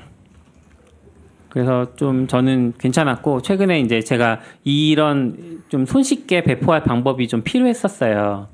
그래서 1.49 1.93
좀 1.95 2.25
저는 2.27 2.73
괜찮았고 2.77 3.41
최근에 3.41 3.81
이제 3.81 4.01
제가 4.01 4.39
이런 4.63 5.61
좀 5.67 5.85
손쉽게 5.85 6.43
배포할 6.43 6.83
방법이 6.83 7.27
좀 7.27 7.41
필요했었어요. 7.43 8.47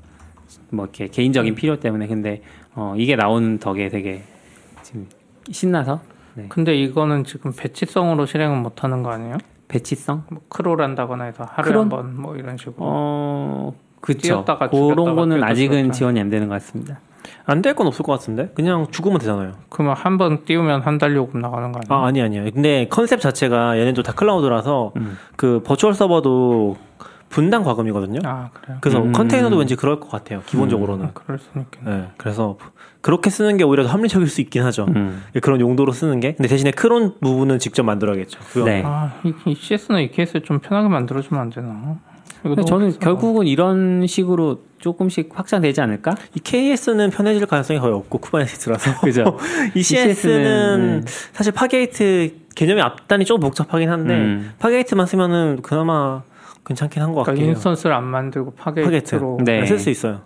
뭐 0.70 0.84
이렇게 0.86 1.06
개인적인 1.06 1.54
필요 1.54 1.78
때문에 1.78 2.06
근데 2.08 2.42
어 2.74 2.94
이게 2.96 3.14
나오는 3.16 3.58
덕에 3.58 3.88
되게 3.88 4.22
지금 4.82 5.08
신나서 5.50 6.00
네. 6.34 6.46
근데 6.48 6.74
이거는 6.76 7.24
지금 7.24 7.52
배치성으로 7.56 8.26
실행은 8.26 8.62
못 8.62 8.82
하는 8.84 9.02
거 9.02 9.10
아니에요? 9.10 9.36
배치성 9.68 10.24
뭐 10.30 10.42
크롤 10.48 10.82
한다거나 10.82 11.24
해서 11.24 11.44
하루에 11.48 11.70
크롤? 11.70 11.82
한번 11.82 12.20
뭐 12.20 12.36
이런 12.36 12.56
식으로. 12.56 12.74
어 12.78 13.74
그쵸 14.00 14.44
그런 14.70 15.14
거는 15.16 15.42
아직은. 15.44 15.92
지원이 15.92 16.20
안 16.20 16.28
되는 16.28 16.48
것 16.48 16.54
같습니다. 16.54 16.98
안 17.44 17.62
될 17.62 17.74
건 17.74 17.86
없을 17.86 18.04
것 18.04 18.12
같은데? 18.12 18.50
그냥 18.54 18.86
죽으면 18.90 19.18
되잖아요. 19.18 19.52
그러면 19.68 19.94
한 19.96 20.18
번 20.18 20.44
띄우면 20.44 20.82
한 20.82 20.98
달 20.98 21.14
요금 21.16 21.40
나가는 21.40 21.72
거 21.72 21.80
아니에요? 21.80 22.02
아, 22.02 22.06
아니, 22.06 22.20
아니요. 22.22 22.44
근데 22.52 22.86
컨셉 22.88 23.20
자체가 23.20 23.78
얘네도 23.78 24.02
다 24.02 24.12
클라우드라서 24.12 24.92
음. 24.96 25.16
그 25.36 25.62
버추얼 25.64 25.94
서버도 25.94 26.76
분당 27.28 27.62
과금이거든요. 27.64 28.20
아, 28.24 28.50
그래요? 28.52 28.78
그래서 28.82 28.98
음. 29.02 29.12
컨테이너도 29.12 29.56
왠지 29.56 29.74
그럴 29.74 29.98
것 30.00 30.10
같아요. 30.10 30.42
기본적으로는. 30.46 31.06
아, 31.06 31.10
그럴 31.14 31.38
수는 31.38 31.64
있겠네. 31.64 31.90
네. 31.96 32.08
그래서 32.18 32.58
그렇게 33.00 33.30
쓰는 33.30 33.56
게 33.56 33.64
오히려 33.64 33.84
더 33.84 33.88
합리적일 33.88 34.28
수 34.28 34.40
있긴 34.42 34.62
하죠. 34.64 34.84
음. 34.94 35.22
그런 35.40 35.58
용도로 35.60 35.92
쓰는 35.92 36.20
게. 36.20 36.34
근데 36.34 36.46
대신에 36.48 36.70
cron 36.72 37.14
부분은 37.20 37.58
직접 37.58 37.84
만들어야겠죠. 37.84 38.38
그거. 38.52 38.66
네. 38.66 38.82
아, 38.84 39.12
이, 39.24 39.32
ECS나 39.46 40.00
EKS를 40.00 40.42
좀 40.42 40.58
편하게 40.58 40.88
만들어주면 40.88 41.40
안 41.40 41.48
되나? 41.50 41.96
저는. 42.66 42.98
결국은 42.98 43.46
이런 43.46 44.06
식으로 44.06 44.62
조금씩 44.78 45.30
확장되지 45.32 45.80
않을까? 45.80 46.14
EKS는 46.34 47.10
편해질 47.10 47.46
가능성이 47.46 47.78
거의 47.78 47.94
없고 47.94 48.18
Kubernetes라서. 48.18 49.00
그죠. 49.04 49.38
이 49.74 49.82
CS는 49.82 50.80
음. 50.80 51.04
사실 51.32 51.52
Fargate 51.52 52.34
개념의 52.54 52.82
앞단이 52.82 53.24
조금 53.24 53.40
복잡하긴 53.40 53.88
한데 53.88 54.14
음. 54.14 54.52
Fargate만 54.58 55.06
쓰면은 55.06 55.60
그나마 55.62 56.22
괜찮긴 56.64 57.02
한것 57.02 57.24
그러니까 57.24 57.30
같긴 57.32 57.44
해요. 57.44 57.52
instance를 57.52 57.94
안 57.94 58.04
만들고 58.04 58.52
Fargate로. 58.54 59.38
네. 59.44 59.60
네. 59.60 59.66
쓸수 59.66 59.90
있어요. 59.90 60.20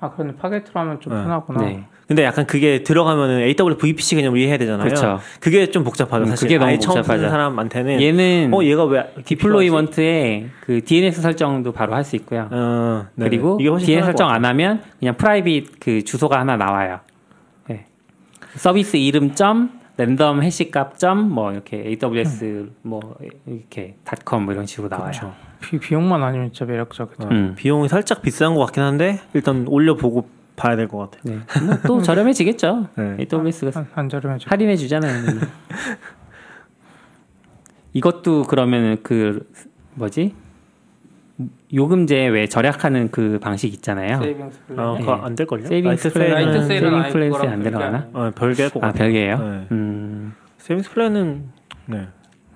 아, 0.00 0.10
그런데 0.10 0.36
Fargate로 0.36 0.80
하면 0.80 1.00
좀 1.00 1.14
네. 1.14 1.22
편하구나. 1.22 1.60
네. 1.62 1.86
근데 2.10 2.24
약간 2.24 2.44
그게 2.44 2.82
들어가면은 2.82 3.38
awsvpc 3.42 4.16
개념을 4.16 4.40
이해해야 4.40 4.58
되잖아요. 4.58 4.82
그렇죠. 4.82 5.20
게좀 5.40 5.84
복잡하죠. 5.84 6.24
음, 6.24 6.26
사실 6.30 6.48
그게 6.48 6.58
너무 6.58 6.68
아예 6.70 6.76
처음 6.80 6.96
복잡하죠. 6.96 7.18
쓰는 7.20 7.30
사람한테는 7.30 8.02
얘는 8.02 8.50
어 8.52 8.64
얘가 8.64 8.84
왜 8.84 9.12
deployment에 9.24 10.46
그 10.66 10.82
DNS 10.84 11.20
설정도 11.22 11.70
바로 11.70 11.94
할 11.94 12.02
수 12.02 12.16
있고요. 12.16 12.48
어. 12.50 13.06
그리고 13.16 13.58
이게 13.60 13.68
훨씬 13.68 13.86
DNS 13.86 14.06
설정 14.06 14.26
것안 14.26 14.44
하면 14.44 14.82
그냥 14.98 15.16
private 15.16 15.78
그 15.78 16.02
주소가 16.02 16.40
하나 16.40 16.56
나와요. 16.56 16.98
네. 17.68 17.86
서비스 18.56 18.96
이름 18.96 19.36
점 19.36 19.70
랜덤 19.96 20.42
hash 20.42 20.72
값 20.72 20.98
점뭐 20.98 21.52
이렇게 21.52 21.96
AWS 22.02 22.70
뭐 22.82 23.00
이렇게 23.46 23.94
닷컴 24.02 24.46
뭐 24.46 24.54
이런 24.54 24.66
식으로 24.66 24.88
나와요. 24.88 25.12
그렇죠. 25.12 25.32
비, 25.60 25.78
비용만 25.78 26.24
아니면 26.24 26.50
진짜 26.52 26.64
매력적이다. 26.64 27.22
같아요. 27.22 27.38
음. 27.38 27.50
어, 27.52 27.54
비용이 27.54 27.88
살짝 27.88 28.20
비싼 28.22 28.56
것 28.56 28.64
같긴 28.66 28.82
한데 28.82 29.20
일단 29.32 29.64
올려보고 29.68 30.39
봐야 30.60 30.76
될 30.76 30.88
것 30.88 30.98
같아요. 31.10 31.22
네. 31.24 31.40
뭐 31.66 31.76
또 31.86 32.02
저렴해지겠죠. 32.02 32.88
네. 32.96 33.16
AWS가 33.32 33.70
한, 33.80 33.86
한 33.94 34.08
저렴해 34.08 34.38
줘. 34.38 34.46
할인해 34.50 34.76
주잖아요. 34.76 35.24
이것도 37.92 38.44
그러면 38.44 38.98
그 39.02 39.48
뭐지? 39.94 40.34
요금제 41.72 42.26
왜 42.28 42.46
절약하는 42.46 43.10
그 43.10 43.38
방식 43.40 43.72
있잖아요. 43.74 44.16
어, 44.18 44.20
네. 44.20 45.00
그거 45.00 45.14
안 45.14 45.34
될걸요? 45.34 45.66
세이빙스 45.66 46.12
플랜은 46.12 46.66
세이빙 46.66 47.02
그거랑 47.10 47.52
안 47.52 47.62
들어가나? 47.62 48.08
어, 48.12 48.30
별개일 48.36 48.68
것아 48.70 48.86
같아요. 48.88 48.98
별개예요? 49.04 49.38
네. 49.38 49.66
음, 49.72 50.34
Savings 50.58 50.90
Plan은 50.92 51.44
네. 51.86 52.08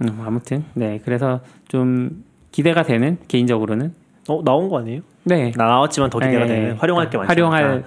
음, 0.03 0.21
아무튼 0.25 0.65
네 0.75 1.01
그래서 1.05 1.41
좀 1.69 2.25
기대가 2.53 2.83
되는 2.83 3.17
개인적으로는 3.27 3.95
어 4.29 4.43
나온 4.45 4.69
거 4.69 4.79
아니에요? 4.79 5.01
네나 5.25 5.53
나왔지만 5.67 6.11
더 6.11 6.19
기대가 6.19 6.43
예, 6.45 6.47
되는 6.47 6.69
예. 6.71 6.73
활용할 6.73 7.11
게 7.11 7.19
많죠. 7.19 7.29
활용할 7.29 7.85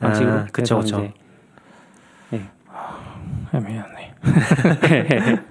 방식으로 0.00 0.32
아, 0.32 0.46
그쵸, 0.52 0.78
그쵸. 0.80 1.10
이제 2.30 2.40
애매하네. 3.52 4.14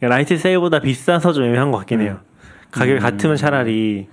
Lightsail보다 0.00 0.80
비싸서 0.80 1.32
좀 1.32 1.44
애매한 1.44 1.70
것 1.70 1.78
같긴 1.78 2.00
해요. 2.00 2.18
가격이 2.72 2.98
음. 2.98 3.02
같으면 3.02 3.36
차라리 3.36 4.08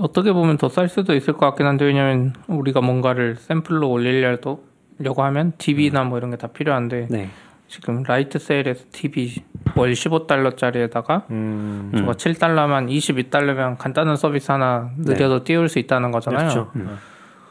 어떻게 0.00 0.32
보면 0.32 0.56
더 0.58 0.68
쌀 0.68 0.88
수도 0.88 1.14
있을 1.14 1.34
것 1.34 1.40
같긴 1.46 1.66
한데 1.66 1.84
왜냐면 1.84 2.32
우리가 2.46 2.80
뭔가를 2.80 3.36
샘플로 3.36 3.88
올리려고 3.90 4.64
려고 5.00 5.22
하면 5.24 5.52
DB나 5.58 6.04
뭐 6.04 6.18
이런 6.18 6.30
게 6.30 6.36
다 6.36 6.48
필요한데 6.48 7.06
네 7.10 7.28
지금 7.68 8.02
Lightsail에서 8.02 8.84
DB 8.92 9.42
월 9.76 9.92
15달러짜리에다가 9.92 11.24
음, 11.30 11.92
저거 11.96 12.12
7달러만 12.12 12.88
22달러면 12.90 13.76
간단한 13.78 14.16
서비스 14.16 14.50
하나 14.50 14.90
느려도 14.96 15.44
띄울 15.44 15.68
수 15.68 15.78
있다는 15.78 16.10
거잖아요. 16.10 16.48
그렇죠. 16.48 16.70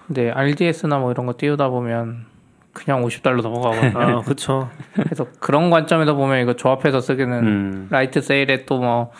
근데 0.08 0.32
RDS나 0.32 0.98
뭐 0.98 1.12
이런 1.12 1.26
거 1.26 1.34
띄우다 1.38 1.70
보면 1.70 2.26
그냥 2.74 3.04
50달러 3.04 3.42
넘어가거든요. 3.42 4.18
아, 4.18 4.22
그렇죠. 4.22 4.70
그래서 4.94 5.28
그런 5.40 5.70
관점에서 5.70 6.16
보면 6.16 6.42
이거 6.42 6.56
조합해서 6.56 7.00
쓰기는 7.02 7.34
음, 7.48 7.88
Lightsail에 7.92 8.66
또 8.66 8.78
뭐 8.80 9.12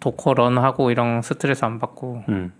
Docker 0.00 0.34
run하고 0.34 0.90
이런 0.90 1.22
스트레스 1.22 1.64
안 1.64 1.78
받고 1.78 2.24
음. 2.28 2.52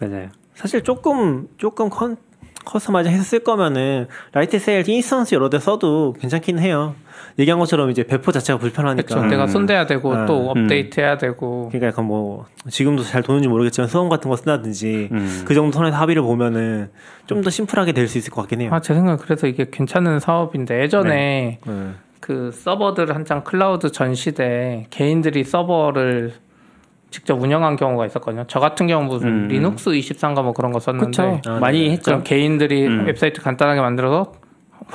맞아요. 0.00 0.28
사실 0.54 0.82
조금 0.82 1.46
조금 1.58 1.88
cus, 1.90 2.16
customize 2.64 3.08
해서 3.08 3.22
쓸 3.22 3.40
거면은 3.40 4.08
Lightsail 4.32 4.88
instance 4.88 5.34
여러 5.34 5.48
대 5.48 5.58
써도 5.58 6.14
괜찮긴 6.20 6.58
해요. 6.58 6.94
얘기한 7.38 7.58
것처럼 7.60 7.90
이제 7.90 8.02
배포 8.02 8.32
자체가 8.32 8.58
불편하니까. 8.58 9.06
그렇죠. 9.06 9.26
내가 9.26 9.46
손대야 9.46 9.84
되고 9.86 10.10
음. 10.12 10.26
또 10.26 10.50
업데이트해야 10.50 11.18
되고 11.18 11.68
그러니까 11.68 11.88
약간 11.88 12.06
뭐 12.06 12.46
지금도 12.70 13.02
잘 13.02 13.22
도는지 13.22 13.46
모르겠지만 13.48 13.88
Swarm 13.88 14.08
같은 14.08 14.30
거 14.30 14.36
쓴다든지 14.36 15.08
음. 15.12 15.42
그 15.44 15.54
정도 15.54 15.72
선에서 15.76 15.96
합의를 15.98 16.22
보면은 16.22 16.88
좀 17.26 17.42
더 17.42 17.50
심플하게 17.50 17.92
될 17.92 18.08
수 18.08 18.18
있을 18.18 18.30
것 18.32 18.40
같긴 18.42 18.62
해요. 18.62 18.70
아, 18.72 18.80
제 18.80 18.94
생각에 18.94 19.18
그래서 19.20 19.46
이게 19.46 19.66
괜찮은 19.70 20.18
사업인데 20.20 20.80
예전에 20.82 21.58
네. 21.66 21.90
그 22.20 22.50
서버들 22.52 23.14
한창 23.14 23.44
클라우드 23.44 23.92
전시대 23.92 24.86
개인들이 24.90 25.44
서버를 25.44 26.32
직접 27.10 27.40
운영한 27.40 27.76
경우가 27.76 28.06
있었거든요. 28.06 28.44
저 28.48 28.58
같은 28.58 28.86
경우 28.88 29.04
무슨 29.04 29.28
음. 29.28 29.48
리눅스 29.48 29.90
23가 29.90 30.42
뭐 30.42 30.52
그런 30.52 30.72
거 30.72 30.80
썼는데 30.80 31.06
그쵸. 31.06 31.40
아, 31.46 31.58
많이 31.60 31.84
네. 31.84 31.90
했죠. 31.92 32.04
그럼 32.06 32.24
개인들이 32.24 32.86
음. 32.86 33.06
웹사이트 33.06 33.40
간단하게 33.42 33.80
만들어서 33.80 34.32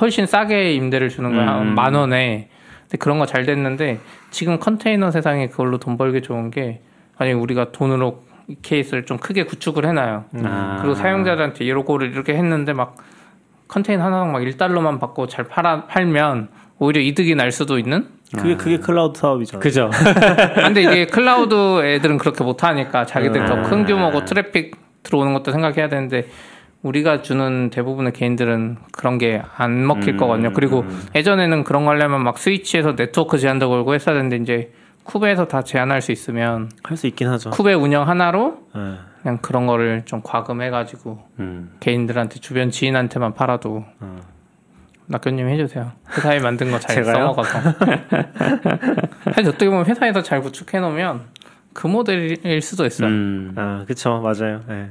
훨씬 0.00 0.26
싸게 0.26 0.72
임대를 0.74 1.08
주는 1.08 1.34
거야. 1.34 1.60
음. 1.60 1.74
만 1.74 1.94
원에. 1.94 2.48
근데 2.82 2.98
그런 2.98 3.18
거 3.18 3.26
잘 3.26 3.44
됐는데 3.44 3.98
지금 4.30 4.58
컨테이너 4.58 5.10
세상에 5.10 5.48
그걸로 5.48 5.78
돈 5.78 5.96
벌기 5.96 6.20
좋은 6.22 6.50
게 6.50 6.80
만약에 7.18 7.34
우리가 7.38 7.72
돈으로 7.72 8.22
EKS를 8.48 9.04
좀 9.06 9.18
크게 9.18 9.44
구축을 9.44 9.86
해놔요. 9.86 10.24
아. 10.44 10.78
그리고 10.80 10.94
사용자들한테 10.94 11.64
이러고를 11.64 12.10
이렇게 12.12 12.34
했는데 12.34 12.72
막 12.72 12.96
컨테이너 13.68 14.04
하나당 14.04 14.32
막 14.32 14.40
1달러만 14.40 15.00
받고 15.00 15.28
잘 15.28 15.44
팔아, 15.46 15.86
팔면 15.86 16.48
오히려 16.78 17.00
이득이 17.00 17.34
날 17.34 17.52
수도 17.52 17.78
있는? 17.78 18.08
그게 18.36 18.56
그게 18.56 18.78
클라우드 18.78 19.18
사업이죠. 19.20 19.58
그죠. 19.60 19.90
근데 20.56 20.82
이게 20.82 21.06
클라우드 21.12 21.84
애들은 21.84 22.18
그렇게 22.18 22.42
못하니까 22.44 23.04
자기들 23.06 23.44
더 23.46 23.62
큰 23.62 23.84
규모고 23.84 24.24
트래픽 24.24 24.76
들어오는 25.02 25.32
것도 25.34 25.52
생각해야 25.52 25.88
되는데 25.88 26.26
우리가 26.82 27.22
주는 27.22 27.70
대부분의 27.70 28.12
개인들은 28.12 28.76
그런 28.92 29.18
게 29.18 29.40
안 29.56 29.86
먹힐 29.86 30.14
음, 30.14 30.16
거거든요. 30.16 30.52
그리고 30.52 30.80
음. 30.80 31.02
예전에는 31.14 31.62
그런 31.64 31.84
거 31.84 31.90
하려면 31.92 32.22
막 32.24 32.38
스위치에서 32.38 32.96
네트워크 32.96 33.38
제한도 33.38 33.68
걸고 33.68 33.94
했어야 33.94 34.16
되는데 34.16 34.36
이제 34.36 34.72
쿠베에서 35.04 35.46
다 35.48 35.62
제한할 35.62 36.00
수 36.02 36.10
있으면 36.12 36.70
할 36.82 36.96
수 36.96 37.06
있긴 37.06 37.28
하죠. 37.28 37.50
쿠베 37.50 37.74
운영 37.74 38.08
하나로 38.08 38.58
네. 38.74 38.94
그냥 39.22 39.38
그런 39.40 39.66
거를 39.66 40.02
좀 40.04 40.20
과금해가지고 40.24 41.18
음. 41.38 41.70
개인들한테 41.80 42.40
주변 42.40 42.70
지인한테만 42.70 43.34
팔아도 43.34 43.84
어. 44.00 44.20
낙교님 45.06 45.48
해주세요. 45.48 45.92
회사에 46.16 46.40
만든 46.40 46.70
거 46.70 46.78
잘? 46.78 47.04
써먹어서. 47.04 47.58
사실 49.34 49.48
어떻게 49.48 49.68
보면 49.68 49.86
회사에서 49.86 50.22
잘 50.22 50.40
구축해 50.40 50.80
놓으면 50.80 51.22
그 51.72 51.86
모델일 51.86 52.60
수도 52.62 52.86
있어요. 52.86 53.08
음. 53.08 53.52
아, 53.56 53.84
그쵸, 53.86 54.20
맞아요. 54.20 54.60
네. 54.68 54.90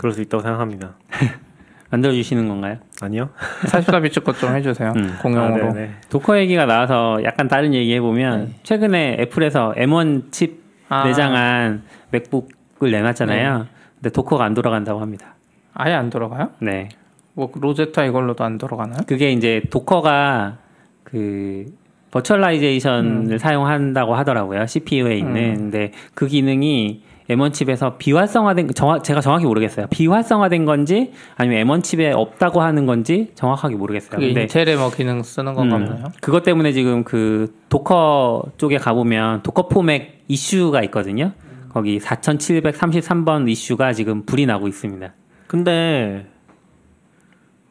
그럴 0.00 0.14
수 0.14 0.22
있다고 0.22 0.42
생각합니다. 0.42 0.94
만들어 1.90 2.14
주시는 2.14 2.48
건가요? 2.48 2.78
아니요? 3.02 3.28
44비트 3.66 4.24
것좀 4.24 4.56
해주세요. 4.56 4.94
음. 4.96 5.18
공용으로. 5.20 5.66
아, 5.68 5.72
네네. 5.74 5.90
Docker 6.08 6.38
얘기가 6.38 6.64
나와서 6.64 7.22
약간 7.22 7.48
다른 7.48 7.74
얘기 7.74 7.94
해보면 7.96 8.54
최근에 8.62 9.18
애플에서 9.20 9.74
M1 9.76 10.32
칩 10.32 10.52
네. 10.52 10.86
아. 10.88 11.04
내장한 11.04 11.82
맥북을 12.12 12.90
내놨잖아요. 12.90 13.66
근데 13.96 14.10
Docker가 14.10 14.42
안 14.42 14.54
돌아간다고 14.54 15.00
합니다. 15.00 15.34
아예 15.74 15.92
안 15.92 16.08
돌아가요? 16.08 16.48
네. 16.60 16.88
뭐 17.34 17.52
로제타 17.54 18.04
이걸로도 18.06 18.42
안 18.42 18.56
돌아가나요? 18.56 19.00
그게 19.06 19.32
이제 19.32 19.60
도커가 19.68 20.56
그 21.04 21.66
버추얼라이제이션을 22.10 23.38
사용한다고 23.38 24.14
하더라고요. 24.14 24.64
CPU에 24.66 25.18
있는. 25.18 25.56
근데 25.56 25.92
그 26.14 26.26
기능이 26.26 27.02
M1 27.30 27.52
칩에서 27.52 27.96
비활성화된 27.96 28.68
정확 28.74 29.04
제가 29.04 29.20
정확히 29.20 29.46
모르겠어요. 29.46 29.86
비활성화된 29.88 30.64
건지 30.64 31.12
아니면 31.36 31.66
M1 31.66 31.82
칩에 31.82 32.12
없다고 32.12 32.60
하는 32.60 32.86
건지 32.86 33.30
정확하게 33.34 33.76
모르겠어요. 33.76 34.10
그게 34.10 34.26
근데 34.28 34.42
인텔의 34.42 34.76
뭐 34.76 34.90
기능 34.90 35.22
쓰는 35.22 35.54
건가 35.54 35.76
음, 35.76 35.86
보네요. 35.86 36.04
그것 36.20 36.42
때문에 36.42 36.72
지금 36.72 37.04
그 37.04 37.54
Docker 37.68 38.52
쪽에 38.58 38.78
가 38.78 38.92
보면 38.94 39.42
Docker 39.42 39.68
for 39.68 39.96
Mac 39.96 40.24
이슈가 40.28 40.82
있거든요. 40.84 41.32
거기 41.70 41.98
4733번 41.98 43.48
이슈가 43.48 43.92
지금 43.92 44.24
불이 44.26 44.46
나고 44.46 44.68
있습니다. 44.68 45.12
근데, 45.46 46.26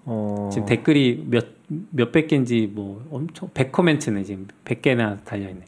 어. 0.06 0.50
지금 0.52 0.66
댓글이 0.66 1.26
몇, 1.30 1.48
몇백 1.92 2.28
개인지 2.30 2.72
뭐 2.74 3.06
엄청 3.12 3.50
100코멘트네 3.50 4.26
지금 4.26 4.48
100개나 4.66 5.24
달려 5.24 5.50
있네. 5.50 5.66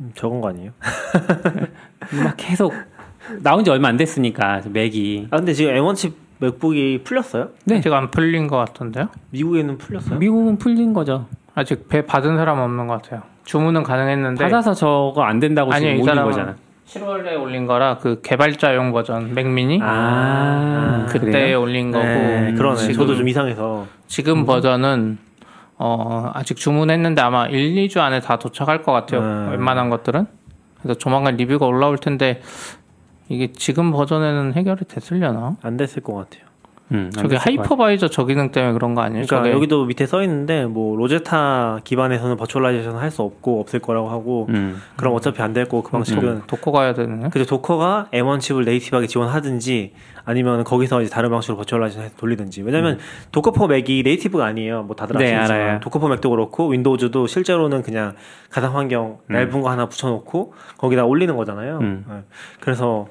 음, 0.00 0.12
적은 0.14 0.40
거 0.40 0.48
아니에요? 0.48 0.72
막 2.24 2.34
계속 2.36 2.72
나온 3.42 3.64
지 3.64 3.70
얼마 3.70 3.88
안 3.88 3.96
됐으니까 3.96 4.62
맥이. 4.66 5.28
아, 5.30 5.36
근데 5.36 5.52
지금 5.52 5.72
M1 5.74 5.94
칩 5.94 6.14
맥북이 6.38 7.02
풀렸어요? 7.04 7.48
네. 7.64 7.78
아직 7.78 7.92
안 7.92 8.10
풀린 8.10 8.46
것 8.46 8.56
같던데요? 8.56 9.08
미국에는 9.30 9.78
풀렸어요? 9.78 10.18
미국은 10.18 10.58
풀린 10.58 10.92
거죠. 10.92 11.26
아직 11.54 11.88
배 11.88 12.04
받은 12.06 12.36
사람 12.36 12.58
없는 12.58 12.86
것 12.86 13.02
같아요. 13.02 13.22
주문은 13.44 13.82
가능했는데 13.82 14.44
받아서 14.44 14.72
저거 14.74 15.22
안 15.22 15.38
된다고 15.40 15.72
아니요, 15.72 15.96
지금 15.96 16.04
이 16.04 16.10
올린 16.10 16.24
거잖아. 16.24 16.56
7월에 16.86 17.40
올린 17.40 17.66
거라 17.66 17.98
그 17.98 18.20
개발자용 18.20 18.90
버전 18.92 19.32
맥미니 19.34 19.78
아, 19.80 21.06
그때 21.08 21.30
그래요? 21.30 21.60
올린 21.60 21.92
거고 21.92 22.04
네, 22.04 22.54
그러네. 22.56 22.78
지금 22.78 22.94
저도 22.94 23.16
좀 23.16 23.28
이상해서. 23.28 23.86
지금 24.08 24.44
버전은 24.44 25.18
어, 25.76 26.30
아직 26.34 26.56
주문했는데 26.56 27.22
아마 27.22 27.46
1, 27.46 27.74
2주 27.86 27.98
안에 28.00 28.20
다 28.20 28.38
도착할 28.38 28.82
것 28.82 28.92
같아요. 28.92 29.20
음. 29.20 29.50
웬만한 29.52 29.88
것들은. 29.88 30.26
그래서 30.82 30.98
조만간 30.98 31.36
리뷰가 31.36 31.66
올라올 31.66 31.98
텐데 31.98 32.40
이게 33.30 33.52
지금 33.52 33.92
버전에는 33.92 34.54
해결이 34.54 34.84
됐으려나? 34.86 35.56
안 35.62 35.76
됐을 35.76 36.02
것 36.02 36.14
같아요. 36.14 36.50
음, 36.92 37.12
안 37.16 37.22
저게. 37.22 37.36
hypervisor 37.36 38.08
저 38.08 38.24
기능 38.26 38.50
때문에 38.50 38.72
그런 38.72 38.96
거 38.96 39.02
아니에요? 39.02 39.24
그러니까 39.24 39.36
저게 39.48 39.52
여기도 39.54 39.84
밑에 39.84 40.06
써 40.06 40.22
있는데 40.24 40.66
뭐 40.66 40.96
로제타 40.96 41.78
기반에서는 41.84 42.36
virtualization 42.36 42.96
할 42.96 43.12
수 43.12 43.22
없고 43.22 43.60
없을 43.60 43.78
거라고 43.78 44.08
하고 44.10 44.46
음. 44.48 44.82
그럼 44.96 45.14
어차피 45.14 45.40
안 45.40 45.52
될 45.52 45.66
거고 45.66 45.84
그 45.84 45.92
방식은 45.92 46.42
Docker 46.48 46.72
가야 46.72 46.92
되는 46.94 47.30
그래서 47.30 47.48
도커가 47.50 48.08
M1 48.12 48.40
칩을 48.40 48.64
네이티브하게 48.64 49.06
지원하든지 49.06 49.92
아니면 50.24 50.64
거기서 50.64 51.02
이제 51.02 51.10
다른 51.10 51.30
방식으로 51.30 51.56
virtualization 51.58 52.04
해서 52.06 52.14
돌리든지 52.18 52.62
왜냐면 52.62 52.98
Docker 53.30 53.52
for 53.52 53.68
Mac이 53.68 54.02
native가 54.04 54.44
아니에요 54.44 54.82
뭐 54.82 54.96
다들 54.96 55.16
네, 55.16 55.32
아시지만 55.36 55.60
알아요. 55.60 55.80
Docker 55.80 56.00
for 56.00 56.08
Mac도 56.08 56.28
그렇고 56.28 56.66
Windows도 56.70 57.28
실제로는 57.28 57.82
그냥 57.82 58.14
가상 58.50 58.76
환경 58.76 59.18
음. 59.30 59.36
얇은 59.36 59.60
거 59.60 59.70
하나 59.70 59.86
붙여놓고 59.86 60.54
거기다 60.76 61.04
올리는 61.04 61.36
거잖아요 61.36 61.78
음. 61.78 62.04
네. 62.08 62.16
그래서 62.58 63.06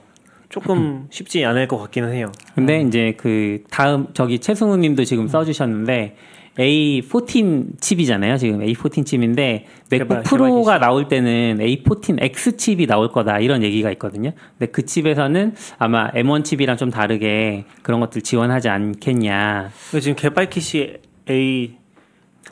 조금 0.50 1.08
쉽지 1.12 1.46
않을 1.46 1.68
것 1.68 1.78
같기는 1.78 2.12
해요 2.14 2.32
근데 2.56 2.82
이제 2.82 3.14
그 3.18 3.64
다음 3.70 4.08
저기 4.14 4.40
최승우님도 4.40 5.06
지금 5.06 5.28
써주셨는데 5.28 6.16
A14 6.58 7.80
칩이잖아요. 7.80 8.38
지금 8.38 8.60
A14 8.60 9.06
칩인데 9.06 9.66
맥북 9.90 10.08
개발- 10.10 10.24
프로가 10.24 10.78
나올 10.80 11.08
때는 11.08 11.60
A14X 11.62 12.58
칩이 12.58 12.86
나올 12.86 13.12
거다 13.14 13.40
이런 13.40 13.64
얘기가 13.64 13.90
있거든요. 13.92 14.32
근데 14.58 14.70
그 14.72 14.86
칩에서는 14.86 15.54
아마 15.78 16.12
M1 16.12 16.44
칩이랑 16.44 16.76
좀 16.76 16.90
다르게 16.90 17.64
그런 17.82 18.02
것들 18.02 18.24
지원하지 18.24 18.68
않겠냐. 18.68 19.70
지금 20.02 20.16
개발 20.16 20.50
kit이 20.50 20.96
A 21.30 21.76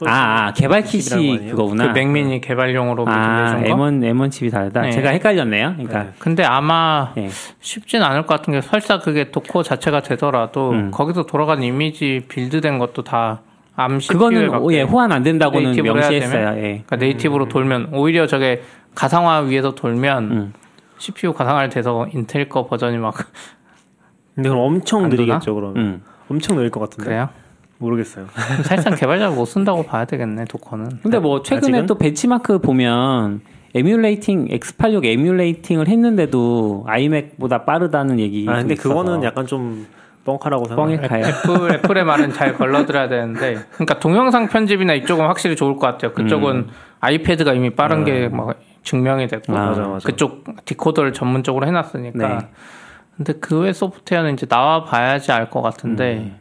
아, 0.06 0.48
아 0.48 0.54
개발 0.54 0.84
kit이 0.84 1.14
아니에요? 1.14 1.52
그거구나. 1.52 1.88
그 1.88 2.00
맥미니 2.00 2.42
개발용으로 2.42 3.06
아, 3.08 3.56
내준 3.60 3.64
거. 3.64 3.76
M1 3.76 4.14
M1 4.14 4.32
칩이 4.32 4.52
다르다. 4.52 4.82
네. 4.82 4.92
제가 4.92 5.10
헷갈렸네요. 5.10 5.74
그러니까 5.78 6.04
네. 6.04 6.10
근데 6.20 6.44
아마 6.44 7.14
예. 7.18 7.30
쉽진 7.60 8.04
않을 8.04 8.26
것 8.26 8.36
같은 8.36 8.54
게 8.54 8.62
설사 8.62 9.00
그게 9.00 9.32
Docker 9.32 9.64
자체가 9.64 10.02
되더라도 10.02 10.72
음. 10.72 10.92
거기서 10.92 11.26
돌아간 11.26 11.64
이미지 11.64 12.26
빌드된 12.28 12.78
것도 12.78 13.04
다 13.04 13.42
ARM 13.42 14.00
CPU에 14.00 14.14
그거는 14.14 14.52
갖고 14.52 14.74
예, 14.74 14.82
호환 14.84 15.12
안 15.12 15.24
된다고는 15.24 15.72
명시했어요. 15.82 16.50
예. 16.58 16.62
그러니까 16.62 16.96
native로 16.98 17.48
돌면 17.50 17.90
오히려 17.94 18.28
저게 18.28 18.62
가상화 18.94 19.40
위에서 19.42 19.74
돌면 19.76 20.32
음. 20.32 20.54
CPU 20.98 21.34
가상화를 21.34 21.70
돼서 21.70 22.08
인텔 22.14 22.50
거 22.50 22.66
버전이 22.66 22.98
막 22.98 23.14
근데 24.36 24.50
그럼 24.50 24.64
엄청 24.64 25.06
안 25.06 25.10
느리겠죠 25.10 25.56
그러면 25.56 25.78
음. 25.78 26.04
엄청 26.30 26.58
느릴 26.58 26.70
것 26.70 26.80
같은데 26.80 27.06
그래요? 27.06 27.30
모르겠어요 27.80 28.26
사실상 28.64 28.96
개발자가 28.96 29.36
못 29.36 29.46
쓴다고 29.46 29.84
봐야 29.84 30.06
되겠네 30.06 30.46
Docker는. 30.46 31.00
근데 31.04 31.20
뭐 31.20 31.44
최근에 31.44 31.78
아직은? 31.78 31.86
또 31.86 31.96
벤치마크 31.96 32.60
보면 32.60 33.42
에뮬레이팅 33.76 34.48
X86 34.48 35.06
에뮬레이팅을 35.06 35.88
했는데도 35.88 36.86
아이맥보다 36.88 37.66
빠르다는 37.66 38.20
얘기. 38.20 38.46
아 38.50 38.56
근데 38.58 38.76
그거는 38.76 39.24
약간 39.24 39.46
좀 39.46 39.86
뻥카라고 40.26 40.66
생각해요. 40.66 41.02
가요. 41.08 41.26
애플 41.26 41.76
애플의 41.76 42.04
말은 42.04 42.34
잘 42.34 42.54
걸러들어야 42.54 43.08
되는데, 43.08 43.56
그러니까 43.72 43.98
동영상 44.00 44.50
편집이나 44.50 44.94
이쪽은 44.96 45.26
확실히 45.26 45.56
좋을 45.56 45.76
것 45.78 45.88
같아요. 45.88 46.12
그쪽은 46.14 46.68
아이패드가 47.00 47.54
이미 47.54 47.70
빠른 47.70 48.04
게막 48.04 48.60
증명이 48.84 49.28
됐고, 49.28 49.56
아, 49.56 49.68
맞아, 49.68 49.88
맞아. 49.88 50.06
그쪽 50.06 50.44
디코더를 50.66 51.14
전문적으로 51.14 51.66
해놨으니까. 51.68 52.28
네. 52.28 52.38
근데 53.16 53.34
그 53.34 53.60
외 53.62 53.72
소프트웨어는 53.72 54.34
이제 54.34 54.46
나와 54.48 54.84
봐야지 54.84 55.32
알 55.32 55.50
것 55.50 55.62
같은데, 55.62 56.34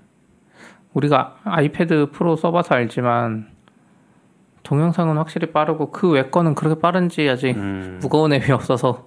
우리가 0.96 1.36
아이패드 1.44 2.10
프로 2.12 2.36
써봐서 2.36 2.74
알지만 2.74 3.48
동영상은 4.62 5.16
확실히 5.18 5.52
빠르고 5.52 5.90
그 5.90 6.10
외 6.12 6.30
거는 6.30 6.54
그렇게 6.54 6.80
빠른지 6.80 7.28
아직 7.28 7.54
음. 7.56 7.98
무거운 8.00 8.32
앱이 8.32 8.50
없어서. 8.50 9.06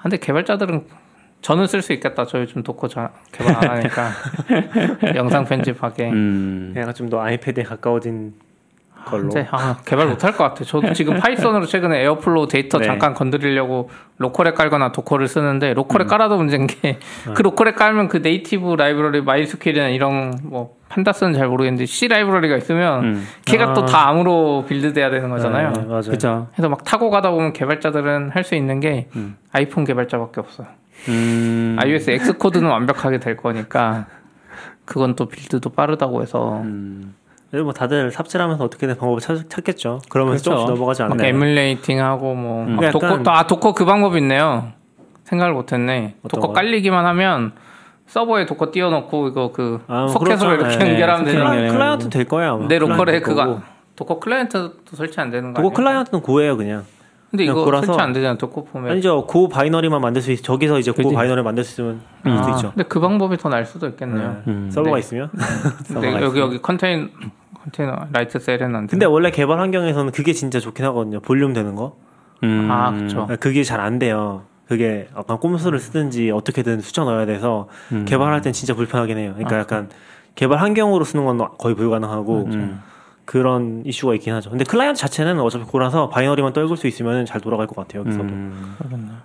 근데 0.00 0.16
개발자들은 0.16 0.86
저는 1.42 1.66
쓸 1.66 1.82
수 1.82 1.92
있겠다. 1.92 2.24
저 2.24 2.40
요즘 2.40 2.62
Docker 2.62 2.86
잘 2.88 3.10
개발 3.32 3.56
안 3.56 3.78
하니까 3.78 4.10
영상 5.16 5.44
편집하게. 5.44 6.10
음. 6.10 6.72
약간 6.76 6.94
좀더 6.94 7.20
아이패드에 7.20 7.64
가까워진 7.64 8.34
걸로. 9.06 9.28
이제 9.28 9.46
아, 9.50 9.76
개발 9.86 10.06
못할 10.08 10.32
것 10.36 10.44
같아. 10.44 10.64
저도 10.64 10.92
지금 10.92 11.16
Python으로 11.20 11.64
최근에 11.64 12.02
Airflow 12.02 12.48
데이터 12.48 12.78
네. 12.78 12.84
잠깐 12.86 13.14
건드리려고 13.14 13.88
local에 14.18 14.50
깔거나 14.52 14.92
Docker를 14.92 15.28
쓰는데 15.28 15.72
local에 15.72 16.04
깔아도 16.04 16.36
문제인 16.36 16.66
게 16.66 16.98
그 17.34 17.40
local에 17.42 17.72
깔면 17.72 18.08
그 18.08 18.18
native 18.18 18.74
library 18.74 19.22
MySQL이나 19.22 19.88
이런 19.88 20.38
뭐 20.42 20.74
pandas는 20.88 21.32
잘 21.34 21.48
모르겠는데 21.48 21.86
C 21.86 22.08
library가 22.08 22.56
있으면 22.56 23.04
음. 23.04 23.26
걔가 23.44 23.72
또 23.74 23.82
아. 23.82 23.86
다 23.86 24.08
ARM으로 24.08 24.66
빌드돼야 24.68 25.08
되는 25.10 25.30
거잖아요. 25.30 25.72
네, 25.72 25.80
맞아요. 25.84 26.02
그죠. 26.02 26.48
그래서 26.52 26.68
막 26.68 26.84
타고 26.84 27.08
가다 27.10 27.30
보면 27.30 27.52
개발자들은 27.52 28.30
할 28.30 28.44
수 28.44 28.54
있는 28.54 28.80
게 28.80 29.08
아이폰 29.52 29.84
개발자밖에 29.84 30.40
없어요. 30.40 30.66
음. 31.08 31.76
iOS 31.80 32.10
Xcode는 32.10 32.68
완벽하게 32.68 33.18
될 33.18 33.36
거니까 33.36 34.06
그건 34.84 35.14
또 35.16 35.26
빌드도 35.26 35.70
빠르다고 35.70 36.22
해서 36.22 36.60
음. 36.62 37.14
뭐 37.52 37.72
다들 37.72 38.10
삽질하면서 38.10 38.64
어떻게든 38.64 38.96
방법을 38.96 39.20
찾, 39.20 39.48
찾겠죠. 39.48 40.00
그러면서 40.08 40.42
그렇죠. 40.44 40.50
조금씩 40.50 40.74
넘어가지 40.74 41.02
막 41.02 41.12
않나요? 41.12 41.28
emulating 41.28 42.00
하고 42.02 42.34
뭐 42.34 42.64
음. 42.64 42.76
막 42.76 42.84
약간- 42.84 43.00
Docker 43.00 43.22
또, 43.22 43.30
아 43.30 43.46
Docker 43.46 43.72
그 43.72 43.84
방법 43.84 44.16
있네요. 44.16 44.72
생각을 45.24 45.54
못했네. 45.54 46.14
거요? 46.30 46.52
깔리기만 46.52 47.04
하면 47.06 47.52
서버에 48.06 48.46
Docker 48.46 48.70
띄워놓고 48.72 49.28
이거 49.28 49.50
그 49.52 49.80
아, 49.88 50.06
소켓으로 50.08 50.50
그렇죠. 50.50 50.68
이렇게 50.70 50.84
네. 50.84 50.90
연결하면 50.92 51.18
소켓 51.26 51.32
되잖아. 51.32 51.56
연결. 51.56 51.72
클라이언트 51.72 52.10
될 52.10 52.24
거야. 52.26 52.50
아마. 52.50 52.68
내 52.68 52.78
local에 52.78 53.20
클라이언트 53.20 53.24
그거. 53.24 53.60
Docker 53.96 54.18
클라이언트도 54.20 54.74
설치 54.94 55.20
안 55.20 55.30
되는 55.30 55.52
거 55.52 55.62
그거 55.62 55.68
아니에요? 55.68 55.74
클라이언트는 55.74 56.22
Go예요 56.22 56.56
그냥. 56.56 56.84
근데 57.30 57.44
이거 57.44 57.64
Go라서- 57.64 57.86
설치 57.86 58.00
안 58.00 58.12
되잖아. 58.12 58.38
도커 58.38 58.64
폼에. 58.64 58.90
아니죠. 58.90 59.26
Go 59.26 59.48
binary만 59.48 60.00
만들 60.00 60.22
수 60.22 60.30
있. 60.32 60.42
저기서 60.42 60.78
이제 60.78 60.90
고 60.92 61.02
그지. 61.02 61.14
binary 61.14 61.42
만들 61.42 61.64
수 61.64 61.72
있으면 61.72 62.00
할 62.22 62.36
수도 62.38 62.48
아, 62.52 62.56
있죠. 62.56 62.70
근데 62.70 62.84
그 62.84 63.00
방법이 63.00 63.36
더 63.36 63.48
나을 63.48 63.64
수도 63.66 63.88
있겠네요. 63.88 64.28
네. 64.28 64.52
음. 64.52 64.70
서버가 64.70 64.94
네. 64.96 65.00
있으면. 65.00 65.30
근데 65.88 66.22
여기 66.22 66.38
여기 66.40 66.62
컨테이너 66.62 67.08
컨테이너 67.64 67.96
write 68.12 68.38
안 68.62 68.86
돼. 68.86 68.90
근데 68.90 69.06
원래 69.06 69.30
개발 69.30 69.58
환경에서는 69.58 70.12
그게 70.12 70.32
진짜 70.32 70.60
좋긴 70.60 70.84
하거든요. 70.86 71.20
볼륨 71.20 71.52
되는 71.52 71.74
거. 71.74 71.96
음. 72.44 72.68
아 72.70 72.92
그렇죠. 72.92 73.26
그게 73.40 73.64
잘 73.64 73.80
안 73.80 73.98
돼요. 73.98 74.42
그게 74.68 75.08
약간 75.16 75.38
꼼수를 75.38 75.78
쓰든지 75.78 76.30
어떻게든 76.30 76.80
수정 76.80 77.06
넣어야 77.06 77.24
돼서 77.26 77.68
음. 77.92 78.04
개발할 78.04 78.40
땐 78.42 78.52
진짜 78.52 78.74
불편하긴 78.74 79.16
해요. 79.18 79.32
그러니까 79.36 79.58
약간 79.58 79.88
개발 80.34 80.58
환경으로 80.60 81.04
쓰는 81.04 81.24
건 81.24 81.38
거의 81.58 81.74
불가능하고 81.76 82.44
음. 82.46 82.80
그런 83.26 83.82
이슈가 83.84 84.14
있긴 84.14 84.32
하죠. 84.34 84.48
근데 84.50 84.64
클라이언트 84.64 84.98
자체는 84.98 85.38
어차피 85.40 85.64
Go라서 85.64 86.08
binary만 86.08 86.52
떨굴 86.54 86.76
수 86.78 86.86
있으면 86.86 87.26
잘 87.26 87.40
돌아갈 87.42 87.66
것 87.66 87.76
같아요. 87.76 88.00
여기서도. 88.00 88.24
음. 88.24 89.20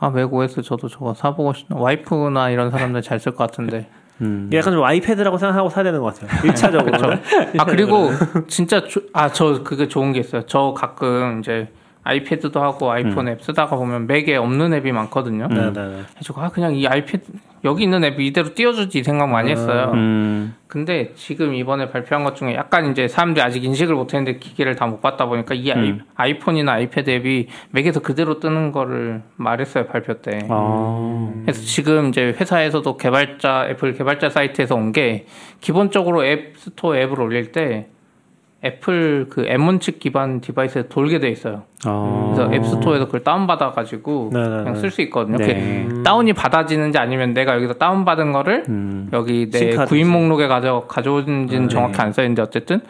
아 0.00 0.10
맥OS 0.10 0.62
저도 0.62 0.88
저거 0.88 1.14
사보고 1.14 1.54
싶. 1.54 1.66
와이프나 1.72 2.50
이런 2.50 2.70
사람들 2.70 3.00
잘 3.02 3.18
쓸 3.18 3.32
것 3.34 3.38
같은데. 3.38 3.88
음. 4.20 4.50
약간 4.52 4.72
좀 4.72 4.82
아이패드라고 4.84 5.38
생각하고 5.38 5.68
사야 5.70 5.84
되는 5.84 6.00
것 6.00 6.14
같아요. 6.14 6.28
1차적으로. 6.52 7.20
아 7.58 7.64
그리고 7.64 8.10
진짜 8.48 8.82
아저 9.12 9.62
그게 9.62 9.86
좋은 9.88 10.12
게 10.12 10.18
있어요. 10.20 10.42
저 10.46 10.74
가끔 10.76 11.38
이제 11.38 11.68
아이패드도 12.08 12.60
하고 12.62 12.90
아이폰 12.90 13.28
앱 13.28 13.42
쓰다가 13.42 13.76
보면 13.76 14.06
맥에 14.06 14.34
없는 14.36 14.72
앱이 14.72 14.92
많거든요. 14.92 15.46
네, 15.48 15.54
네, 15.54 15.72
네. 15.72 16.00
그래서 16.14 16.34
아 16.36 16.48
그냥 16.48 16.74
이 16.74 16.86
아이패드 16.86 17.30
여기 17.64 17.82
있는 17.84 18.02
앱 18.04 18.18
이대로 18.18 18.54
띄워주지 18.54 19.00
이 19.00 19.02
생각 19.02 19.28
많이 19.28 19.50
했어요. 19.50 19.90
음. 19.94 20.54
근데 20.68 21.12
지금 21.16 21.54
이번에 21.54 21.90
발표한 21.90 22.24
것 22.24 22.36
중에 22.36 22.54
약간 22.54 22.90
이제 22.90 23.08
사람들이 23.08 23.42
아직 23.44 23.64
인식을 23.64 23.94
못했는데 23.94 24.38
기계를 24.38 24.74
다 24.76 24.86
못 24.86 25.00
봤다 25.02 25.26
보니까 25.26 25.54
이 25.54 25.70
아이, 25.70 25.94
아이 26.14 26.38
폰이나 26.38 26.72
아이패드 26.72 27.10
앱이 27.10 27.48
맥에서 27.72 28.00
그대로 28.00 28.40
뜨는 28.40 28.72
거를 28.72 29.22
말했어요 29.36 29.86
발표 29.86 30.14
때. 30.22 30.38
아. 30.48 31.30
그래서 31.42 31.60
지금 31.62 32.08
이제 32.08 32.34
회사에서도 32.40 32.96
개발자 32.96 33.66
애플 33.70 33.92
개발자 33.92 34.30
사이트에서 34.30 34.74
온 34.74 34.92
게 34.92 35.26
기본적으로 35.60 36.24
앱 36.24 36.54
스토어 36.56 36.96
앱을 36.96 37.20
올릴 37.20 37.52
때 37.52 37.88
애플 38.64 39.26
그 39.30 39.42
M1 39.44 39.80
칩 39.80 40.00
기반 40.00 40.40
device에 40.40 40.88
돌게 40.88 41.20
돼 41.20 41.28
있어요. 41.28 41.62
어. 41.86 42.34
그래서 42.34 42.52
앱 42.52 42.64
스토어에서 42.64 43.06
그걸 43.06 43.22
다운 43.22 43.46
받아 43.46 43.70
가지고 43.70 44.30
네, 44.32 44.40
네, 44.42 44.48
그냥 44.48 44.72
네. 44.74 44.80
쓸수 44.80 45.00
있거든요. 45.02 45.36
네. 45.36 45.86
다운이 46.04 46.32
받아지는지 46.32 46.98
아니면 46.98 47.34
내가 47.34 47.54
여기서 47.54 47.74
다운 47.74 48.04
받은 48.04 48.32
거를 48.32 48.64
음. 48.68 49.08
여기 49.12 49.48
내 49.50 49.58
sync하듯이. 49.58 49.88
구입 49.88 50.06
목록에 50.08 50.48
가져 50.48 50.86
가져온지는 50.88 51.62
네. 51.62 51.68
정확히 51.68 52.00
안써 52.00 52.22
있는데 52.22 52.42
어쨌든 52.42 52.80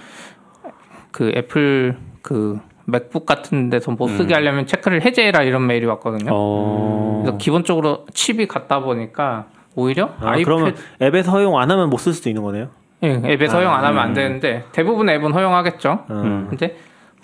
그 1.10 1.32
애플 1.36 1.96
그 2.22 2.58
맥북 2.86 3.26
같은 3.26 3.68
데서 3.68 3.90
못 3.90 4.08
쓰게 4.08 4.32
하려면 4.32 4.66
체크를 4.66 5.02
해제해라 5.04 5.42
이런 5.42 5.66
메일이 5.66 5.84
왔거든요. 5.84 6.30
음. 6.30 6.32
어. 6.32 7.20
그래서 7.22 7.36
기본적으로 7.36 8.06
칩이 8.14 8.46
같다 8.48 8.80
보니까 8.80 9.46
오히려 9.74 10.06
아, 10.20 10.30
아이패드 10.30 10.44
그러면 10.46 10.74
앱에서 11.02 11.30
허용 11.32 11.58
안 11.58 11.70
하면 11.70 11.90
못 11.90 11.98
쓸 11.98 12.14
수도 12.14 12.30
있는 12.30 12.42
거네요. 12.42 12.68
예, 13.02 13.20
앱에서 13.24 13.58
허용 13.58 13.72
안 13.72 13.84
하면 13.84 14.02
안 14.02 14.12
되는데 14.12 14.64
대부분 14.72 15.08
앱은 15.08 15.32
허용하겠죠. 15.32 16.04
음. 16.10 16.46
근데 16.48 16.76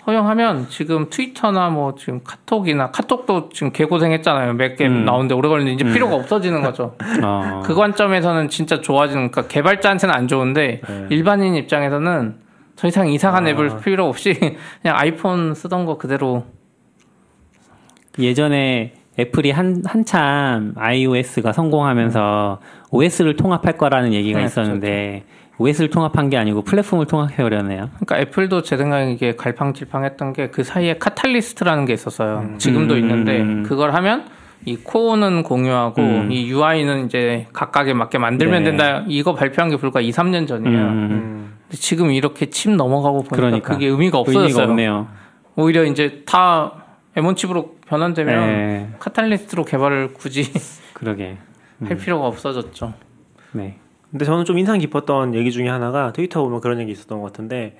허용하면 0.07 0.67
지금 0.69 1.09
트위터나 1.09 1.69
뭐 1.69 1.95
지금 1.95 2.21
카톡이나 2.23 2.91
카톡도 2.91 3.49
지금 3.49 3.71
개고생했잖아요. 3.71 4.53
몇개 4.53 4.85
음. 4.85 5.03
나오는데 5.03 5.33
오래 5.33 5.49
걸리는데 5.49 5.73
이제 5.73 5.93
필요가 5.93 6.15
없어지는 6.15 6.61
거죠. 6.61 6.95
어. 7.23 7.61
그 7.65 7.73
관점에서는 7.73 8.49
진짜 8.49 8.81
좋아지는 8.81 9.31
그러니까 9.31 9.51
개발자한테는 9.51 10.13
안 10.13 10.27
좋은데 10.27 10.81
네. 10.87 11.07
일반인 11.09 11.55
입장에서는 11.55 12.35
더 12.75 12.87
이상 12.87 13.07
이상한 13.09 13.47
아. 13.47 13.49
앱을 13.49 13.79
필요 13.83 14.05
없이 14.07 14.33
그냥 14.81 14.97
아이폰 14.97 15.55
쓰던 15.55 15.85
거 15.85 15.97
그대로 15.97 16.45
예전에 18.19 18.93
애플이 19.17 19.51
한 19.51 19.81
한참 19.85 20.73
iOS가 20.75 21.51
성공하면서 21.53 22.59
OS를 22.91 23.35
통합할 23.37 23.77
거라는 23.77 24.13
얘기가 24.13 24.39
네, 24.39 24.45
있었는데 24.45 25.23
OS를 25.57 25.89
통합한 25.89 26.29
게 26.29 26.37
아니고 26.37 26.63
플랫폼을 26.63 27.05
통합해 27.05 27.41
오려네요. 27.43 27.89
그러니까 27.95 28.19
애플도 28.19 28.61
제 28.63 28.75
생각에 28.77 29.11
이게 29.11 29.35
갈팡질팡했던 29.35 30.33
게 30.33 30.47
그 30.51 30.63
사이에 30.63 30.97
카탈리스트라는 30.97 31.85
게 31.85 31.93
있었어요. 31.93 32.55
지금도 32.57 32.95
음. 32.95 32.99
있는데 32.99 33.67
그걸 33.67 33.93
하면 33.95 34.25
이 34.65 34.75
코어는 34.77 35.43
공유하고 35.43 36.01
음. 36.01 36.31
이 36.31 36.49
UI는 36.49 37.05
이제 37.05 37.47
각각에 37.53 37.93
맞게 37.93 38.17
만들면 38.17 38.63
네. 38.63 38.69
된다. 38.71 39.03
이거 39.07 39.33
발표한 39.33 39.69
게 39.69 39.77
불과 39.77 40.01
2, 40.01 40.11
3년 40.11 40.47
전이에요. 40.47 40.77
음. 40.77 41.53
근데 41.63 41.77
지금 41.77 42.11
이렇게 42.11 42.49
칩 42.49 42.71
넘어가고 42.75 43.19
보니까 43.23 43.35
그러니까. 43.35 43.73
그게 43.73 43.85
의미가 43.87 44.17
의미가 44.19 44.19
없어졌어요. 44.19 44.65
없네요. 44.69 45.07
오히려 45.55 45.83
이제 45.85 46.23
다 46.25 46.71
M1 47.15 47.35
칩으로 47.37 47.75
변환되면 47.87 48.47
네. 48.47 48.89
Catalyst로 48.99 49.63
개발을 49.65 50.13
굳이 50.13 50.51
그러게. 50.93 51.37
할 51.85 51.97
필요가 51.97 52.25
없어졌죠. 52.27 52.93
네. 53.51 53.77
근데 54.11 54.25
저는 54.25 54.45
좀 54.45 54.57
인상 54.57 54.79
깊었던 54.79 55.35
얘기 55.35 55.51
중에 55.51 55.67
하나가 55.67 56.13
트위터 56.13 56.41
보면 56.43 56.61
그런 56.61 56.79
얘기 56.79 56.91
있었던 56.91 57.19
것 57.19 57.27
같은데 57.31 57.77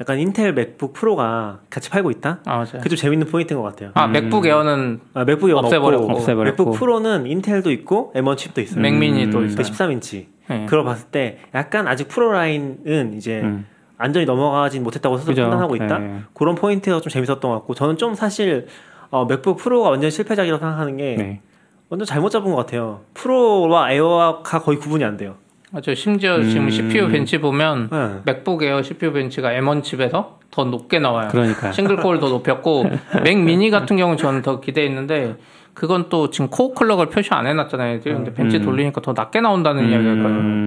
약간 0.00 0.18
인텔 0.18 0.54
맥북 0.54 0.92
프로가 0.92 1.60
같이 1.70 1.90
팔고 1.90 2.10
있다? 2.12 2.38
아 2.44 2.50
맞아요. 2.58 2.66
그게 2.74 2.88
좀 2.88 2.96
재밌는 2.96 3.26
포인트인 3.26 3.58
것 3.60 3.64
같아요. 3.64 3.90
아 3.94 4.06
맥북 4.06 4.46
에어는 4.46 5.00
아, 5.14 5.24
맥북이 5.24 5.52
없애버렸고. 5.52 6.04
없고, 6.04 6.16
없애버렸고. 6.18 6.64
맥북 6.64 6.78
프로는 6.78 7.26
인텔도 7.26 7.72
있고 7.72 8.12
M1 8.14 8.36
칩도 8.36 8.60
있어요. 8.60 8.80
맥미니도 8.80 9.38
음. 9.38 9.46
있어요. 9.46 9.62
13인치. 9.64 10.26
네. 10.48 10.64
그걸 10.66 10.84
봤을 10.84 11.08
때 11.08 11.38
약간 11.54 11.88
아직 11.88 12.06
프로 12.08 12.30
라인은 12.32 13.14
이제 13.16 13.40
음. 13.42 13.66
완전히 13.98 14.24
넘어가진 14.24 14.84
못했다고 14.84 15.18
스스로. 15.18 15.34
판단하고 15.34 15.74
있다. 15.74 15.98
네. 15.98 16.20
그런 16.32 16.54
포인트가 16.54 17.00
좀 17.00 17.10
재밌었던 17.10 17.40
것 17.40 17.50
같고 17.50 17.74
저는 17.74 17.96
좀 17.96 18.14
사실 18.14 18.68
어, 19.10 19.24
맥북 19.26 19.56
프로가 19.56 19.90
완전 19.90 20.10
실패작이라고 20.10 20.60
생각하는 20.60 20.96
게 20.96 21.16
네. 21.18 21.40
완전 21.88 22.06
잘못 22.06 22.30
잡은 22.30 22.50
것 22.52 22.56
같아요. 22.56 23.00
프로와 23.14 23.90
에어가 23.90 24.42
거의 24.42 24.78
구분이 24.78 25.02
안 25.04 25.16
돼요. 25.16 25.34
맞아요. 25.70 25.94
심지어 25.94 26.42
지금 26.42 26.64
음. 26.64 26.70
CPU 26.70 27.08
벤치 27.08 27.38
보면 27.38 27.88
네. 27.92 28.08
맥북 28.24 28.62
에어 28.62 28.82
CPU 28.82 29.12
벤치가 29.12 29.50
M1 29.50 29.82
칩에서 29.84 30.38
더 30.50 30.64
높게 30.64 30.98
나와요. 30.98 31.28
그러니까. 31.30 31.72
single 31.72 31.96
core를 31.96 32.20
더 32.20 32.28
높였고 32.30 32.86
맥 33.22 33.38
미니 33.38 33.70
같은 33.70 33.96
경우는 33.96 34.16
저는 34.16 34.42
더 34.42 34.60
기대했는데 34.60 35.36
그건 35.74 36.08
또 36.08 36.30
지금 36.30 36.48
코어 36.48 36.72
clock을 36.72 37.06
표시 37.10 37.28
안 37.32 37.46
해놨잖아요. 37.46 38.00
근데 38.00 38.32
벤치 38.32 38.56
음. 38.56 38.64
돌리니까 38.64 39.00
더 39.02 39.12
낮게 39.14 39.40
나온다는 39.40 39.84
음. 39.84 39.90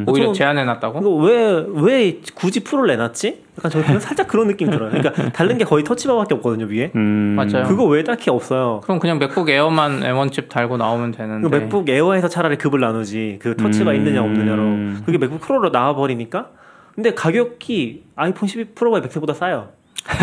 이야기가 0.05 0.11
오히려 0.11 0.25
좀- 0.27 0.33
제한해놨다고. 0.35 0.99
이거 0.99 1.09
왜, 1.15 1.65
왜 1.67 2.19
굳이 2.35 2.63
프로를 2.63 2.95
내놨지? 2.95 3.43
약간 3.61 3.69
저는 3.69 3.99
살짝 3.99 4.27
그런 4.27 4.47
느낌 4.47 4.71
들어요. 4.71 4.89
그러니까 4.89 5.29
다른 5.31 5.57
게 5.57 5.63
거의 5.63 5.83
터치바밖에 5.83 6.33
없거든요, 6.35 6.65
위에. 6.65 6.91
음. 6.95 7.35
맞아요. 7.35 7.67
그거 7.67 7.85
왜 7.85 8.03
딱히 8.03 8.31
없어요? 8.31 8.81
그럼 8.83 8.99
그냥 8.99 9.19
맥북 9.19 9.49
에어만 9.49 10.01
M1 10.01 10.31
칩 10.31 10.49
달고 10.49 10.77
나오면 10.77 11.11
되는데. 11.11 11.47
그 11.47 11.55
맥북 11.55 11.87
에어에서 11.87 12.27
차라리 12.27 12.57
급을 12.57 12.79
나누지. 12.79 13.37
그 13.39 13.55
터치가 13.55 13.91
음. 13.91 13.95
있느냐 13.97 14.21
없느냐로. 14.21 15.03
그게 15.05 15.19
맥북 15.19 15.41
프로로 15.41 15.71
나와 15.71 15.93
버리니까. 15.95 16.49
근데 16.95 17.13
가격이 17.13 18.03
아이폰 18.15 18.47
12 18.47 18.73
프로가 18.73 18.99
맥스보다 18.99 19.33
싸요. 19.33 19.69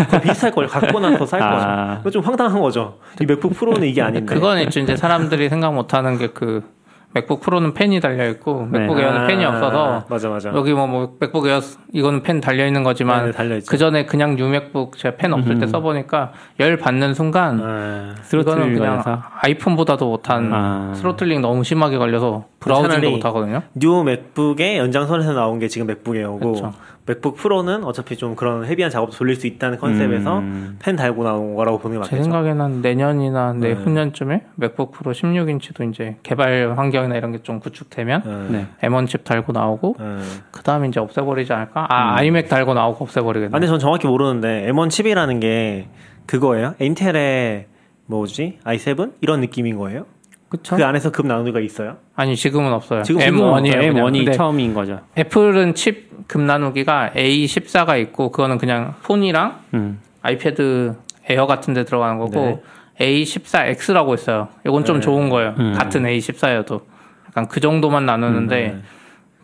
거의 0.09 0.21
비슷할 0.21 0.51
걸 0.51 0.67
갖고 0.67 0.99
나서 0.99 1.17
더쌀 1.17 1.39
거죠. 1.39 1.65
아. 1.65 1.97
이거 2.01 2.09
좀 2.09 2.21
황당한 2.21 2.59
거죠. 2.61 2.97
이 3.21 3.25
맥북 3.25 3.53
프로는 3.55 3.87
이게 3.87 4.01
아닌데. 4.01 4.33
그건 4.33 4.59
이제 4.59 4.95
사람들이 4.95 5.47
생각 5.49 5.73
못하는 5.73 6.17
게 6.17 6.27
그 6.27 6.63
맥북 7.11 7.41
프로는 7.41 7.73
팬이 7.73 7.99
달려 7.99 8.29
있고 8.29 8.67
네. 8.71 8.79
맥북 8.79 8.99
에어는 8.99 9.27
팬이 9.27 9.43
없어서 9.43 10.05
맞아 10.09 10.29
맞아. 10.29 10.51
여기 10.53 10.73
뭐, 10.73 10.85
뭐 10.85 11.15
맥북 11.19 11.47
에어 11.47 11.59
이거는 11.91 12.21
팬 12.21 12.39
달려 12.39 12.67
있는 12.67 12.83
거지만 12.83 13.31
네. 13.31 13.59
그 13.67 13.77
전에 13.77 14.05
그냥 14.05 14.35
뉴 14.35 14.47
맥북 14.47 14.97
제가 14.97 15.15
팬 15.17 15.33
없을 15.33 15.57
때 15.57 15.65
써보니까 15.65 16.33
열 16.59 16.77
받는 16.77 17.15
순간 17.15 17.59
아, 17.63 18.15
스로틀 18.21 18.53
이거는 18.53 18.73
그냥 18.75 19.01
걸려서 19.01 19.23
아이폰보다도 19.41 20.07
못한 20.07 20.51
아. 20.53 20.93
throttling 20.95 21.41
너무 21.41 21.63
심하게 21.63 21.97
걸려서 21.97 22.45
browsing도 22.59 23.09
못하거든요. 23.09 23.63
뉴 23.73 24.03
맥북의 24.03 24.77
연장선에서 24.77 25.33
나온 25.33 25.57
게 25.57 25.67
지금 25.67 25.87
맥북 25.87 26.15
에어고 26.15 26.51
그쵸. 26.51 26.73
맥북 27.09 27.37
프로는 27.37 27.83
어차피 27.85 28.15
좀 28.17 28.35
그런 28.35 28.65
heavy한 28.65 28.91
작업도 28.91 29.17
돌릴 29.17 29.35
수 29.35 29.47
있다는 29.47 29.79
컨셉에서 29.79 30.37
음. 30.39 30.77
팬 30.77 30.95
달고 30.95 31.23
나온 31.23 31.55
거라고 31.55 31.79
보는 31.79 31.99
게제 32.01 32.15
맞겠죠. 32.17 32.23
생각에는 32.23 32.81
내년이나 32.83 33.53
네. 33.53 33.69
내후년쯤에 33.69 34.43
맥북 34.55 34.91
프로 34.91 35.11
16인치도 35.11 35.89
이제 35.89 36.17
개발 36.21 36.75
환경이나 36.77 37.15
이런 37.15 37.31
게 37.31 37.39
좀 37.41 37.59
구축되면 37.59 38.49
네. 38.51 38.67
네. 38.81 38.87
M1 38.87 39.07
칩 39.07 39.23
달고 39.23 39.53
나오고 39.53 39.95
네. 39.97 40.05
그 40.51 40.61
다음에 40.61 40.87
이제 40.89 40.99
없애버리지 40.99 41.51
않을까? 41.51 41.87
아 41.89 42.15
아이맥 42.17 42.47
달고 42.47 42.75
나오고 42.75 43.05
없애버리겠네. 43.05 43.49
아, 43.49 43.51
근데 43.53 43.65
전 43.65 43.79
정확히 43.79 44.05
모르는데 44.05 44.67
M1 44.71 44.91
칩이라는 44.91 45.39
게 45.39 45.87
그거예요? 46.27 46.75
인텔의 46.79 47.65
뭐지? 48.05 48.59
i7 48.63 49.13
이런 49.21 49.39
느낌인 49.41 49.77
거예요? 49.77 50.05
그쵸? 50.49 50.75
그 50.75 50.83
안에서 50.83 51.11
급 51.11 51.27
나누기가 51.27 51.59
있어요? 51.59 51.97
아니 52.15 52.35
지금은 52.35 52.73
없어요. 52.73 53.03
지금 53.03 53.21
M1이에요. 53.21 53.93
M1이 53.93 54.25
근데 54.25 54.31
처음인 54.31 54.73
거죠. 54.73 54.99
애플은 55.17 55.75
칩 55.75 56.09
급 56.29 56.41
나누기가 56.41 57.09
A14가 57.15 57.99
있고 58.03 58.31
그거는 58.31 58.59
그냥 58.59 58.93
폰이랑 59.01 59.59
음. 59.73 59.99
아이패드 60.21 60.95
에어 61.27 61.47
같은 61.47 61.73
데 61.73 61.83
들어가는 61.83 62.19
거고 62.19 62.63
A14X라고 63.01 64.13
있어요. 64.13 64.47
이건 64.65 64.85
좀 64.85 64.97
네. 64.97 65.01
좋은 65.01 65.29
거예요. 65.29 65.55
음. 65.57 65.73
같은 65.73 66.03
A14여도 66.03 66.81
약간 67.27 67.47
그 67.47 67.59
정도만 67.59 68.05
나누는데 68.05 68.55
네. 68.55 68.77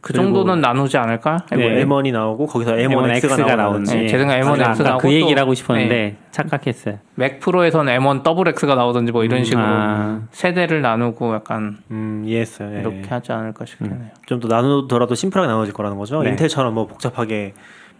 그 0.05 0.13
정도는 0.13 0.61
나누지 0.61 0.97
않을까? 0.99 1.39
네. 1.51 1.83
M1이 1.83 2.11
나오고 2.11 2.45
거기서 2.45 2.73
M1X가 2.73 3.21
M1X가 3.21 3.37
나오는 3.39 3.57
나오는지. 3.57 3.95
네, 3.97 4.07
제 4.07 4.19
생각에 4.19 4.41
M1X 4.41 4.61
아까 4.61 4.83
나오고 4.83 5.01
그 5.01 5.11
얘기를 5.11 5.33
또- 5.33 5.41
하고 5.41 5.53
싶었는데 5.55 6.17
착각했어요. 6.29 6.99
맥 7.15 7.39
프로에서는 7.39 7.91
M1 7.97 8.21
double 8.21 8.47
X가 8.49 8.75
나오든지 8.75 9.11
뭐 9.11 9.23
이런 9.23 9.43
식으로 9.43 9.63
아. 9.65 10.19
세대를 10.29 10.83
나누고 10.83 11.33
약간 11.33 11.77
음, 11.89 12.21
이해했어요. 12.27 12.75
예. 12.75 12.81
이렇게 12.81 13.07
하지 13.09 13.31
않을까 13.31 13.65
싶네요. 13.65 13.95
좀 14.27 14.39
더 14.39 14.47
나누더라도 14.47 15.15
심플하게 15.15 15.47
나눠질 15.47 15.73
거라는 15.73 15.97
거죠. 15.97 16.21
네. 16.21 16.29
인텔처럼 16.29 16.75
뭐 16.75 16.85
복잡하게 16.85 17.55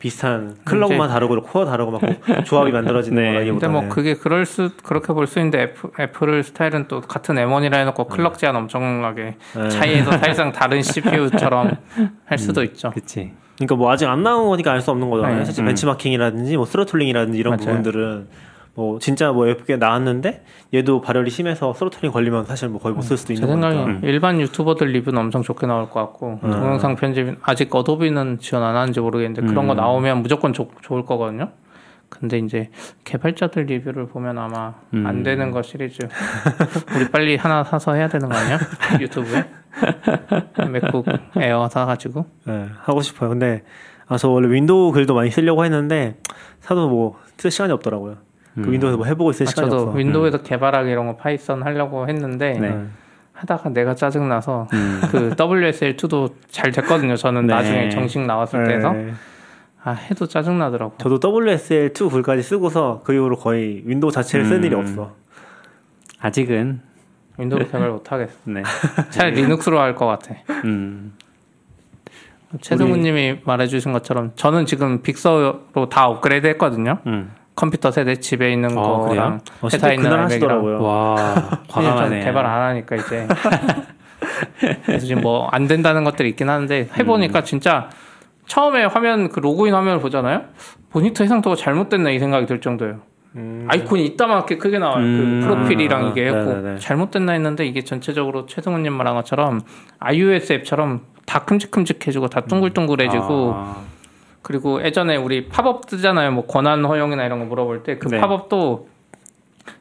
비슷한 0.05 0.55
clock만 0.65 1.09
다르고 1.09 1.41
코어 1.41 1.65
다르고 1.65 1.89
막 1.91 2.01
조합이 2.45 2.71
만들어지는 2.71 3.15
네. 3.17 3.23
근데 3.23 3.33
거라기보다는 3.33 3.73
뭐 3.73 3.89
그게 3.89 4.13
그럴 4.13 4.45
수 4.45 4.69
그렇게 4.83 5.13
볼 5.13 5.25
수 5.25 5.39
있는데 5.39 5.63
애플, 5.63 5.89
애플 5.99 6.43
스타일은 6.43 6.87
또 6.87 7.01
같은 7.01 7.33
M1이라 7.33 7.73
해놓고 7.73 8.03
clock 8.05 8.37
제한 8.37 8.55
엄청나게 8.55 9.35
네. 9.55 9.69
차이에서 9.69 10.11
사실상 10.11 10.51
다른 10.53 10.83
CPU처럼 10.83 11.71
할 12.25 12.37
수도 12.37 12.61
있죠. 12.61 12.91
그치. 12.91 13.31
그러니까 13.55 13.75
뭐 13.77 13.91
아직 13.91 14.05
안 14.07 14.21
나온 14.21 14.47
거니까 14.47 14.71
알 14.73 14.81
수 14.81 14.91
없는 14.91 15.09
거잖아요. 15.09 15.39
네. 15.39 15.45
사실 15.45 15.63
음. 15.63 15.65
벤치마킹이라든지 15.67 16.55
뭐 16.55 16.67
throttling이라든지 16.67 17.39
이런 17.39 17.55
맞아요. 17.57 17.65
부분들은 17.65 18.27
뭐 18.75 18.99
진짜 18.99 19.31
뭐 19.31 19.47
예쁘게 19.47 19.77
나왔는데 19.77 20.43
얘도 20.73 20.99
발열이 21.01 21.29
심해서 21.29 21.73
throttling 21.73 22.11
걸리면 22.11 22.45
사실 22.45 22.67
뭐 22.69 22.79
거의 22.81 22.93
못 22.93 23.01
쓸 23.03 23.15
수도 23.17 23.29
제 23.29 23.35
있는 23.35 23.47
생각에 23.47 23.75
거니까. 23.75 23.99
음. 23.99 24.01
일반 24.03 24.39
유튜버들 24.41 24.87
리뷰는 24.87 25.17
엄청 25.19 25.41
좋게 25.41 25.65
나올 25.65 25.89
것 25.89 25.99
같고 26.01 26.39
음. 26.43 26.51
동영상 26.51 26.95
편집 26.95 27.37
아직 27.41 27.73
어도비는 27.73 28.39
지원 28.39 28.63
안 28.63 28.75
하는지 28.75 28.99
모르겠는데 28.99 29.47
그런 29.47 29.67
거 29.67 29.73
음. 29.73 29.77
나오면 29.77 30.21
무조건 30.21 30.51
좋- 30.53 30.71
좋을 30.81 31.05
거거든요. 31.05 31.51
근데 32.09 32.37
이제 32.37 32.69
개발자들 33.05 33.63
리뷰를 33.63 34.07
보면 34.07 34.37
아마 34.37 34.73
음. 34.93 35.07
안 35.07 35.23
되는 35.23 35.51
거 35.51 35.61
시리즈 35.61 35.99
우리 36.95 37.09
빨리 37.11 37.35
하나 37.35 37.63
사서 37.63 37.93
해야 37.93 38.07
되는 38.07 38.29
거 38.29 38.35
아니야? 38.35 38.59
유튜브에 38.99 39.45
맥북 40.71 41.05
에어 41.37 41.67
사가지고 41.69 42.25
네, 42.45 42.67
하고 42.81 43.01
싶어요. 43.01 43.29
근데 43.29 43.63
아 44.07 44.17
저 44.17 44.29
원래 44.29 44.53
윈도우 44.53 44.91
글도 44.91 45.15
많이 45.15 45.31
쓰려고 45.31 45.63
했는데 45.65 46.17
사도 46.59 46.89
뭐 46.89 47.15
쓸 47.37 47.51
시간이 47.51 47.73
없더라고요. 47.73 48.17
그 48.55 48.61
음. 48.61 48.71
윈도우에서 48.71 48.97
뭐 48.97 49.05
해보고 49.05 49.31
있을 49.31 49.45
아, 49.47 49.49
시간이 49.49 49.69
저도 49.69 49.83
없어. 49.83 49.97
윈도우에서 49.97 50.41
개발하기 50.41 50.89
이런 50.89 51.07
거 51.07 51.15
Python 51.17 51.63
하려고 51.63 52.07
했는데 52.07 52.53
네. 52.59 52.85
하다가 53.33 53.69
내가 53.69 53.95
짜증 53.95 54.29
나서 54.29 54.67
음. 54.73 55.01
그 55.11 55.29
WSL2도 55.35 56.33
잘 56.49 56.71
됐거든요. 56.71 57.15
저는 57.17 57.47
네. 57.47 57.53
나중에 57.53 57.89
정식 57.89 58.21
나왔을 58.21 58.63
네. 58.63 58.69
때에서 58.69 58.95
아 59.83 59.91
해도 59.91 60.25
짜증 60.25 60.57
나더라고. 60.57 60.95
저도 60.97 61.19
WSL2 61.19 62.09
글까지 62.11 62.41
쓰고서 62.43 63.01
그 63.03 63.13
이후로 63.13 63.35
거의 63.37 63.83
윈도우 63.85 64.11
자체를 64.11 64.45
쓴 64.45 64.57
음. 64.57 64.63
일이 64.63 64.75
없어. 64.75 65.13
아직은 66.19 66.81
윈도우 67.37 67.59
개발 67.59 67.89
못 67.89 68.09
하겠어. 68.11 68.33
네. 68.45 68.63
차라리 69.09 69.35
리눅스로 69.41 69.79
할 69.79 69.93
것 69.95 70.05
같아. 70.07 70.35
음. 70.63 71.13
최승우님이 72.61 73.39
말해주신 73.43 73.91
것처럼 73.91 74.31
저는 74.35 74.65
지금 74.65 75.01
Big 75.01 75.34
Sur로 75.34 75.89
다 75.89 76.07
업그레이드 76.07 76.47
했거든요. 76.47 76.99
음. 77.05 77.31
컴퓨터 77.55 77.91
세대 77.91 78.15
집에 78.15 78.51
있는 78.51 78.77
어, 78.77 79.07
거랑? 79.07 79.39
어, 79.61 79.67
회사에 79.67 79.79
진짜 79.79 79.93
있는 79.93 80.11
하시더라고요. 80.11 80.81
와, 80.83 81.15
전 81.69 81.83
과감하네. 81.85 82.23
개발 82.23 82.45
안 82.45 82.61
하니까 82.69 82.95
이제 82.97 83.27
그래서 84.85 85.05
지금 85.05 85.21
뭐 85.21 85.47
안 85.51 85.67
된다는 85.67 86.03
것들이 86.03 86.29
있긴 86.29 86.49
하는데 86.49 86.89
해보니까 86.97 87.43
진짜 87.43 87.89
처음에 88.47 88.85
화면 88.85 89.29
그 89.29 89.39
로그인 89.39 89.73
화면을 89.73 89.99
보잖아요. 89.99 90.41
모니터 90.91 91.23
해상도가 91.23 91.55
잘못됐나 91.55 92.09
이 92.11 92.19
생각이 92.19 92.45
들 92.45 92.59
정도예요. 92.61 92.99
음. 93.35 93.67
아이콘이 93.69 94.05
이따만하게 94.05 94.57
크게 94.57 94.79
나와요. 94.79 94.97
음. 95.03 95.41
그 95.41 95.47
프로필이랑 95.47 96.05
아, 96.05 96.09
이게 96.09 96.27
했고 96.27 96.53
네네네. 96.53 96.79
잘못됐나 96.79 97.33
했는데 97.33 97.65
이게 97.65 97.83
전체적으로 97.83 98.45
최승우님 98.45 98.93
말한 98.93 99.15
것처럼 99.15 99.61
iOS 99.99 100.53
앱처럼 100.53 101.01
다 101.25 101.39
큼직큼직해지고 101.43 102.27
다 102.29 102.41
둥글둥글해지고 102.41 103.53
아, 103.55 103.77
그리고 104.45 104.83
예전에 104.83 105.15
우리 105.15 105.47
팝업 105.47 105.87
뜨잖아요. 105.87 106.31
뭐 106.31 106.45
권한 106.45 106.85
허용이나 106.85 107.25
이런 107.25 107.39
거 107.39 107.45
물어볼 107.45 107.81
때그 107.81 108.09
네. 108.09 108.19
팝업도 108.19 108.87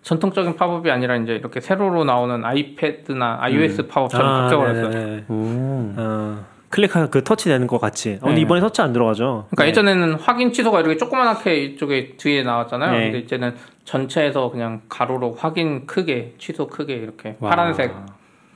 전통적인 0.00 0.56
팝업이 0.56 0.90
아니라 0.90 1.16
이제 1.16 1.34
이렇게 1.34 1.60
세로로 1.60 2.04
나오는 2.04 2.42
아이패드나 2.42 3.40
iOS 3.42 3.88
팝업처럼 3.88 4.26
아, 4.26 4.42
바뀌어버렸어요. 4.44 4.88
네네네. 4.88 5.24
오. 5.28 5.34
어, 5.98 6.44
클릭하면 6.70 7.10
그 7.10 7.22
터치 7.22 7.50
되는 7.50 7.66
것 7.66 7.78
같이. 7.78 8.14
어, 8.22 8.24
근데 8.24 8.36
네. 8.36 8.40
이번에 8.40 8.62
터치 8.62 8.80
안 8.80 8.94
들어가죠. 8.94 9.48
그러니까 9.50 9.64
네. 9.64 9.68
예전에는 9.68 10.14
확인 10.14 10.50
취소가 10.50 10.80
이렇게 10.80 10.96
조그만하게 10.96 11.62
이쪽에 11.64 12.14
뒤에 12.16 12.42
나왔잖아요. 12.42 12.90
네. 12.92 13.04
근데 13.10 13.18
이제는 13.18 13.56
전체에서 13.84 14.50
그냥 14.50 14.80
가로로 14.88 15.36
확인 15.38 15.84
크게 15.84 16.36
취소 16.38 16.68
크게 16.68 16.94
이렇게 16.94 17.36
와. 17.38 17.50
파란색 17.50 17.92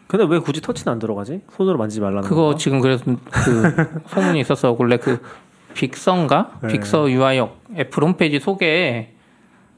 근데 0.07 0.25
왜 0.27 0.39
굳이 0.39 0.63
터치는 0.63 0.91
안 0.91 0.99
들어가지? 0.99 1.43
손으로 1.51 1.77
만지지 1.77 2.01
말라는 2.01 2.23
그거 2.23 2.45
건가? 2.45 2.57
지금 2.57 2.81
그래서 2.81 3.05
그 3.05 4.01
소문이 4.09 4.41
있었어. 4.41 4.75
원래 4.79 4.97
그 4.97 5.21
빅서인가? 5.79 6.51
네. 6.63 6.69
빅서 6.69 7.09
UI 7.09 7.41
애플 7.77 8.03
홈페이지 8.03 8.41
소개에 8.41 9.13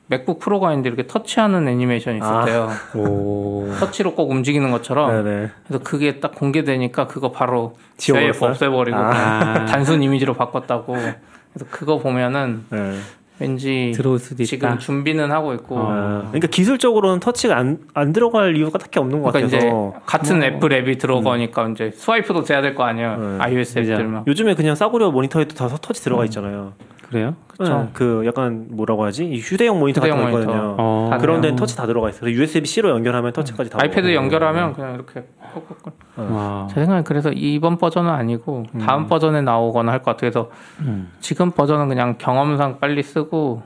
맥북 0.07 0.40
프로가 0.40 0.70
있는데 0.72 0.88
이렇게 0.88 1.07
터치하는 1.07 1.68
애니메이션이 1.68 2.18
있었대요. 2.18 2.70
오. 2.96 3.68
터치로 3.78 4.14
꼭 4.14 4.30
움직이는 4.30 4.70
것처럼. 4.72 5.22
네네. 5.22 5.51
그래서 5.66 5.84
그게 5.84 6.18
딱 6.18 6.34
공개되니까 6.34 7.07
그거 7.07 7.30
바로 7.30 7.74
지워버렸어요? 7.98 8.51
없애버리고 8.51 8.96
아. 8.96 9.66
단순 9.70 10.03
이미지로 10.03 10.34
바꿨다고. 10.34 10.94
그래서 10.94 11.66
그거 11.70 11.98
보면은 11.98 12.64
네. 12.70 12.98
왠지 13.41 13.93
들어올 13.95 14.18
수도 14.18 14.45
지금 14.45 14.68
있다. 14.68 14.78
준비는 14.78 15.32
하고 15.32 15.55
있고. 15.55 15.76
어. 15.76 15.86
아, 15.91 16.22
그러니까 16.28 16.47
기술적으로는 16.49 17.20
터치가 17.20 17.57
안, 17.57 17.78
안 17.95 18.12
들어갈 18.12 18.57
이유가 18.57 18.78
딱히 18.78 18.99
없는 18.99 19.22
것 19.22 19.32
그러니까 19.32 19.57
같아서 19.57 19.66
이제 19.66 20.01
같은 20.07 20.43
애플 20.43 20.72
앱이 20.72 20.99
들어가니까 20.99 21.68
이제 21.70 21.91
swipe도 21.95 22.45
돼야 22.45 22.61
될 22.61 22.74
거 22.74 22.84
아니에요. 22.84 23.16
네. 23.16 23.38
iOS. 23.45 23.78
앱들만. 23.78 24.24
요즘에 24.26 24.55
그냥 24.55 24.74
싸구려 24.74 25.11
모니터에도 25.11 25.55
다 25.55 25.68
터치 25.68 26.03
들어가 26.05 26.24
있잖아요. 26.26 26.72
그래요? 27.09 27.34
그쵸. 27.49 27.76
네, 27.76 27.88
그 27.93 28.22
약간 28.24 28.66
뭐라고 28.70 29.05
하지? 29.05 29.24
이 29.24 29.38
휴대용 29.41 29.80
모니터 29.80 30.01
같은 30.01 30.14
거 30.14 30.20
휴대용 30.22 30.32
모니터. 30.36 30.53
있거든요. 30.53 30.76
어. 30.78 31.09
다 31.11 31.18
그런 31.18 31.36
돼요. 31.36 31.43
데는 31.43 31.57
터치 31.57 31.76
다 31.76 31.86
들어가 31.86 32.09
있어요. 32.09 32.30
USB-C로 32.30 32.91
연결하면 32.91 33.32
터치까지 33.32 33.68
다 33.70 33.78
아이패드. 33.82 34.14
연결하면 34.14 34.74
그냥 34.74 34.95
이렇게 34.95 35.24
콕콕콕. 35.53 35.94
와. 36.16 36.66
제 36.70 36.76
생각엔 36.80 37.05
그래서 37.05 37.30
이번 37.32 37.78
버전은 37.78 38.11
아니고 38.11 38.64
다음 38.80 39.07
버전에 39.07 39.40
나오거나 39.42 39.92
할 39.92 39.98
것 40.01 40.12
같아요. 40.16 40.30
그래서 40.30 40.51
음. 40.80 41.11
지금 41.20 41.51
버전은 41.51 41.88
그냥 41.88 42.16
경험상 42.18 42.78
빨리 42.80 43.03
쓰고 43.03 43.62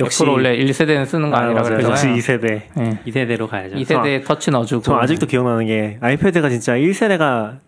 역시 0.00 0.24
원래 0.26 0.56
1세대는 0.58 1.06
쓰는 1.06 1.30
거 1.30 1.36
아, 1.36 1.40
아니라 1.42 1.62
맞아요. 1.62 1.74
역시 1.88 2.08
그랬잖아요. 2.08 2.16
2세대. 2.16 2.62
네. 2.74 2.98
이 3.04 3.12
세대로 3.12 3.46
가야죠. 3.46 3.76
2세대에 3.76 4.24
터치 4.24 4.50
넣어주고 4.50 4.82
저 4.82 4.96
아직도 4.96 5.26
기억나는 5.26 5.66
게 5.66 5.98
아이패드가 6.00 6.48
진짜 6.48 6.74
1세대가 6.74 7.58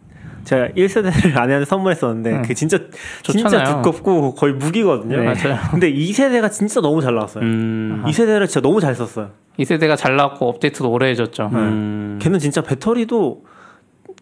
제가 0.47 0.69
1세대를 0.77 1.37
아내한테 1.37 1.65
선물했었는데 1.67 2.31
음. 2.31 2.43
그 2.43 2.55
진짜 2.55 2.79
진짜 3.23 3.49
좋잖아요. 3.49 3.83
두껍고 3.83 4.35
거의 4.35 4.55
무기거든요. 4.55 5.19
네. 5.19 5.25
맞아요. 5.25 5.59
근데 5.71 5.93
2세대가 5.93 6.51
진짜 6.51 6.81
너무 6.81 7.03
잘 7.03 7.15
나왔어요. 7.15 7.45
음. 7.45 8.03
2세대를 8.07 8.47
진짜 8.47 8.61
너무 8.61 8.81
잘 8.81 8.95
썼어요. 8.95 9.31
2세대가 9.59 9.97
잘 9.97 10.17
나왔고 10.17 10.49
업데이트도 10.49 10.91
오래 10.91 11.09
해줬죠. 11.11 11.51
음. 11.53 12.19
걔는 12.23 12.39
진짜 12.39 12.63
배터리도 12.63 13.45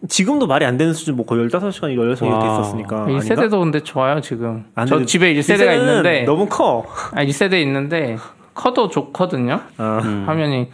지금도 0.09 0.47
말이 0.47 0.65
안 0.65 0.77
되는 0.77 0.93
수준 0.93 1.15
뭐 1.15 1.25
거의 1.25 1.47
15시간, 1.47 1.95
16시간 1.95 2.25
이렇게 2.25 2.47
와. 2.47 2.59
있었으니까. 2.59 3.03
아닌가? 3.03 3.23
1세대도 3.23 3.59
근데 3.59 3.79
좋아요 3.81 4.19
지금. 4.21 4.65
안저 4.75 4.99
돼. 4.99 5.05
집에 5.05 5.33
1세대가 5.35 5.67
1세대는 5.67 5.79
있는데 5.79 6.23
너무 6.23 6.47
커. 6.47 6.85
아 7.13 7.23
1세대 7.23 7.61
있는데 7.61 8.17
커도 8.53 8.89
좋거든요. 8.89 9.61
아, 9.77 10.01
음. 10.03 10.23
화면이 10.27 10.69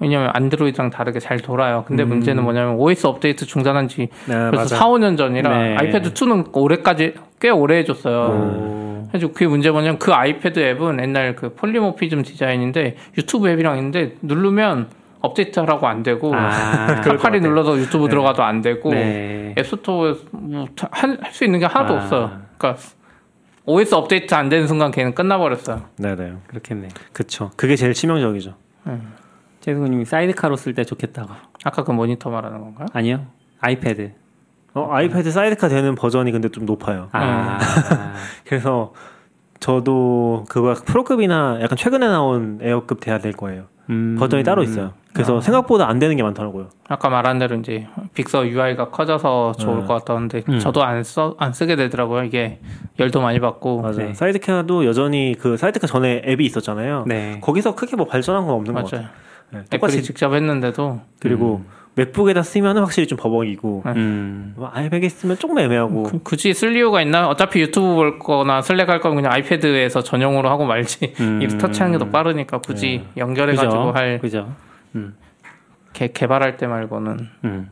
왜냐면 0.00 0.30
안드로이드랑 0.32 0.90
다르게 0.90 1.20
잘 1.20 1.38
돌아요. 1.38 1.84
근데 1.86 2.02
음. 2.02 2.08
문제는 2.08 2.42
뭐냐면 2.42 2.76
OS 2.76 3.06
업데이트 3.06 3.44
중단한 3.46 3.86
지 3.86 4.08
네, 4.26 4.34
벌써 4.34 4.56
맞아. 4.56 4.76
4, 4.76 4.86
5년 4.86 5.16
전이라 5.16 5.58
네. 5.58 5.76
아이패드 5.76 6.14
2는 6.14 6.56
올해까지 6.56 7.14
꽤 7.38 7.50
오래 7.50 7.76
해줬어요. 7.78 8.18
오. 8.18 9.08
그래서 9.10 9.28
그게 9.28 9.46
문제 9.46 9.70
뭐냐면 9.70 9.98
그 9.98 10.12
아이패드 10.12 10.58
앱은 10.58 11.00
옛날 11.00 11.36
그 11.36 11.54
polymorphism 11.54 12.22
디자인인데 12.22 12.96
유튜브 13.18 13.48
앱이랑 13.50 13.76
있는데 13.76 14.16
누르면 14.22 14.88
업데이트 15.20 15.60
하라고 15.60 15.86
안 15.86 16.02
되고 16.02 16.34
아, 16.34 17.02
사파리 17.02 17.40
눌러서 17.40 17.76
유튜브 17.76 18.08
들어가도 18.08 18.42
안 18.42 18.62
되고 18.62 18.90
네. 18.90 19.54
앱스토어에 19.58 20.14
뭐 20.30 20.66
할수 20.90 21.44
있는 21.44 21.58
게 21.58 21.66
하나도 21.66 21.94
아. 21.94 21.96
없어요. 21.98 22.40
그러니까 22.56 22.82
OS 23.66 23.94
업데이트 23.94 24.34
안 24.34 24.48
되는 24.48 24.66
순간 24.66 24.90
걔는 24.90 25.12
끝나버렸어요. 25.14 25.82
네네. 25.98 26.32
그렇겠네. 26.46 26.88
그쵸. 27.12 27.50
그게 27.56 27.76
제일 27.76 27.92
치명적이죠. 27.92 28.54
최승우님이 29.60 30.04
Sidecar로 30.04 30.56
쓸 30.56 30.74
때 30.74 30.84
좋겠다고. 30.84 31.28
아까 31.64 31.84
그 31.84 31.92
모니터 31.92 32.30
말하는 32.30 32.60
건가요? 32.60 32.86
아니요. 32.92 33.26
아이패드. 33.60 34.12
어, 34.74 34.88
아이패드 34.90 35.30
사이드카 35.30 35.68
되는 35.68 35.94
버전이 35.94 36.30
근데 36.32 36.48
좀 36.48 36.64
높아요. 36.64 37.08
아. 37.12 37.58
그래서 38.46 38.92
저도 39.58 40.44
그거 40.48 40.74
프로급이나 40.74 41.58
약간 41.60 41.76
최근에 41.76 42.06
나온 42.08 42.58
에어급 42.62 43.00
돼야 43.00 43.18
될 43.18 43.32
거예요. 43.32 43.64
음. 43.90 44.16
버전이 44.18 44.44
따로 44.44 44.62
있어요. 44.62 44.92
그래서 45.12 45.40
생각보다 45.40 45.88
안 45.88 45.98
되는 45.98 46.14
게 46.16 46.22
많더라고요. 46.22 46.68
아까 46.88 47.08
말한 47.10 47.40
대로 47.40 47.56
이제 47.56 47.88
Big 48.14 48.30
Sur 48.30 48.46
UI가 48.46 48.90
커져서 48.90 49.54
좋을 49.58 49.80
네. 49.80 49.86
것 49.86 49.94
같았는데 49.94 50.42
음. 50.48 50.58
저도 50.60 50.84
안 50.84 51.02
써 51.02 51.34
안 51.38 51.52
쓰게 51.52 51.74
되더라고요. 51.76 52.22
이게 52.22 52.60
열도 53.00 53.20
많이 53.20 53.40
받고 53.40 53.82
맞아요. 53.82 53.96
네. 53.96 54.14
Sidecar도 54.14 54.86
여전히 54.86 55.34
그 55.38 55.56
사이드카 55.56 55.88
전에 55.88 56.22
앱이 56.24 56.46
있었잖아요. 56.46 57.04
네. 57.08 57.38
거기서 57.42 57.74
크게 57.74 57.96
뭐 57.96 58.06
발전한 58.06 58.46
건 58.46 58.54
없는 58.54 58.72
것 58.72 58.84
같아요. 58.84 59.00
맞아요. 59.02 59.14
네, 59.52 59.58
애플이 59.60 59.68
똑같이 59.78 60.02
직접 60.02 60.32
했는데도 60.34 61.00
그리고 61.18 61.62
맥북에다 61.96 62.42
쓰면은 62.42 62.82
확실히 62.82 63.08
좀 63.08 63.18
버벅이고 63.18 63.82
음. 63.86 64.54
뭐 64.56 64.70
아이맥에 64.72 65.08
쓰면 65.08 65.38
조금 65.38 65.58
애매하고 65.58 66.04
그- 66.04 66.18
굳이 66.22 66.54
쓸 66.54 66.76
이유가 66.76 67.02
있나? 67.02 67.28
어차피 67.28 67.60
유튜브 67.60 67.94
볼 67.94 68.18
거나 68.18 68.62
Slack 68.62 68.88
할 68.88 69.00
거면 69.00 69.16
그냥 69.16 69.32
아이패드에서 69.32 70.02
전용으로 70.02 70.48
하고 70.48 70.64
말지. 70.66 71.14
음. 71.20 71.42
이 71.42 71.48
터치하는 71.48 71.98
게 71.98 72.04
더 72.04 72.10
빠르니까 72.10 72.58
굳이 72.58 73.04
연결해 73.16 73.54
가지고 73.56 73.86
그죠? 73.86 73.92
할 73.98 74.18
그죠. 74.20 74.54
음. 74.94 75.16
개, 75.92 76.06
개발할 76.08 76.56
때 76.56 76.66
말고는 76.68 77.28
음. 77.44 77.70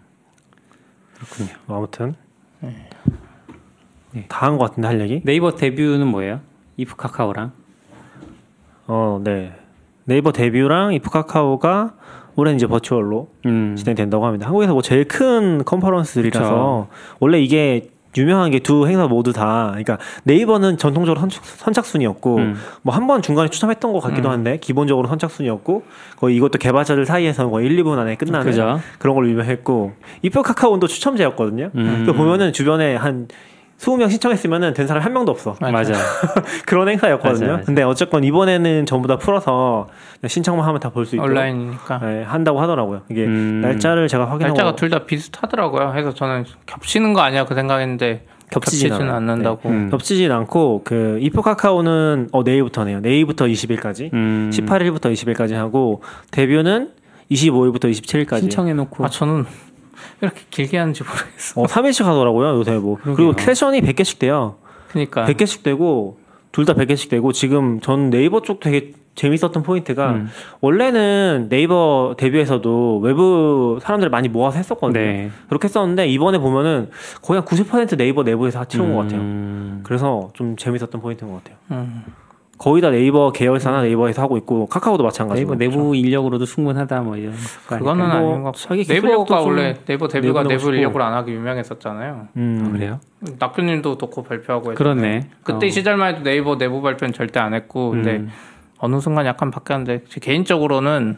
뭐 1.66 1.78
아무튼 1.78 2.14
네. 2.60 2.88
다한 4.28 4.58
것 4.58 4.68
같은데 4.70 4.88
할 4.88 5.00
얘기? 5.00 5.20
네이버 5.24 5.52
데뷔는 5.54 6.06
뭐예요? 6.06 6.40
이프 6.76 6.96
카카오랑. 6.96 7.52
어, 8.88 9.20
네. 9.22 9.52
네이버 10.08 10.32
데뷔랑 10.32 10.94
이프카카오가 10.94 11.92
올해 12.34 12.54
이제 12.54 12.66
버추얼로 12.66 13.28
음. 13.44 13.74
진행된다고 13.76 14.24
합니다. 14.24 14.46
한국에서 14.46 14.72
뭐 14.72 14.80
제일 14.80 15.06
큰 15.06 15.64
컨퍼런스들이라서 15.64 16.88
원래 17.20 17.40
이게 17.40 17.90
유명한 18.16 18.50
게 18.50 18.58
두 18.60 18.88
행사 18.88 19.06
모두 19.06 19.32
다 19.34 19.66
그러니까 19.68 19.98
네이버는 20.24 20.78
전통적으로 20.78 21.20
선착, 21.20 21.44
선착순이었고 21.44 22.36
음. 22.36 22.56
뭐한 22.82 23.06
번 23.06 23.20
중간에 23.20 23.50
추첨했던 23.50 23.92
것 23.92 24.00
같기도 24.00 24.30
한데 24.30 24.56
기본적으로 24.56 25.08
선착순이었고 25.08 25.82
거의 26.16 26.36
이것도 26.36 26.58
개발자들 26.58 27.04
사이에서는 27.04 27.50
거의 27.50 27.66
1, 27.66 27.76
2분 27.84 27.98
안에 27.98 28.16
끝나는 28.16 28.46
그죠. 28.46 28.80
그런 28.98 29.14
걸로 29.14 29.28
유명했고 29.28 29.92
이프 30.22 30.40
카카오도 30.42 30.86
추첨제였거든요. 30.86 31.70
음. 31.74 32.04
그 32.06 32.14
보면은 32.14 32.54
주변에 32.54 32.96
한 32.96 33.28
20명 33.78 34.10
신청했으면은 34.10 34.74
된 34.74 34.86
사람 34.86 35.02
한 35.04 35.12
명도 35.12 35.30
없어. 35.32 35.54
맞아. 35.60 35.94
그런 36.66 36.88
행사였거든요. 36.88 37.46
맞아, 37.46 37.52
맞아. 37.58 37.64
근데 37.64 37.82
어쨌건 37.82 38.24
이번에는 38.24 38.86
전부 38.86 39.06
다 39.08 39.16
풀어서 39.18 39.86
신청만 40.26 40.66
하면 40.66 40.80
다 40.80 40.90
볼 40.90 41.06
수 41.06 41.14
있도록 41.14 41.30
온라인이니까 41.30 41.98
네, 42.00 42.22
한다고 42.24 42.60
하더라고요. 42.60 43.02
이게 43.08 43.24
음. 43.24 43.60
날짜를 43.62 44.08
제가 44.08 44.24
확인하고 44.30 44.54
날짜가 44.56 44.74
둘 44.76 44.90
다 44.90 45.04
비슷하더라고요. 45.04 45.90
그래서 45.92 46.12
저는 46.12 46.44
겹치는 46.66 47.12
거 47.12 47.20
아니야 47.20 47.44
그 47.44 47.54
생각했는데 47.54 48.24
겹치진 48.50 48.88
겹치지는 48.88 49.00
않아요. 49.12 49.16
않는다고. 49.16 49.68
음. 49.68 49.90
겹치진 49.90 50.32
않고 50.32 50.82
그 50.84 51.18
이프 51.20 51.40
카카오는 51.42 52.30
어 52.32 52.42
내일부터네요. 52.42 53.00
내일부터 53.00 53.44
20일까지, 53.44 54.12
음. 54.12 54.50
18일부터 54.52 55.12
20일까지 55.12 55.52
하고 55.52 56.02
데뷔는 56.32 56.90
25일부터 57.30 57.84
27일까지. 57.90 58.40
신청해 58.40 58.72
놓고. 58.72 59.04
아 59.04 59.08
저는 59.08 59.44
이렇게 60.20 60.40
길게 60.50 60.78
하는지 60.78 61.02
모르겠어. 61.04 61.60
어 61.60 61.64
3일씩 61.66 62.04
하더라고요 62.04 62.58
요새 62.58 62.72
뭐. 62.78 62.98
그리고. 63.02 63.32
세션이 63.38 63.80
100개씩 63.82 64.18
돼요. 64.18 64.56
그러니까 64.88 65.26
100개씩 65.26 65.62
되고 65.62 66.18
둘 66.52 66.64
다 66.64 66.74
100개씩 66.74 67.10
되고 67.10 67.32
지금 67.32 67.80
전 67.80 68.10
네이버 68.10 68.42
쪽 68.42 68.60
되게 68.60 68.92
재밌었던 69.14 69.62
포인트가 69.64 70.12
음. 70.12 70.28
원래는 70.60 71.48
네이버 71.48 72.14
데뷔에서도 72.18 72.98
외부 73.00 73.78
사람들을 73.82 74.10
많이 74.10 74.28
모아서 74.28 74.58
했었거든요. 74.58 75.00
네. 75.04 75.30
그렇게 75.48 75.64
했었는데 75.64 76.06
이번에 76.06 76.38
보면은 76.38 76.88
거의 77.22 77.40
한 77.40 77.44
90% 77.44 77.96
네이버 77.98 78.22
내부에서 78.22 78.64
채운 78.66 78.94
것 78.94 79.02
같아요. 79.02 79.20
음. 79.20 79.80
그래서 79.82 80.30
좀 80.34 80.56
재밌었던 80.56 81.00
포인트인 81.00 81.30
것 81.32 81.42
같아요. 81.42 81.56
음. 81.72 82.04
거의 82.58 82.82
다 82.82 82.90
네이버 82.90 83.30
계열사나 83.30 83.82
네이버에서 83.82 84.20
하고 84.20 84.36
있고 84.36 84.66
카카오도 84.66 85.04
마찬가지고. 85.04 85.54
네이버 85.54 85.76
내부 85.80 85.94
인력으로도 85.96 86.44
충분하다 86.44 87.00
뭐 87.02 87.16
이런. 87.16 87.32
거 87.68 87.78
그거는? 87.78 88.06
뭐 88.08 88.14
아닌 88.32 88.42
것 88.42 88.56
같고 88.56 88.74
네이버가 88.74 89.38
좀 89.38 89.48
원래 89.48 89.74
네이버 89.86 90.08
DEVIEW가 90.08 90.42
내부. 90.42 90.74
인력으로 90.74 91.04
안 91.04 91.14
하기 91.14 91.32
유명했었잖아요. 91.32 92.28
음. 92.36 92.64
아, 92.68 92.72
그래요? 92.72 93.00
낙표님도 93.38 93.96
Docker 93.98 94.24
발표하고. 94.24 94.74
그렇네. 94.74 95.28
그때 95.44 95.66
어. 95.66 95.70
시절만 95.70 96.14
해도 96.14 96.22
네이버 96.24 96.58
내부 96.58 96.82
발표는 96.82 97.12
절대 97.12 97.38
안 97.38 97.54
했고 97.54 97.90
근데 97.90 98.16
음. 98.16 98.28
어느 98.78 98.98
순간 99.00 99.24
약간 99.26 99.50
바뀌었는데 99.52 100.04
제 100.08 100.18
개인적으로는 100.20 101.16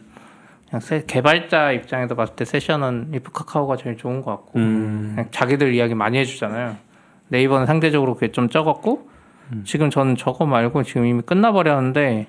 그냥 0.69 0.79
세- 0.79 1.03
개발자 1.07 1.71
입장에서 1.71 2.13
봤을 2.15 2.35
때 2.35 2.45
세션은 2.45 3.11
if 3.15 3.31
카카오가 3.31 3.77
제일 3.77 3.97
좋은 3.97 4.21
것 4.21 4.31
같고 4.31 4.59
음. 4.59 5.13
그냥 5.15 5.27
자기들 5.31 5.73
이야기 5.73 5.95
많이 5.95 6.17
해주잖아요. 6.19 6.75
네이버는 7.29 7.65
상대적으로 7.65 8.13
그게 8.13 8.31
좀 8.31 8.47
적었고 8.49 9.09
음. 9.51 9.63
지금 9.65 9.89
저는 9.89 10.15
저거 10.15 10.45
말고 10.45 10.83
지금 10.83 11.05
이미 11.05 11.21
끝나버렸는데 11.21 12.27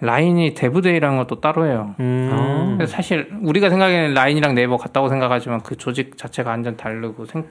라인이 0.00 0.54
DEV 0.54 0.69
DAY라는 0.69 1.16
것도 1.18 1.40
따로 1.40 1.66
해요. 1.66 1.94
음. 2.00 2.30
아. 2.32 2.74
그래서 2.76 2.92
사실 2.92 3.30
우리가 3.42 3.70
생각에는 3.70 4.14
라인이랑 4.14 4.54
네이버 4.54 4.76
같다고 4.76 5.08
생각하지만 5.08 5.60
그 5.62 5.76
조직 5.76 6.18
자체가 6.18 6.50
완전 6.50 6.76
다르고 6.76 7.24
생, 7.26 7.44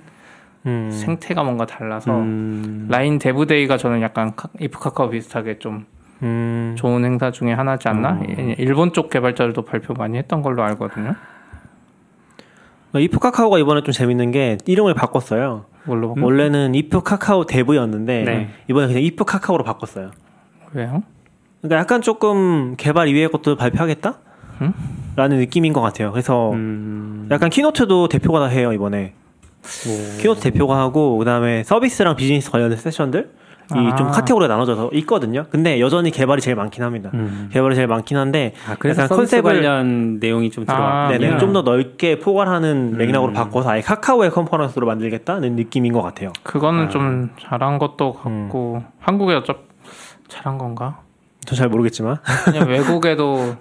음. 0.66 0.89
생태가 0.91 1.43
뭔가 1.43 1.66
달라서 1.66 2.11
음. 2.20 2.88
라인 2.89 3.18
DEV 3.19 3.41
DAY가 3.41 3.77
저는 3.78 4.01
약간 4.01 4.36
카- 4.36 4.49
if 4.59 4.79
카카오 4.80 5.09
비슷하게 5.09 5.59
좀 5.59 5.86
음. 6.22 6.76
좋은 6.78 7.03
행사 7.03 7.32
중에 7.32 7.53
하나지 7.53 7.88
않나? 7.88 8.20
어. 8.22 8.24
일본 8.57 8.93
쪽 8.93 9.09
개발자들도 9.09 9.64
발표 9.64 9.93
많이 9.93 10.18
했던 10.18 10.41
걸로 10.41 10.64
알거든요. 10.64 11.16
if 12.95 13.17
카카오가 13.20 13.57
이번에 13.57 13.82
좀 13.82 13.91
재밌는 13.91 14.32
게 14.32 14.57
이름을 14.68 14.93
바꿨어요. 14.93 15.66
뭘로 15.86 16.13
음. 16.15 16.23
원래는 16.23 16.75
if 16.75 17.01
카카오 17.01 17.45
dev였는데 17.45 18.23
네. 18.23 18.49
이번에 18.69 18.88
그냥 18.88 19.01
if 19.03 19.25
카카오로 19.25 19.63
바꿨어요. 19.63 20.11
왜요? 20.73 21.03
그러니까 21.61 21.79
약간 21.79 22.01
조금 22.01 22.75
개발 22.77 23.07
이외의 23.07 23.29
것도 23.29 23.55
발표하겠다? 23.55 24.17
음? 24.61 24.73
라는 25.15 25.38
느낌인 25.38 25.73
것 25.73 25.81
같아요. 25.81 26.11
그래서 26.11 26.51
음. 26.51 27.27
약간 27.31 27.49
keynote도 27.49 28.07
대표가 28.09 28.39
다 28.39 28.45
해요 28.47 28.73
이번에. 28.73 29.13
keynote 30.19 30.41
대표가 30.41 30.77
하고 30.77 31.17
그다음에 31.17 31.63
서비스랑 31.63 32.15
비즈니스 32.15 32.51
관련된 32.51 32.77
세션들 32.77 33.31
이 33.72 33.88
아. 33.91 33.95
좀 33.95 34.11
카테고리가 34.11 34.51
나눠져서 34.53 34.89
있거든요. 34.93 35.45
근데 35.49 35.80
여전히 35.80 36.11
개발이 36.11 36.41
제일 36.41 36.55
많긴 36.57 36.84
합니다. 36.84 37.09
음. 37.14 37.49
개발이 37.51 37.76
제일 37.76 37.88
많긴 37.88 38.18
한데 38.18 38.53
아, 38.70 38.76
그래서 38.78 39.07
컨셉을- 39.07 39.43
관련 39.43 40.20
내용이 40.20 40.49
좀 40.51 40.66
아, 40.68 40.74
들어왔군요. 41.07 41.20
네네, 41.20 41.38
좀 41.39 41.53
더 41.53 41.61
넓게 41.61 42.20
포괄하는 42.20 42.93
음. 42.93 42.97
맥락으로 42.97 43.32
바꿔서 43.34 43.70
아예 43.70 43.82
카카오의 43.82 44.32
컨퍼런스로 44.32 44.86
만들겠다는 44.88 45.55
느낌인 45.55 45.93
것 45.93 46.01
같아요. 46.01 46.34
그거는 46.43 46.86
아. 46.86 46.89
좀 46.89 47.30
잘한 47.39 47.78
것도 47.80 48.18
음. 48.26 48.43
같고 48.43 48.84
한국에 48.99 49.36
어차 49.36 49.55
잘한 50.28 50.57
건가? 50.57 50.99
저잘 51.45 51.70
모르겠지만. 51.70 52.18
그냥 52.45 52.68
외국에도 52.70 53.55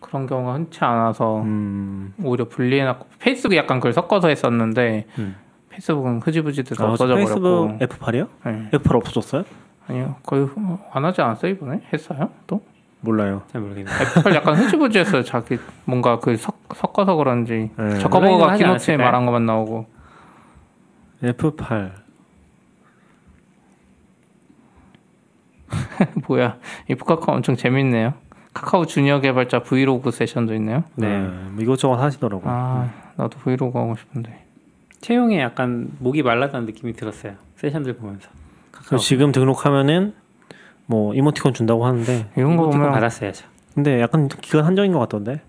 그런 0.00 0.26
경우가 0.26 0.54
흔치 0.54 0.78
않아서 0.84 1.40
음. 1.42 2.12
오히려 2.22 2.46
분리해놨고 2.48 3.06
페이스북이 3.20 3.56
약간 3.56 3.78
그걸 3.80 3.92
섞어서 3.92 4.28
했었는데 4.28 5.06
음. 5.18 5.36
페이스북은 5.70 6.20
흐지부지돼서 6.20 6.86
아, 6.86 6.90
없어져 6.92 7.14
페이스북 7.14 7.40
버렸고 7.42 7.78
F8이요? 7.86 8.28
네. 8.44 8.70
F8 8.72 8.94
없어졌어요? 8.96 9.44
아니요 9.88 10.16
거의 10.24 10.46
안 10.92 11.04
하지 11.04 11.20
않았어요 11.22 11.52
이번에 11.52 11.80
했어요 11.92 12.30
또 12.46 12.62
몰라요. 13.02 13.42
잘 13.50 13.62
모르겠네요. 13.62 13.94
애플 14.18 14.34
약간 14.34 14.54
흐지부지했어요 14.56 15.22
자기 15.24 15.58
뭔가 15.86 16.18
그 16.18 16.36
섞, 16.36 16.54
섞어서 16.74 17.14
그런지 17.14 17.70
네. 17.78 17.98
저커버그가 17.98 18.52
않았을까요? 18.52 18.98
말한 18.98 19.24
것만 19.24 19.46
나오고 19.46 19.86
F8. 21.22 21.92
뭐야 26.28 26.56
이 26.88 26.94
카카오 26.94 27.36
엄청 27.36 27.56
재밌네요 27.56 28.14
카카오 28.52 28.84
주니어 28.86 29.20
개발자 29.20 29.62
브이로그 29.62 30.10
세션도 30.10 30.54
있네요 30.56 30.82
네. 30.96 31.20
뭐 31.20 31.62
이것저것 31.62 31.94
하시더라고. 31.96 32.42
아 32.46 32.90
나도 33.16 33.38
브이로그 33.38 33.78
하고 33.78 33.94
싶은데 33.96 34.44
채용에 35.00 35.40
약간 35.40 35.88
목이 35.98 36.22
말랐다는 36.22 36.66
느낌이 36.66 36.92
들었어요. 36.92 37.34
세션들 37.56 37.94
보면서. 37.96 38.28
그래서 38.70 38.98
지금 38.98 39.32
등록하면은 39.32 40.14
뭐 40.86 41.14
이모티콘 41.14 41.54
준다고 41.54 41.86
하는데 41.86 42.26
이런 42.36 42.56
거 42.56 42.68
보면 42.68 42.92
받았어야죠. 42.92 43.46
근데 43.74 44.00
약간 44.00 44.28
기간 44.28 44.64
한정인 44.64 44.92
것 44.92 44.98
같던데. 45.00 45.40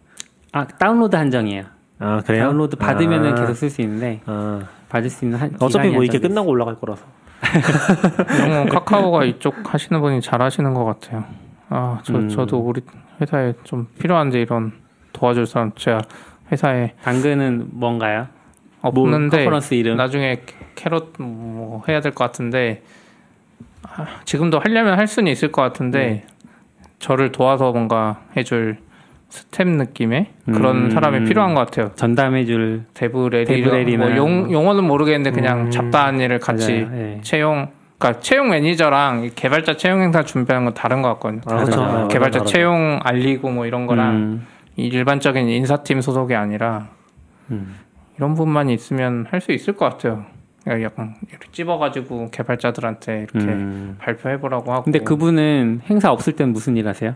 아 0.52 0.68
다운로드 0.68 1.16
한정이에요. 1.16 1.66
아 2.00 2.22
그래요? 2.26 2.44
다운로드 2.44 2.76
받으면은 2.76 3.32
아. 3.34 3.36
계속 3.36 3.54
쓸 3.56 3.70
수 3.70 3.82
있는데 3.82 4.22
아, 4.26 4.62
받을 4.90 5.10
수 5.10 5.26
있는 5.26 5.40
한 5.40 5.50
어차피 5.56 5.88
기간이 5.88 5.94
뭐 5.96 6.04
이게 6.04 6.20
끝나고 6.20 6.50
올라갈 6.50 6.76
거라서. 6.80 7.06
이런 8.36 8.50
건 8.50 8.70
카카오가 8.70 9.24
이쪽 9.26 9.74
하시는 9.74 10.00
분이 10.00 10.22
잘 10.22 10.42
하시는 10.42 10.74
것 10.74 10.86
같아요. 10.86 11.26
아, 11.70 12.00
저, 12.04 12.14
음. 12.16 12.30
저도 12.30 12.60
우리 12.60 12.82
회사에 13.20 13.54
좀 13.64 13.88
필요한데 14.00 14.42
이런 14.42 14.74
도와줄 15.14 15.48
사람 15.48 15.72
제가 15.76 16.02
회사에. 16.52 16.94
당근은 17.04 17.70
뭔가요? 17.72 18.28
뭐 18.82 19.04
없는데 19.04 19.48
이름 19.72 19.98
나중에 19.98 20.42
캐럿 20.76 21.14
뭐 21.20 21.84
해야 21.88 22.02
될 22.02 22.12
것 22.14 22.24
같은데 22.24 22.82
아, 23.84 24.06
지금도 24.26 24.60
하려면 24.60 24.98
할 24.98 25.08
수는 25.08 25.32
있을 25.32 25.52
것 25.52 25.62
같은데 25.62 26.00
네. 26.00 26.26
저를 27.00 27.32
도와서 27.32 27.72
뭔가 27.72 28.22
해줄 28.38 28.78
스텝 29.30 29.68
느낌의 29.68 30.28
그런 30.46 30.86
음. 30.86 30.90
사람이 30.92 31.24
필요한 31.26 31.54
것 31.56 31.66
같아요. 31.66 31.92
전담해줄 31.96 32.84
DevRel이 32.94 33.98
뭐 33.98 34.16
용, 34.18 34.52
용어는 34.52 34.84
모르겠는데 34.84 35.32
그냥 35.32 35.68
음. 35.68 35.72
잡다한 35.72 36.20
일을 36.20 36.40
같이. 36.40 36.88
예. 36.92 37.20
채용 37.22 37.70
그러니까 37.98 38.20
채용 38.22 38.50
매니저랑 38.50 39.24
이 39.26 39.30
개발자 39.34 39.78
채용 39.78 40.02
행사 40.02 40.24
준비하는 40.24 40.66
건 40.66 40.74
다른 40.74 41.02
것 41.02 41.10
같거든요. 41.14 41.42
아, 41.46 41.56
그렇죠. 41.64 41.82
맞아요. 41.82 42.06
아, 42.06 42.08
개발자 42.08 42.40
다르죠. 42.40 42.52
채용 42.54 43.00
알리고 43.04 43.50
뭐 43.52 43.66
이런 43.66 43.86
거랑 43.88 44.16
음, 44.16 44.48
이 44.76 44.88
일반적인 44.88 45.48
인사팀 45.48 46.02
소속이 46.02 46.36
아니라 46.36 46.90
음. 47.52 47.76
이런 48.18 48.36
분만 48.36 48.70
있으면 48.70 49.26
할 49.30 49.42
수 49.42 49.52
있을 49.52 49.76
것 49.76 49.86
같아요. 49.90 50.26
그러니까 50.64 50.86
약간 50.86 51.16
이렇게 51.30 51.48
찝어가지고 51.52 52.30
개발자들한테 52.32 53.26
이렇게 53.34 53.40
음. 53.52 53.96
발표해보라고 54.00 54.72
하고. 54.72 54.84
근데 54.84 55.00
그분은 55.00 55.82
행사 55.90 56.12
없을 56.12 56.34
땐 56.36 56.54
무슨 56.54 56.78
일 56.78 56.88
하세요? 56.88 57.16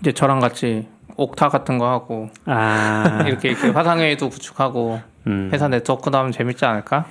이제 0.00 0.12
저랑 0.12 0.38
같이 0.40 0.86
옥타 1.16 1.48
같은 1.48 1.78
거 1.78 1.88
하고 1.90 2.28
아 2.46 3.24
이렇게 3.26 3.48
이렇게 3.50 3.68
화상회의도 3.70 4.28
구축하고 4.30 5.00
음. 5.26 5.50
회사 5.52 5.68
네트워크도 5.68 6.16
하면 6.18 6.30
재밌지 6.32 6.64
않을까? 6.64 7.06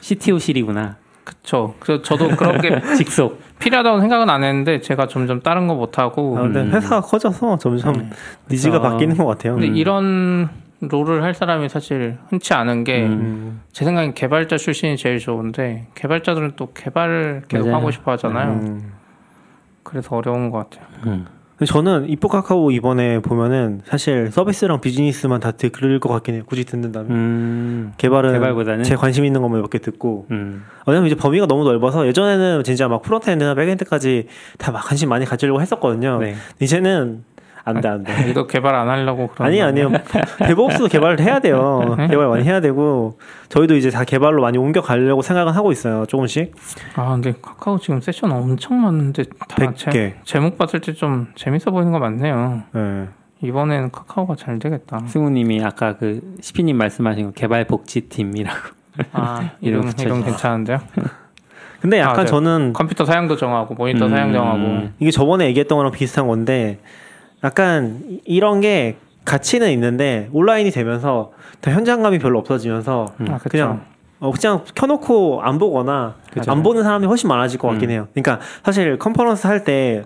CTO실이구나. 0.00 0.96
그쵸. 1.24 1.74
그래서 1.80 2.02
저도 2.02 2.28
그런 2.36 2.60
게 2.60 2.80
직속. 2.96 3.40
필요하다고 3.58 4.00
생각은 4.00 4.28
안 4.30 4.44
했는데 4.44 4.80
제가 4.80 5.08
점점 5.08 5.40
다른 5.42 5.66
거 5.66 5.74
못 5.74 5.98
하고 5.98 6.38
아, 6.38 6.42
근데 6.42 6.60
음. 6.60 6.72
회사가 6.72 7.00
커져서 7.00 7.58
점점 7.58 7.92
네. 7.94 8.10
needs가 8.50 8.78
그쵸. 8.80 8.90
바뀌는 8.92 9.16
것 9.16 9.26
같아요. 9.26 9.54
근데 9.54 9.68
음. 9.68 9.76
이런 9.76 10.48
role을 10.80 11.22
할 11.22 11.34
사람이 11.34 11.68
사실 11.68 12.18
흔치 12.28 12.52
않은 12.54 12.84
게제 12.84 13.06
음. 13.06 13.60
생각엔 13.72 14.14
개발자 14.14 14.56
출신이 14.58 14.96
제일 14.96 15.18
좋은데 15.18 15.86
개발자들은 15.94 16.52
또 16.56 16.72
개발을 16.74 17.42
계속 17.48 17.66
맞아요. 17.68 17.76
하고 17.78 17.90
싶어 17.90 18.12
하잖아요. 18.12 18.52
음. 18.52 18.92
그래서 19.82 20.14
어려운 20.16 20.50
것 20.50 20.68
같아요. 20.70 20.86
음. 21.06 21.26
근데 21.56 21.72
저는 21.72 22.10
if 22.10 22.28
카카오 22.28 22.70
이번에 22.70 23.20
보면은 23.20 23.80
사실 23.86 24.30
서비스랑 24.30 24.82
비즈니스만 24.82 25.40
다 25.40 25.52
들을 25.52 25.98
것 26.00 26.10
같긴 26.10 26.34
해요. 26.34 26.42
굳이 26.44 26.64
듣는다면. 26.64 27.10
음. 27.10 27.92
개발은 27.96 28.32
개발보다는 28.34 28.84
제 28.84 28.94
관심 28.94 29.24
있는 29.24 29.40
것만 29.40 29.62
몇 29.62 29.70
개 29.70 29.78
듣고 29.78 30.26
음. 30.30 30.64
왜냐면 30.86 31.06
이제 31.06 31.16
범위가 31.16 31.46
너무 31.46 31.64
넓어서 31.64 32.06
예전에는 32.06 32.62
진짜 32.64 32.88
막 32.88 33.00
frontend나 33.00 33.54
backend까지 33.54 34.26
다 34.58 34.70
막 34.70 34.84
관심 34.84 35.08
많이 35.08 35.24
가지려고 35.24 35.62
했었거든요. 35.62 36.18
네. 36.18 36.34
이제는 36.60 37.24
안 37.66 37.80
돼, 37.80 37.88
안 37.88 38.02
돼. 38.04 38.30
이거 38.30 38.46
개발 38.46 38.74
안 38.76 38.88
하려고 38.88 39.26
그런 39.28 39.48
아니 39.48 39.58
거 39.58 39.64
아니요. 39.64 39.90
데브옵스도 40.38 40.86
개발을 40.86 41.20
해야 41.20 41.40
돼요. 41.40 41.96
네? 41.98 42.06
개발 42.06 42.28
많이 42.28 42.44
해야 42.44 42.60
되고 42.60 43.18
저희도 43.48 43.74
이제 43.74 43.90
다 43.90 44.04
개발로 44.04 44.40
많이 44.40 44.56
옮겨 44.56 44.80
가려고 44.80 45.20
생각은 45.20 45.52
하고 45.52 45.72
있어요. 45.72 46.06
조금씩. 46.06 46.54
아 46.94 47.10
근데 47.10 47.34
카카오 47.42 47.78
지금 47.80 48.00
세션 48.00 48.30
엄청 48.30 48.80
많은데 48.80 49.24
다 49.48 49.56
100개. 49.56 49.76
제, 49.92 50.16
제목 50.24 50.56
봤을 50.56 50.80
때 50.80 50.92
좀 50.92 51.26
재밌어 51.34 51.70
보이는 51.72 51.90
거 51.92 51.98
많네요. 51.98 52.62
네. 52.72 53.08
이번에는 53.42 53.90
카카오가 53.90 54.36
잘 54.36 54.58
되겠다. 54.60 55.00
승우님이 55.06 55.62
아까 55.64 55.96
그 55.96 56.20
시피님 56.40 56.78
말씀하신 56.78 57.26
거 57.26 57.32
개발 57.32 57.64
복지팀이라고. 57.66 58.58
아 59.12 59.50
이름 59.60 59.90
이름. 59.98 60.22
괜찮은데요? 60.24 60.78
근데 61.82 61.98
약간 61.98 62.20
아, 62.20 62.22
네. 62.22 62.26
저는 62.26 62.72
컴퓨터 62.72 63.04
사양도 63.04 63.36
정하고 63.36 63.74
모니터 63.74 64.06
음. 64.06 64.10
사양 64.10 64.32
정하고 64.32 64.88
이게 64.98 65.10
저번에 65.10 65.46
얘기했던 65.48 65.76
거랑 65.76 65.92
비슷한 65.92 66.26
건데 66.26 66.78
약간 67.44 68.00
이- 68.08 68.20
이런 68.24 68.60
게 68.60 68.96
가치는 69.24 69.70
있는데 69.72 70.28
온라인이 70.32 70.70
되면서 70.70 71.32
더 71.60 71.70
현장감이 71.70 72.18
별로 72.18 72.38
없어지면서 72.38 73.06
아, 73.28 73.38
그쵸. 73.38 73.48
그냥 73.50 73.80
어, 74.18 74.30
그냥 74.30 74.62
켜놓고 74.74 75.42
안 75.42 75.58
보거나 75.58 76.14
그죠. 76.32 76.50
안 76.50 76.62
보는 76.62 76.82
사람이 76.82 77.06
훨씬 77.06 77.28
많아질 77.28 77.58
것 77.58 77.68
같긴 77.68 77.90
음. 77.90 77.92
해요. 77.92 78.08
그러니까 78.14 78.40
사실 78.64 78.98
컨퍼런스 78.98 79.46
할 79.46 79.64
때 79.64 80.04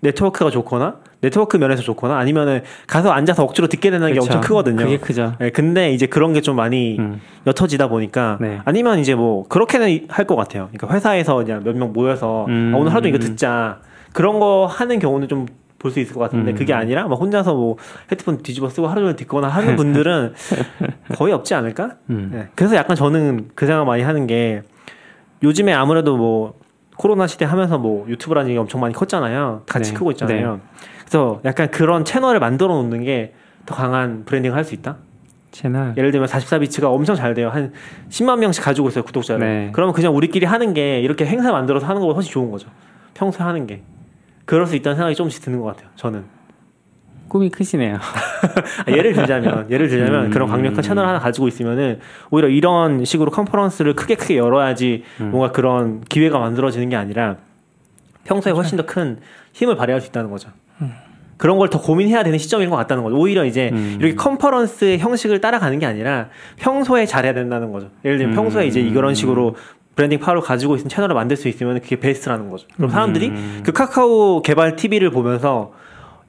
네트워크가 0.00 0.50
좋거나 0.50 0.96
네트워크 1.20 1.56
면에서 1.56 1.82
좋거나 1.82 2.16
아니면은 2.18 2.62
가서 2.88 3.12
앉아서 3.12 3.44
억지로 3.44 3.68
듣게 3.68 3.90
되는 3.92 4.04
게 4.08 4.14
그쵸. 4.14 4.24
엄청 4.24 4.40
크거든요. 4.40 4.76
그게 4.84 4.96
크죠. 4.98 5.34
네, 5.38 5.50
근데 5.50 5.92
이제 5.92 6.06
그런 6.06 6.32
게 6.32 6.40
좀 6.40 6.56
많이 6.56 6.96
음. 6.98 7.20
옅어지다 7.46 7.86
보니까 7.88 8.38
네. 8.40 8.58
아니면 8.64 8.98
이제 8.98 9.14
뭐 9.14 9.46
그렇게는 9.48 10.06
할 10.08 10.26
것 10.26 10.34
같아요. 10.34 10.68
그러니까 10.72 10.92
회사에서 10.96 11.36
그냥 11.36 11.62
몇 11.62 11.76
명 11.76 11.92
모여서 11.92 12.46
음. 12.48 12.72
아, 12.74 12.78
오늘 12.78 12.90
하루 12.92 13.02
종일 13.02 13.14
이거 13.14 13.24
듣자 13.24 13.78
그런 14.12 14.40
거 14.40 14.66
하는 14.66 14.98
경우는 14.98 15.28
좀 15.28 15.46
볼 15.82 15.90
수 15.90 16.00
있을 16.00 16.14
것 16.14 16.20
같은데 16.20 16.52
음. 16.52 16.56
그게 16.56 16.72
아니라 16.72 17.08
막 17.08 17.16
혼자서 17.20 17.54
뭐 17.54 17.76
헤드폰 18.10 18.38
뒤집어 18.42 18.68
쓰고 18.68 18.86
하루 18.86 19.00
종일 19.02 19.16
듣거나 19.16 19.48
하는 19.48 19.76
분들은 19.76 20.32
거의 21.16 21.32
없지 21.32 21.54
않을까? 21.54 21.96
음. 22.10 22.30
네. 22.32 22.48
그래서 22.54 22.76
약간 22.76 22.96
저는 22.96 23.50
그 23.54 23.66
생각 23.66 23.84
많이 23.84 24.02
하는 24.02 24.26
게 24.26 24.62
요즘에 25.42 25.72
아무래도 25.72 26.16
뭐 26.16 26.54
코로나 26.96 27.26
시대 27.26 27.44
하면서 27.44 27.78
뭐 27.78 28.08
유튜브라는 28.08 28.50
얘기 28.50 28.58
엄청 28.58 28.80
많이 28.80 28.94
컸잖아요. 28.94 29.62
같이 29.66 29.90
네. 29.92 29.98
크고 29.98 30.12
있잖아요. 30.12 30.60
그래서 31.00 31.40
약간 31.44 31.70
그런 31.70 32.04
채널을 32.04 32.38
만들어 32.40 32.74
놓는 32.74 33.04
게 33.04 33.32
더 33.64 33.74
강한 33.76 34.24
브랜딩을 34.24 34.56
할 34.56 34.64
수 34.64 34.74
있다. 34.74 34.96
채널. 35.52 35.94
예를 35.96 36.10
들면 36.10 36.28
44비치가 36.28 36.84
엄청 36.84 37.14
잘 37.14 37.34
돼요. 37.34 37.48
한 37.50 37.72
10만 38.08 38.38
명씩 38.38 38.64
가지고 38.64 38.88
있어요, 38.88 39.04
구독자를. 39.04 39.46
네. 39.46 39.70
그러면 39.72 39.94
그냥 39.94 40.16
우리끼리 40.16 40.46
하는 40.46 40.74
게 40.74 40.98
이렇게 41.00 41.26
행사 41.26 41.52
만들어서 41.52 41.86
하는 41.86 42.00
것보다 42.00 42.16
훨씬 42.16 42.32
좋은 42.32 42.50
거죠. 42.50 42.68
평소에 43.14 43.44
하는 43.44 43.66
게. 43.68 43.82
그럴 44.44 44.66
수 44.66 44.76
있다는 44.76 44.96
생각이 44.96 45.14
조금씩 45.14 45.42
드는 45.44 45.60
것 45.60 45.66
같아요, 45.66 45.88
저는. 45.96 46.24
꿈이 47.28 47.48
크시네요. 47.48 47.96
아, 48.86 48.90
예를 48.90 49.14
들자면, 49.14 49.66
예를 49.70 49.88
들자면 49.88 50.26
음. 50.26 50.30
그런 50.30 50.48
강력한 50.48 50.82
채널 50.82 51.06
하나 51.06 51.18
가지고 51.18 51.48
있으면은 51.48 51.98
오히려 52.30 52.48
이런 52.48 53.04
식으로 53.06 53.30
컨퍼런스를 53.30 53.94
크게 53.94 54.16
크게 54.16 54.36
열어야지 54.36 55.04
음. 55.20 55.30
뭔가 55.30 55.50
그런 55.50 56.02
기회가 56.02 56.38
만들어지는 56.38 56.90
게 56.90 56.96
아니라 56.96 57.36
평소에 58.24 58.52
훨씬 58.52 58.76
더 58.76 58.84
큰 58.84 59.18
힘을 59.54 59.76
발휘할 59.76 60.00
수 60.02 60.08
있다는 60.08 60.30
거죠. 60.30 60.50
그런 61.38 61.58
걸 61.58 61.68
더 61.70 61.80
고민해야 61.80 62.22
되는 62.22 62.38
시점인 62.38 62.70
것 62.70 62.76
같다는 62.76 63.02
거죠. 63.02 63.16
오히려 63.16 63.44
이제 63.44 63.70
음. 63.72 63.96
이렇게 63.98 64.14
컨퍼런스의 64.14 64.98
형식을 64.98 65.40
따라가는 65.40 65.78
게 65.80 65.86
아니라 65.86 66.28
평소에 66.56 67.06
잘해야 67.06 67.32
된다는 67.34 67.72
거죠. 67.72 67.88
예를 68.04 68.18
들면 68.18 68.34
음. 68.34 68.36
평소에 68.36 68.66
이제 68.66 68.80
이런 68.80 69.14
식으로 69.14 69.56
브랜딩 69.94 70.20
파워를 70.20 70.42
가지고 70.42 70.76
있는 70.76 70.88
채널을 70.88 71.14
만들 71.14 71.36
수 71.36 71.48
있으면 71.48 71.80
그게 71.80 71.96
베스트라는 71.96 72.50
거죠. 72.50 72.66
그럼 72.76 72.90
사람들이 72.90 73.28
음. 73.28 73.60
그 73.64 73.72
카카오 73.72 74.42
개발 74.42 74.76
TV를 74.76 75.10
보면서 75.10 75.72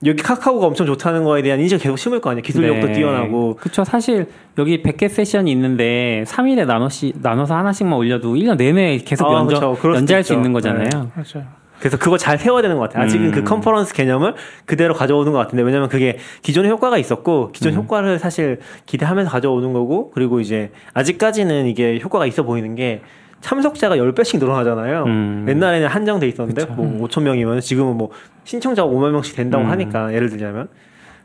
여기 0.05 0.22
카카오가 0.22 0.68
엄청 0.68 0.86
좋다는 0.86 1.24
거에 1.24 1.41
대한 1.41 1.61
인식을 1.61 1.82
계속 1.82 1.97
심을 1.97 2.20
거 2.20 2.30
아니에요. 2.30 2.41
기술력도 2.43 2.88
네. 2.88 2.93
뛰어나고. 2.93 3.55
그쵸. 3.55 3.86
사실 3.86 4.28
여기 4.57 4.84
100개 4.84 5.07
세션이 5.07 5.49
있는데 5.51 6.26
3일에 6.28 6.66
나눠시, 6.66 7.14
나눠서 7.22 7.55
하나씩만 7.55 7.97
올려도 7.97 8.36
1년 8.36 8.57
내내 8.57 8.97
계속 8.97 9.28
아, 9.28 9.34
연저, 9.36 9.78
연재할 9.95 10.24
수 10.24 10.34
있죠. 10.34 10.39
있는 10.39 10.51
거잖아요. 10.51 10.89
맞아요. 11.16 11.47
그래서 11.80 11.97
그거 11.97 12.18
잘 12.18 12.38
세워야 12.38 12.61
되는 12.61 12.78
것 12.78 12.84
같아요. 12.84 13.03
아직은 13.03 13.28
음. 13.28 13.32
그 13.32 13.43
컨퍼런스 13.43 13.93
개념을 13.93 14.36
그대로 14.66 14.93
가져오는 14.93 15.32
것 15.32 15.38
같은데 15.38 15.64
왜냐면 15.64 15.89
그게 15.89 16.18
기존의 16.41 16.72
효과가 16.72 16.97
있었고 16.97 17.51
기존 17.51 17.74
음. 17.74 17.80
효과를 17.80 18.20
사실 18.20 18.59
기대하면서 18.86 19.30
가져오는 19.30 19.74
거고 19.74 20.11
그리고 20.11 20.39
이제 20.39 20.72
아직까지는 20.93 21.68
이게 21.68 21.99
효과가 22.01 22.26
있어 22.26 22.43
보이는 22.43 22.76
게 22.76 23.01
참석자가 23.43 23.97
10배씩 23.97 24.39
늘어나잖아요. 24.39 25.03
음. 25.03 25.45
옛날에는 25.49 25.87
한정돼 25.89 26.27
있었는데 26.29 26.65
그쵸. 26.65 26.73
뭐 26.75 27.07
5천 27.07 27.23
명이면 27.23 27.59
지금은 27.59 27.97
뭐 27.97 28.09
신청자가 28.45 28.89
5만 28.89 29.11
명씩 29.11 29.35
된다고 29.35 29.65
음. 29.65 29.69
하니까 29.69 30.13
예를 30.13 30.29
들자면 30.29 30.69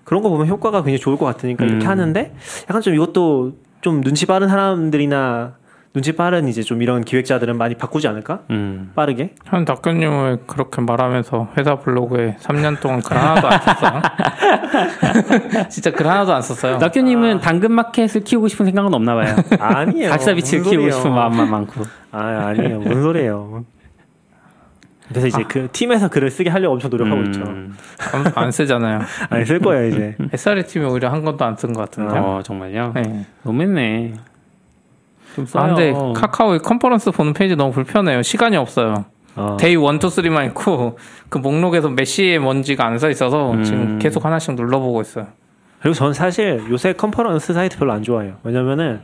그런 0.03 0.23
거 0.23 0.29
보면 0.29 0.49
효과가 0.49 0.79
굉장히 0.79 0.99
좋을 0.99 1.17
것 1.17 1.27
같으니까 1.27 1.65
이렇게 1.65 1.87
음. 1.87 1.89
하는데 1.89 2.35
약간 2.69 2.83
좀 2.83 2.95
이것도 2.95 3.53
좀 3.83 4.03
눈치 4.03 4.27
빠른 4.27 4.49
사람들이나 4.49 5.58
눈치 5.95 6.13
빠른 6.15 6.49
이제 6.49 6.63
좀 6.63 6.83
이런 6.83 7.03
기획자들은 7.03 7.57
많이 7.57 7.75
바꾸지 7.75 8.07
않을까? 8.09 8.41
음. 8.51 8.93
빠르게? 8.95 9.35
현 9.47 9.65
닥터님을 9.65 10.41
그렇게 10.47 10.81
말하면서 10.83 11.49
회사 11.57 11.77
블로그에 11.77 12.37
3년 12.41 12.79
동안 12.81 13.01
글 13.01 13.17
하나도 13.17 13.49
안 13.49 13.61
썼어요. 13.61 14.03
진짜 15.71 15.91
글 15.91 16.07
하나도 16.07 16.35
안 16.35 16.43
썼어요. 16.43 16.79
낙교님은 16.79 17.41
당근마켓을 17.41 18.23
키우고 18.23 18.49
싶은 18.49 18.67
생각은 18.67 18.93
없나 18.95 19.15
봐요. 19.15 19.35
아니에요. 19.59 20.11
박사비치를 20.11 20.63
무슨 20.65 20.79
키우고. 20.79 20.91
싶은 20.95 21.13
마음만 21.13 21.51
많고. 21.51 21.83
아 22.13 22.21
아니에요. 22.49 22.81
뭔 22.81 23.03
소리예요. 23.03 23.65
그래서 25.09 25.27
이제 25.27 25.43
그 25.49 25.69
팀에서 25.73 26.09
글을 26.09 26.31
쓰게 26.31 26.51
하려고 26.51 26.75
엄청 26.75 26.91
노력하고 26.91 27.23
있죠. 27.23 27.41
음. 27.41 27.75
안, 28.13 28.33
안 28.45 28.51
쓰잖아요. 28.53 29.01
아니 29.31 29.47
쓸 29.47 29.59
거예요 29.59 29.87
이제. 29.89 30.17
SRE 30.35 30.65
팀이 30.65 30.85
오히려 30.85 31.09
한 31.11 31.25
건도 31.25 31.45
안 31.47 31.57
쓴 31.57 31.73
것 31.73 31.81
같은데. 31.81 32.15
어, 32.19 32.43
정말요? 32.45 32.93
네. 32.95 33.25
너무했네. 33.43 34.13
좀 35.35 35.47
써요. 35.47 35.63
아, 35.63 35.67
근데 35.69 35.93
카카오의 36.15 36.61
컨퍼런스 36.61 37.11
보는 37.13 37.33
페이지 37.33 37.57
너무 37.57 37.73
불편해요. 37.73 38.23
시간이 38.23 38.57
없어요. 38.57 39.05
어. 39.37 39.57
Day 39.59 39.73
1, 39.73 39.79
2, 39.79 39.81
3만 39.81 40.47
있고 40.49 40.99
그 41.29 41.39
목록에서 41.39 41.89
몇 41.91 42.05
시에 42.05 42.39
뭔지가 42.39 42.87
안 42.87 42.99
써 42.99 43.09
있어서 43.11 43.53
음. 43.53 43.63
지금 43.63 43.99
계속 43.99 44.25
하나씩 44.25 44.55
눌러보고 44.55 45.01
있어요. 45.01 45.29
그리고 45.81 45.95
저는 45.95 46.13
사실 46.13 46.61
요새 46.71 46.93
컨퍼런스 46.93 47.53
사이트 47.55 47.79
별로 47.79 47.93
안 47.93 48.03
좋아해요. 48.03 48.35
왜냐면은 48.43 49.01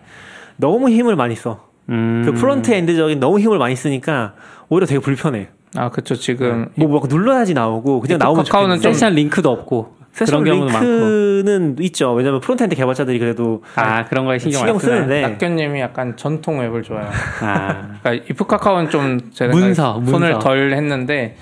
너무 0.56 0.88
힘을 0.90 1.14
많이 1.14 1.36
써. 1.36 1.68
음. 1.88 2.22
그 2.24 2.32
front-end적인 2.32 3.20
너무 3.20 3.38
힘을 3.38 3.58
많이 3.58 3.76
쓰니까 3.76 4.34
오히려 4.68 4.86
되게 4.86 4.98
불편해. 4.98 5.48
아 5.76 5.90
그쵸 5.90 6.14
지금 6.14 6.68
뭐, 6.76 6.88
뭐 6.88 7.00
눌러야지 7.08 7.52
나오고 7.54 8.00
그냥 8.00 8.18
나오면 8.18 8.44
카카오는 8.44 8.76
좋겠는데. 8.76 8.92
세션 8.92 9.14
링크도 9.14 9.50
없고 9.50 9.93
그런 10.16 10.44
경우도 10.44 10.72
많고. 10.72 10.80
링크는 10.80 11.76
있죠. 11.80 12.12
왜냐면 12.12 12.40
front-end 12.40 12.76
개발자들이 12.76 13.18
그래도 13.18 13.62
아 13.76 14.04
그런 14.04 14.24
거에 14.24 14.38
신경, 14.38 14.58
신경. 14.60 14.78
쓰는데 14.78 15.22
낙교님이 15.22 15.80
약간 15.80 16.16
전통 16.16 16.60
웹을 16.60 16.82
좋아해요. 16.82 17.10
아 17.42 17.98
그러니까 18.02 18.24
if 18.30 18.46
kakao는 18.46 18.90
좀 18.90 19.30
제가 19.32 19.52
문서, 19.52 19.94
손을 20.06 20.30
문서. 20.32 20.38
덜 20.38 20.72
했는데 20.72 21.36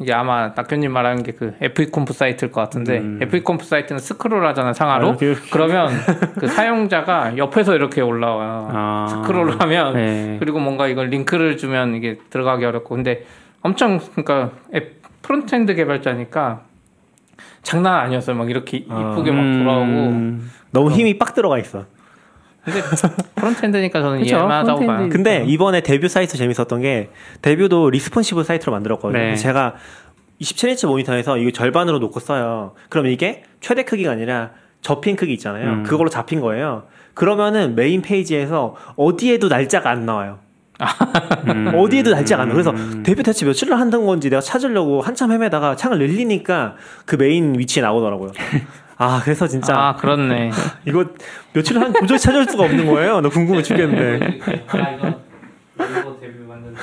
이게 0.00 0.12
아마 0.12 0.52
낙교님 0.54 0.92
말하는 0.92 1.22
게 1.24 1.32
그 1.32 1.54
FEconf 1.60 2.12
사이트일 2.12 2.52
것 2.52 2.60
같은데 2.60 2.98
음. 2.98 3.18
FEconf 3.20 3.64
사이트는 3.64 3.98
스크롤 3.98 4.46
하잖아 4.46 4.72
상하로 4.72 5.10
아, 5.10 5.16
그러면 5.50 5.88
그 6.38 6.46
사용자가 6.46 7.36
옆에서 7.36 7.74
이렇게 7.74 8.00
올라와요 8.00 8.68
아. 8.72 9.06
스크롤 9.08 9.56
하면 9.60 9.94
네. 9.94 10.36
그리고 10.38 10.60
뭔가 10.60 10.86
이걸 10.86 11.08
링크를 11.08 11.56
주면 11.56 11.96
이게 11.96 12.18
들어가기 12.30 12.64
어렵고 12.64 12.94
근데 12.94 13.24
엄청 13.62 13.98
그러니까 14.14 14.50
앱 14.74 14.98
front-end 15.22 15.74
개발자니까 15.74 16.60
장난 17.68 18.00
아니었어요 18.00 18.34
막 18.34 18.48
이렇게 18.48 18.86
아. 18.88 19.12
이쁘게 19.12 19.30
막 19.30 19.42
돌아오고 19.42 19.84
음. 19.84 20.50
너무 20.70 20.90
힘이 20.90 21.18
빡 21.18 21.34
들어가 21.34 21.58
있어. 21.58 21.84
근데 22.64 22.80
front-end니까 23.34 24.00
저는 24.00 24.20
그쵸, 24.20 24.36
이해한다고 24.36 24.86
봐요. 24.86 25.08
근데 25.10 25.44
이번에 25.46 25.82
DEVIEW 25.82 26.08
사이트 26.08 26.38
재밌었던 26.38 26.80
게 26.80 27.10
DEVIEW도 27.42 27.90
responsive 27.90 28.42
사이트로 28.42 28.72
만들었거든요. 28.72 29.22
네. 29.22 29.36
제가 29.36 29.74
27인치 30.40 30.86
모니터에서 30.86 31.36
이거 31.36 31.50
절반으로 31.50 31.98
놓고 31.98 32.20
써요. 32.20 32.72
그럼 32.88 33.06
이게 33.06 33.42
최대 33.60 33.84
크기가 33.84 34.12
아니라 34.12 34.52
접힌 34.80 35.16
크기 35.16 35.34
있잖아요. 35.34 35.70
음. 35.70 35.82
그걸로 35.82 36.08
잡힌 36.08 36.40
거예요. 36.40 36.84
그러면은 37.12 37.74
메인 37.74 38.00
페이지에서 38.00 38.76
어디에도 38.96 39.48
날짜가 39.48 39.90
안 39.90 40.06
나와요. 40.06 40.38
음. 40.80 41.72
어디에도 41.74 42.14
안 42.14 42.24
나와요. 42.24 42.52
그래서 42.52 42.74
DEVIEW 43.02 43.22
대체 43.22 43.44
며칠을 43.44 43.78
한다는 43.78 44.06
건지 44.06 44.30
내가 44.30 44.40
찾으려고 44.40 45.00
한참 45.02 45.32
헤매다가 45.32 45.76
창을 45.76 45.98
늘리니까 45.98 46.76
그 47.04 47.16
메인 47.16 47.58
위치에 47.58 47.82
나오더라고요. 47.82 48.32
아, 48.96 49.20
그래서 49.22 49.46
진짜 49.46 49.74
아 49.76 49.96
그렇네 49.96 50.50
이거 50.86 51.04
며칠을 51.52 51.80
한 51.80 51.92
도저히 51.92 52.18
찾을 52.18 52.44
수가 52.46 52.64
없는 52.64 52.86
거예요. 52.86 53.20
너 53.20 53.28
궁금해 53.28 53.62
죽겠는데. 53.62 54.40
아 54.68 54.90
이거 54.90 55.20
이거 55.76 56.17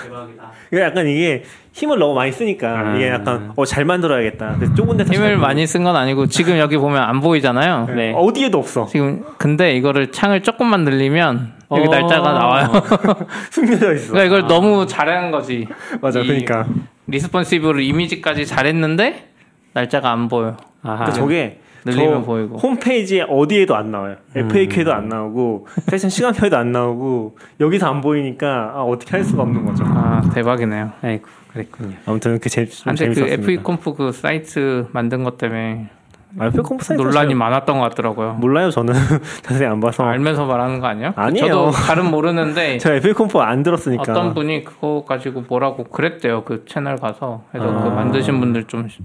대박이다 0.03 0.51
이게 0.71 0.81
약간 0.81 1.07
이게 1.07 1.43
힘을 1.73 1.99
너무 1.99 2.13
많이 2.13 2.31
쓰니까 2.31 2.81
음. 2.81 2.95
이게 2.95 3.09
약간 3.09 3.51
어 3.55 3.65
잘 3.65 3.83
만들어야겠다. 3.85 4.57
좁은 4.75 4.97
데서 4.97 5.13
힘을 5.13 5.27
잘 5.27 5.37
많이 5.37 5.65
쓴 5.67 5.83
건 5.83 5.95
아니고 5.95 6.27
지금 6.27 6.57
여기 6.57 6.77
보면 6.77 7.01
안 7.01 7.19
보이잖아요. 7.19 7.87
네. 7.95 8.13
어디에도 8.15 8.57
없어. 8.59 8.85
지금 8.85 9.23
근데 9.37 9.73
이거를 9.75 10.11
창을 10.11 10.41
조금만 10.43 10.83
늘리면 10.83 11.53
여기 11.71 11.87
어. 11.87 11.91
날짜가 11.91 12.31
나와요. 12.31 12.71
숨겨져 13.51 13.93
있어. 13.93 14.13
그러니까 14.13 14.23
이걸 14.37 14.47
너무 14.47 14.85
잘한 14.87 15.31
거지. 15.31 15.67
맞아. 16.01 16.19
이 16.21 16.27
그러니까 16.27 16.65
responsive를 17.07 17.81
이미지까지 17.83 18.45
잘했는데 18.45 19.29
날짜가 19.73 20.11
안 20.11 20.27
보여. 20.27 20.55
아하. 20.83 21.05
근데 21.05 21.11
저게 21.11 21.59
늘리면 21.86 22.21
저 22.21 22.25
보이고. 22.25 22.57
홈페이지에 22.57 23.25
어디에도 23.29 23.75
안 23.75 23.91
나와요. 23.91 24.15
FAQ에도 24.36 24.91
안 24.93 25.07
나오고 25.07 25.67
세션 25.88 26.09
시간표에도 26.09 26.57
안 26.57 26.71
나오고 26.71 27.38
여기서 27.59 27.88
안 27.88 28.01
보이니까 28.01 28.73
아, 28.75 28.81
어떻게 28.81 29.11
할 29.11 29.23
수가 29.23 29.43
없는 29.43 29.65
거죠. 29.65 29.83
아 29.88 30.21
대박이네요. 30.33 30.91
아이고 31.01 31.27
그랬군요. 31.53 31.95
아무튼 32.05 32.39
그 32.39 32.49
재, 32.49 32.65
좀 32.65 32.89
한때 32.89 33.07
그 33.07 33.13
재밌었습니다. 33.15 33.43
FEconf 33.43 33.93
그 33.93 34.11
사이트 34.11 34.88
만든 34.91 35.23
것 35.23 35.38
때문에 35.38 35.89
아, 36.38 36.47
FAconf 36.47 36.83
사이트 36.83 37.01
논란이 37.01 37.29
잘- 37.29 37.36
많았던 37.38 37.77
것 37.79 37.89
같더라고요. 37.89 38.33
몰라요. 38.33 38.69
저는 38.71 38.93
자세히 39.43 39.67
안 39.67 39.79
봐서 39.79 40.03
알면서 40.03 40.45
말하는 40.47 40.79
거 40.81 40.88
아니야? 40.88 41.13
아니에요. 41.15 41.47
저도 41.47 41.71
잘은 41.71 42.09
모르는데 42.11 42.77
제가 42.79 42.95
FAconf 42.95 43.38
안 43.39 43.63
들었으니까 43.63 44.01
어떤 44.11 44.33
분이 44.33 44.63
그거 44.65 45.05
가지고 45.07 45.43
뭐라고 45.47 45.83
그랬대요. 45.86 46.43
그 46.43 46.65
채널 46.67 46.97
가서 46.97 47.43
그래서 47.51 47.69
아. 47.71 47.83
그 47.83 47.89
만드신 47.89 48.39
분들 48.39 48.63
좀 48.65 48.89
시- 48.89 48.99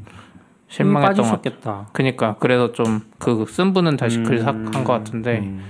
실망했던 0.70 1.28
것 1.30 1.42
같아요. 1.42 1.86
그니까 1.92 2.36
그래서 2.40 2.72
좀 2.72 3.00
그 3.18 3.44
쓴 3.46 3.72
분은 3.74 3.96
다시 3.96 4.18
음. 4.18 4.24
글 4.24 4.38
삭한 4.38 4.70
것 4.84 4.86
같은데 4.92 5.38
음. 5.40 5.62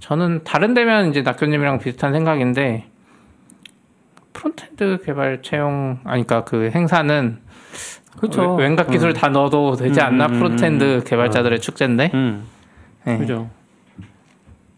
저는 0.00 0.42
다른 0.44 0.74
데면 0.74 1.10
이제 1.10 1.22
낙교님이랑 1.22 1.78
비슷한 1.78 2.12
생각인데 2.12 2.86
front-end 4.32 5.02
개발 5.04 5.42
채용 5.42 5.98
아니까 6.04 6.44
그 6.44 6.70
행사는 6.74 7.38
그쵸. 8.18 8.54
온- 8.56 8.64
온갖 8.64 8.90
기술 8.90 9.12
다 9.12 9.28
넣어도 9.28 9.76
되지 9.76 10.00
음, 10.00 10.04
않나 10.06 10.26
음, 10.26 10.32
front-end 10.38 11.04
개발자들의 11.06 11.60
축제인데 11.60 12.10
음. 12.14 12.44
네. 13.04 13.18
그죠. 13.18 13.48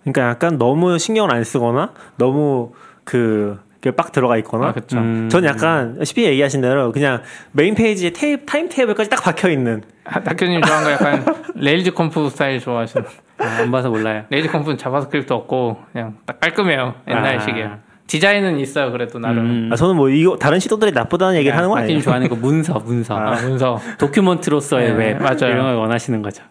그러니까 0.02 0.28
약간 0.30 0.58
너무 0.58 0.98
신경을 0.98 1.32
안 1.34 1.42
쓰거나 1.44 1.92
너무 2.16 2.72
그, 3.04 3.58
그 3.58 3.65
빡 3.92 4.12
들어가 4.12 4.36
있거나 4.38 4.68
아 4.68 4.72
그쵸 4.72 4.98
음. 4.98 5.28
전 5.30 5.44
약간 5.44 5.98
쉽게 6.04 6.24
얘기하신 6.30 6.60
대로 6.60 6.92
그냥 6.92 7.22
메인 7.52 7.74
페이지에 7.74 8.10
테이, 8.10 8.44
타임 8.46 8.68
테이블까지 8.68 9.10
딱 9.10 9.22
박혀 9.22 9.48
있는 9.50 9.82
아, 10.04 10.20
낙교님 10.20 10.62
좋아하는 10.62 10.86
거 10.86 10.92
약간 10.92 11.34
RailsConf 11.56 12.30
스타일 12.30 12.60
좋아하시는 12.60 13.06
아, 13.38 13.44
안 13.60 13.70
봐서 13.70 13.90
몰라요. 13.90 14.24
RailsConf는 14.30 14.78
JavaScript 14.78 15.32
없고 15.32 15.78
그냥 15.92 16.16
딱 16.26 16.40
깔끔해요 16.40 16.94
옛날식이에요 17.08 17.66
아. 17.66 17.78
디자인은 18.06 18.60
있어요 18.60 18.92
그래도 18.92 19.18
나름 19.18 19.38
음. 19.38 19.70
아, 19.72 19.76
저는 19.76 19.96
뭐 19.96 20.08
이거 20.08 20.36
다른 20.36 20.60
시도들이 20.60 20.92
나쁘다는 20.92 21.34
얘기를 21.36 21.56
하는 21.56 21.68
거 21.68 21.76
아니에요. 21.76 22.00
좋아하는 22.00 22.28
거 22.28 22.36
문서, 22.40 22.74
문서. 22.78 23.16
아, 23.16 23.32
문서 23.42 23.80
document로서의 23.98 24.92
네, 24.92 24.94
웹 25.08 25.18
맞아요. 25.20 25.52
이런 25.52 25.62
걸 25.64 25.74
원하시는 25.74 26.22
거죠. 26.22 26.44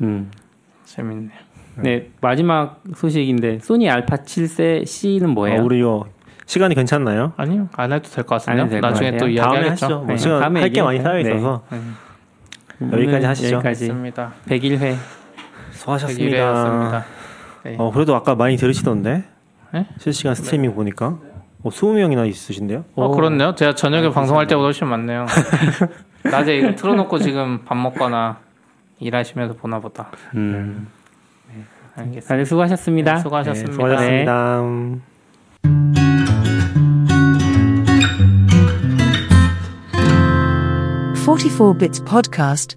음. 0.00 0.30
재밌네요 0.84 1.30
네 1.76 2.10
마지막 2.20 2.82
소식인데 2.94 3.60
소니 3.60 3.88
알파 3.88 4.16
7세 4.16 4.86
C는 4.86 5.30
뭐예요? 5.30 5.60
어, 5.60 5.64
우리 5.64 5.78
이거 5.78 6.06
시간이 6.46 6.74
괜찮나요? 6.74 7.32
아니요 7.36 7.68
안 7.76 7.92
해도 7.92 8.08
될것 8.10 8.44
될것 8.44 8.80
나중에. 8.80 9.10
또 9.12 9.24
다음에 9.26 9.32
이야기하겠죠 9.32 9.70
하시죠. 9.70 9.98
뭐 9.98 10.06
네. 10.06 10.16
시간 10.16 10.40
다음에 10.40 10.60
할게 10.60 10.82
많이 10.82 11.00
쌓여. 11.00 11.18
있어서 11.20 11.62
음, 11.72 11.96
여기까지 12.92 13.26
하시죠. 13.26 13.54
여기까지 13.56 13.86
좋습니다 13.86 14.32
101회. 14.48 14.96
수고하셨습니다. 15.70 17.04
네. 17.64 17.76
어 17.78 17.90
그래도 17.92 18.14
아까 18.14 18.34
많이 18.34 18.56
들으시던데 18.56 19.24
네? 19.72 19.86
실시간 19.98 20.34
스트리밍 20.34 20.74
보니까 20.74 21.18
어, 21.62 21.70
20명이나 21.70 22.28
있으신데요? 22.28 22.84
어, 22.96 23.10
그렇네요. 23.14 23.54
제가 23.54 23.74
저녁에 23.74 24.10
방송할 24.10 24.46
때보다 24.46 24.64
훨씬 24.66 24.88
많네요. 24.88 25.26
낮에 26.30 26.56
이거 26.58 26.74
틀어놓고 26.74 27.18
지금 27.20 27.64
밥 27.64 27.76
먹거나 27.76 28.38
일하시면서 28.98 29.54
보나 29.54 29.78
보다. 29.78 30.10
음. 30.34 30.88
알겠습니다. 31.96 32.28
다들 32.28 32.46
수고하셨습니다. 32.46 33.14
네, 33.14 33.20
수고하셨습니다. 33.20 33.70
네, 33.70 33.72
수고하셨습니다. 33.72 34.62
44 41.24 41.72
Bits 41.78 42.02
Podcast 42.04 42.70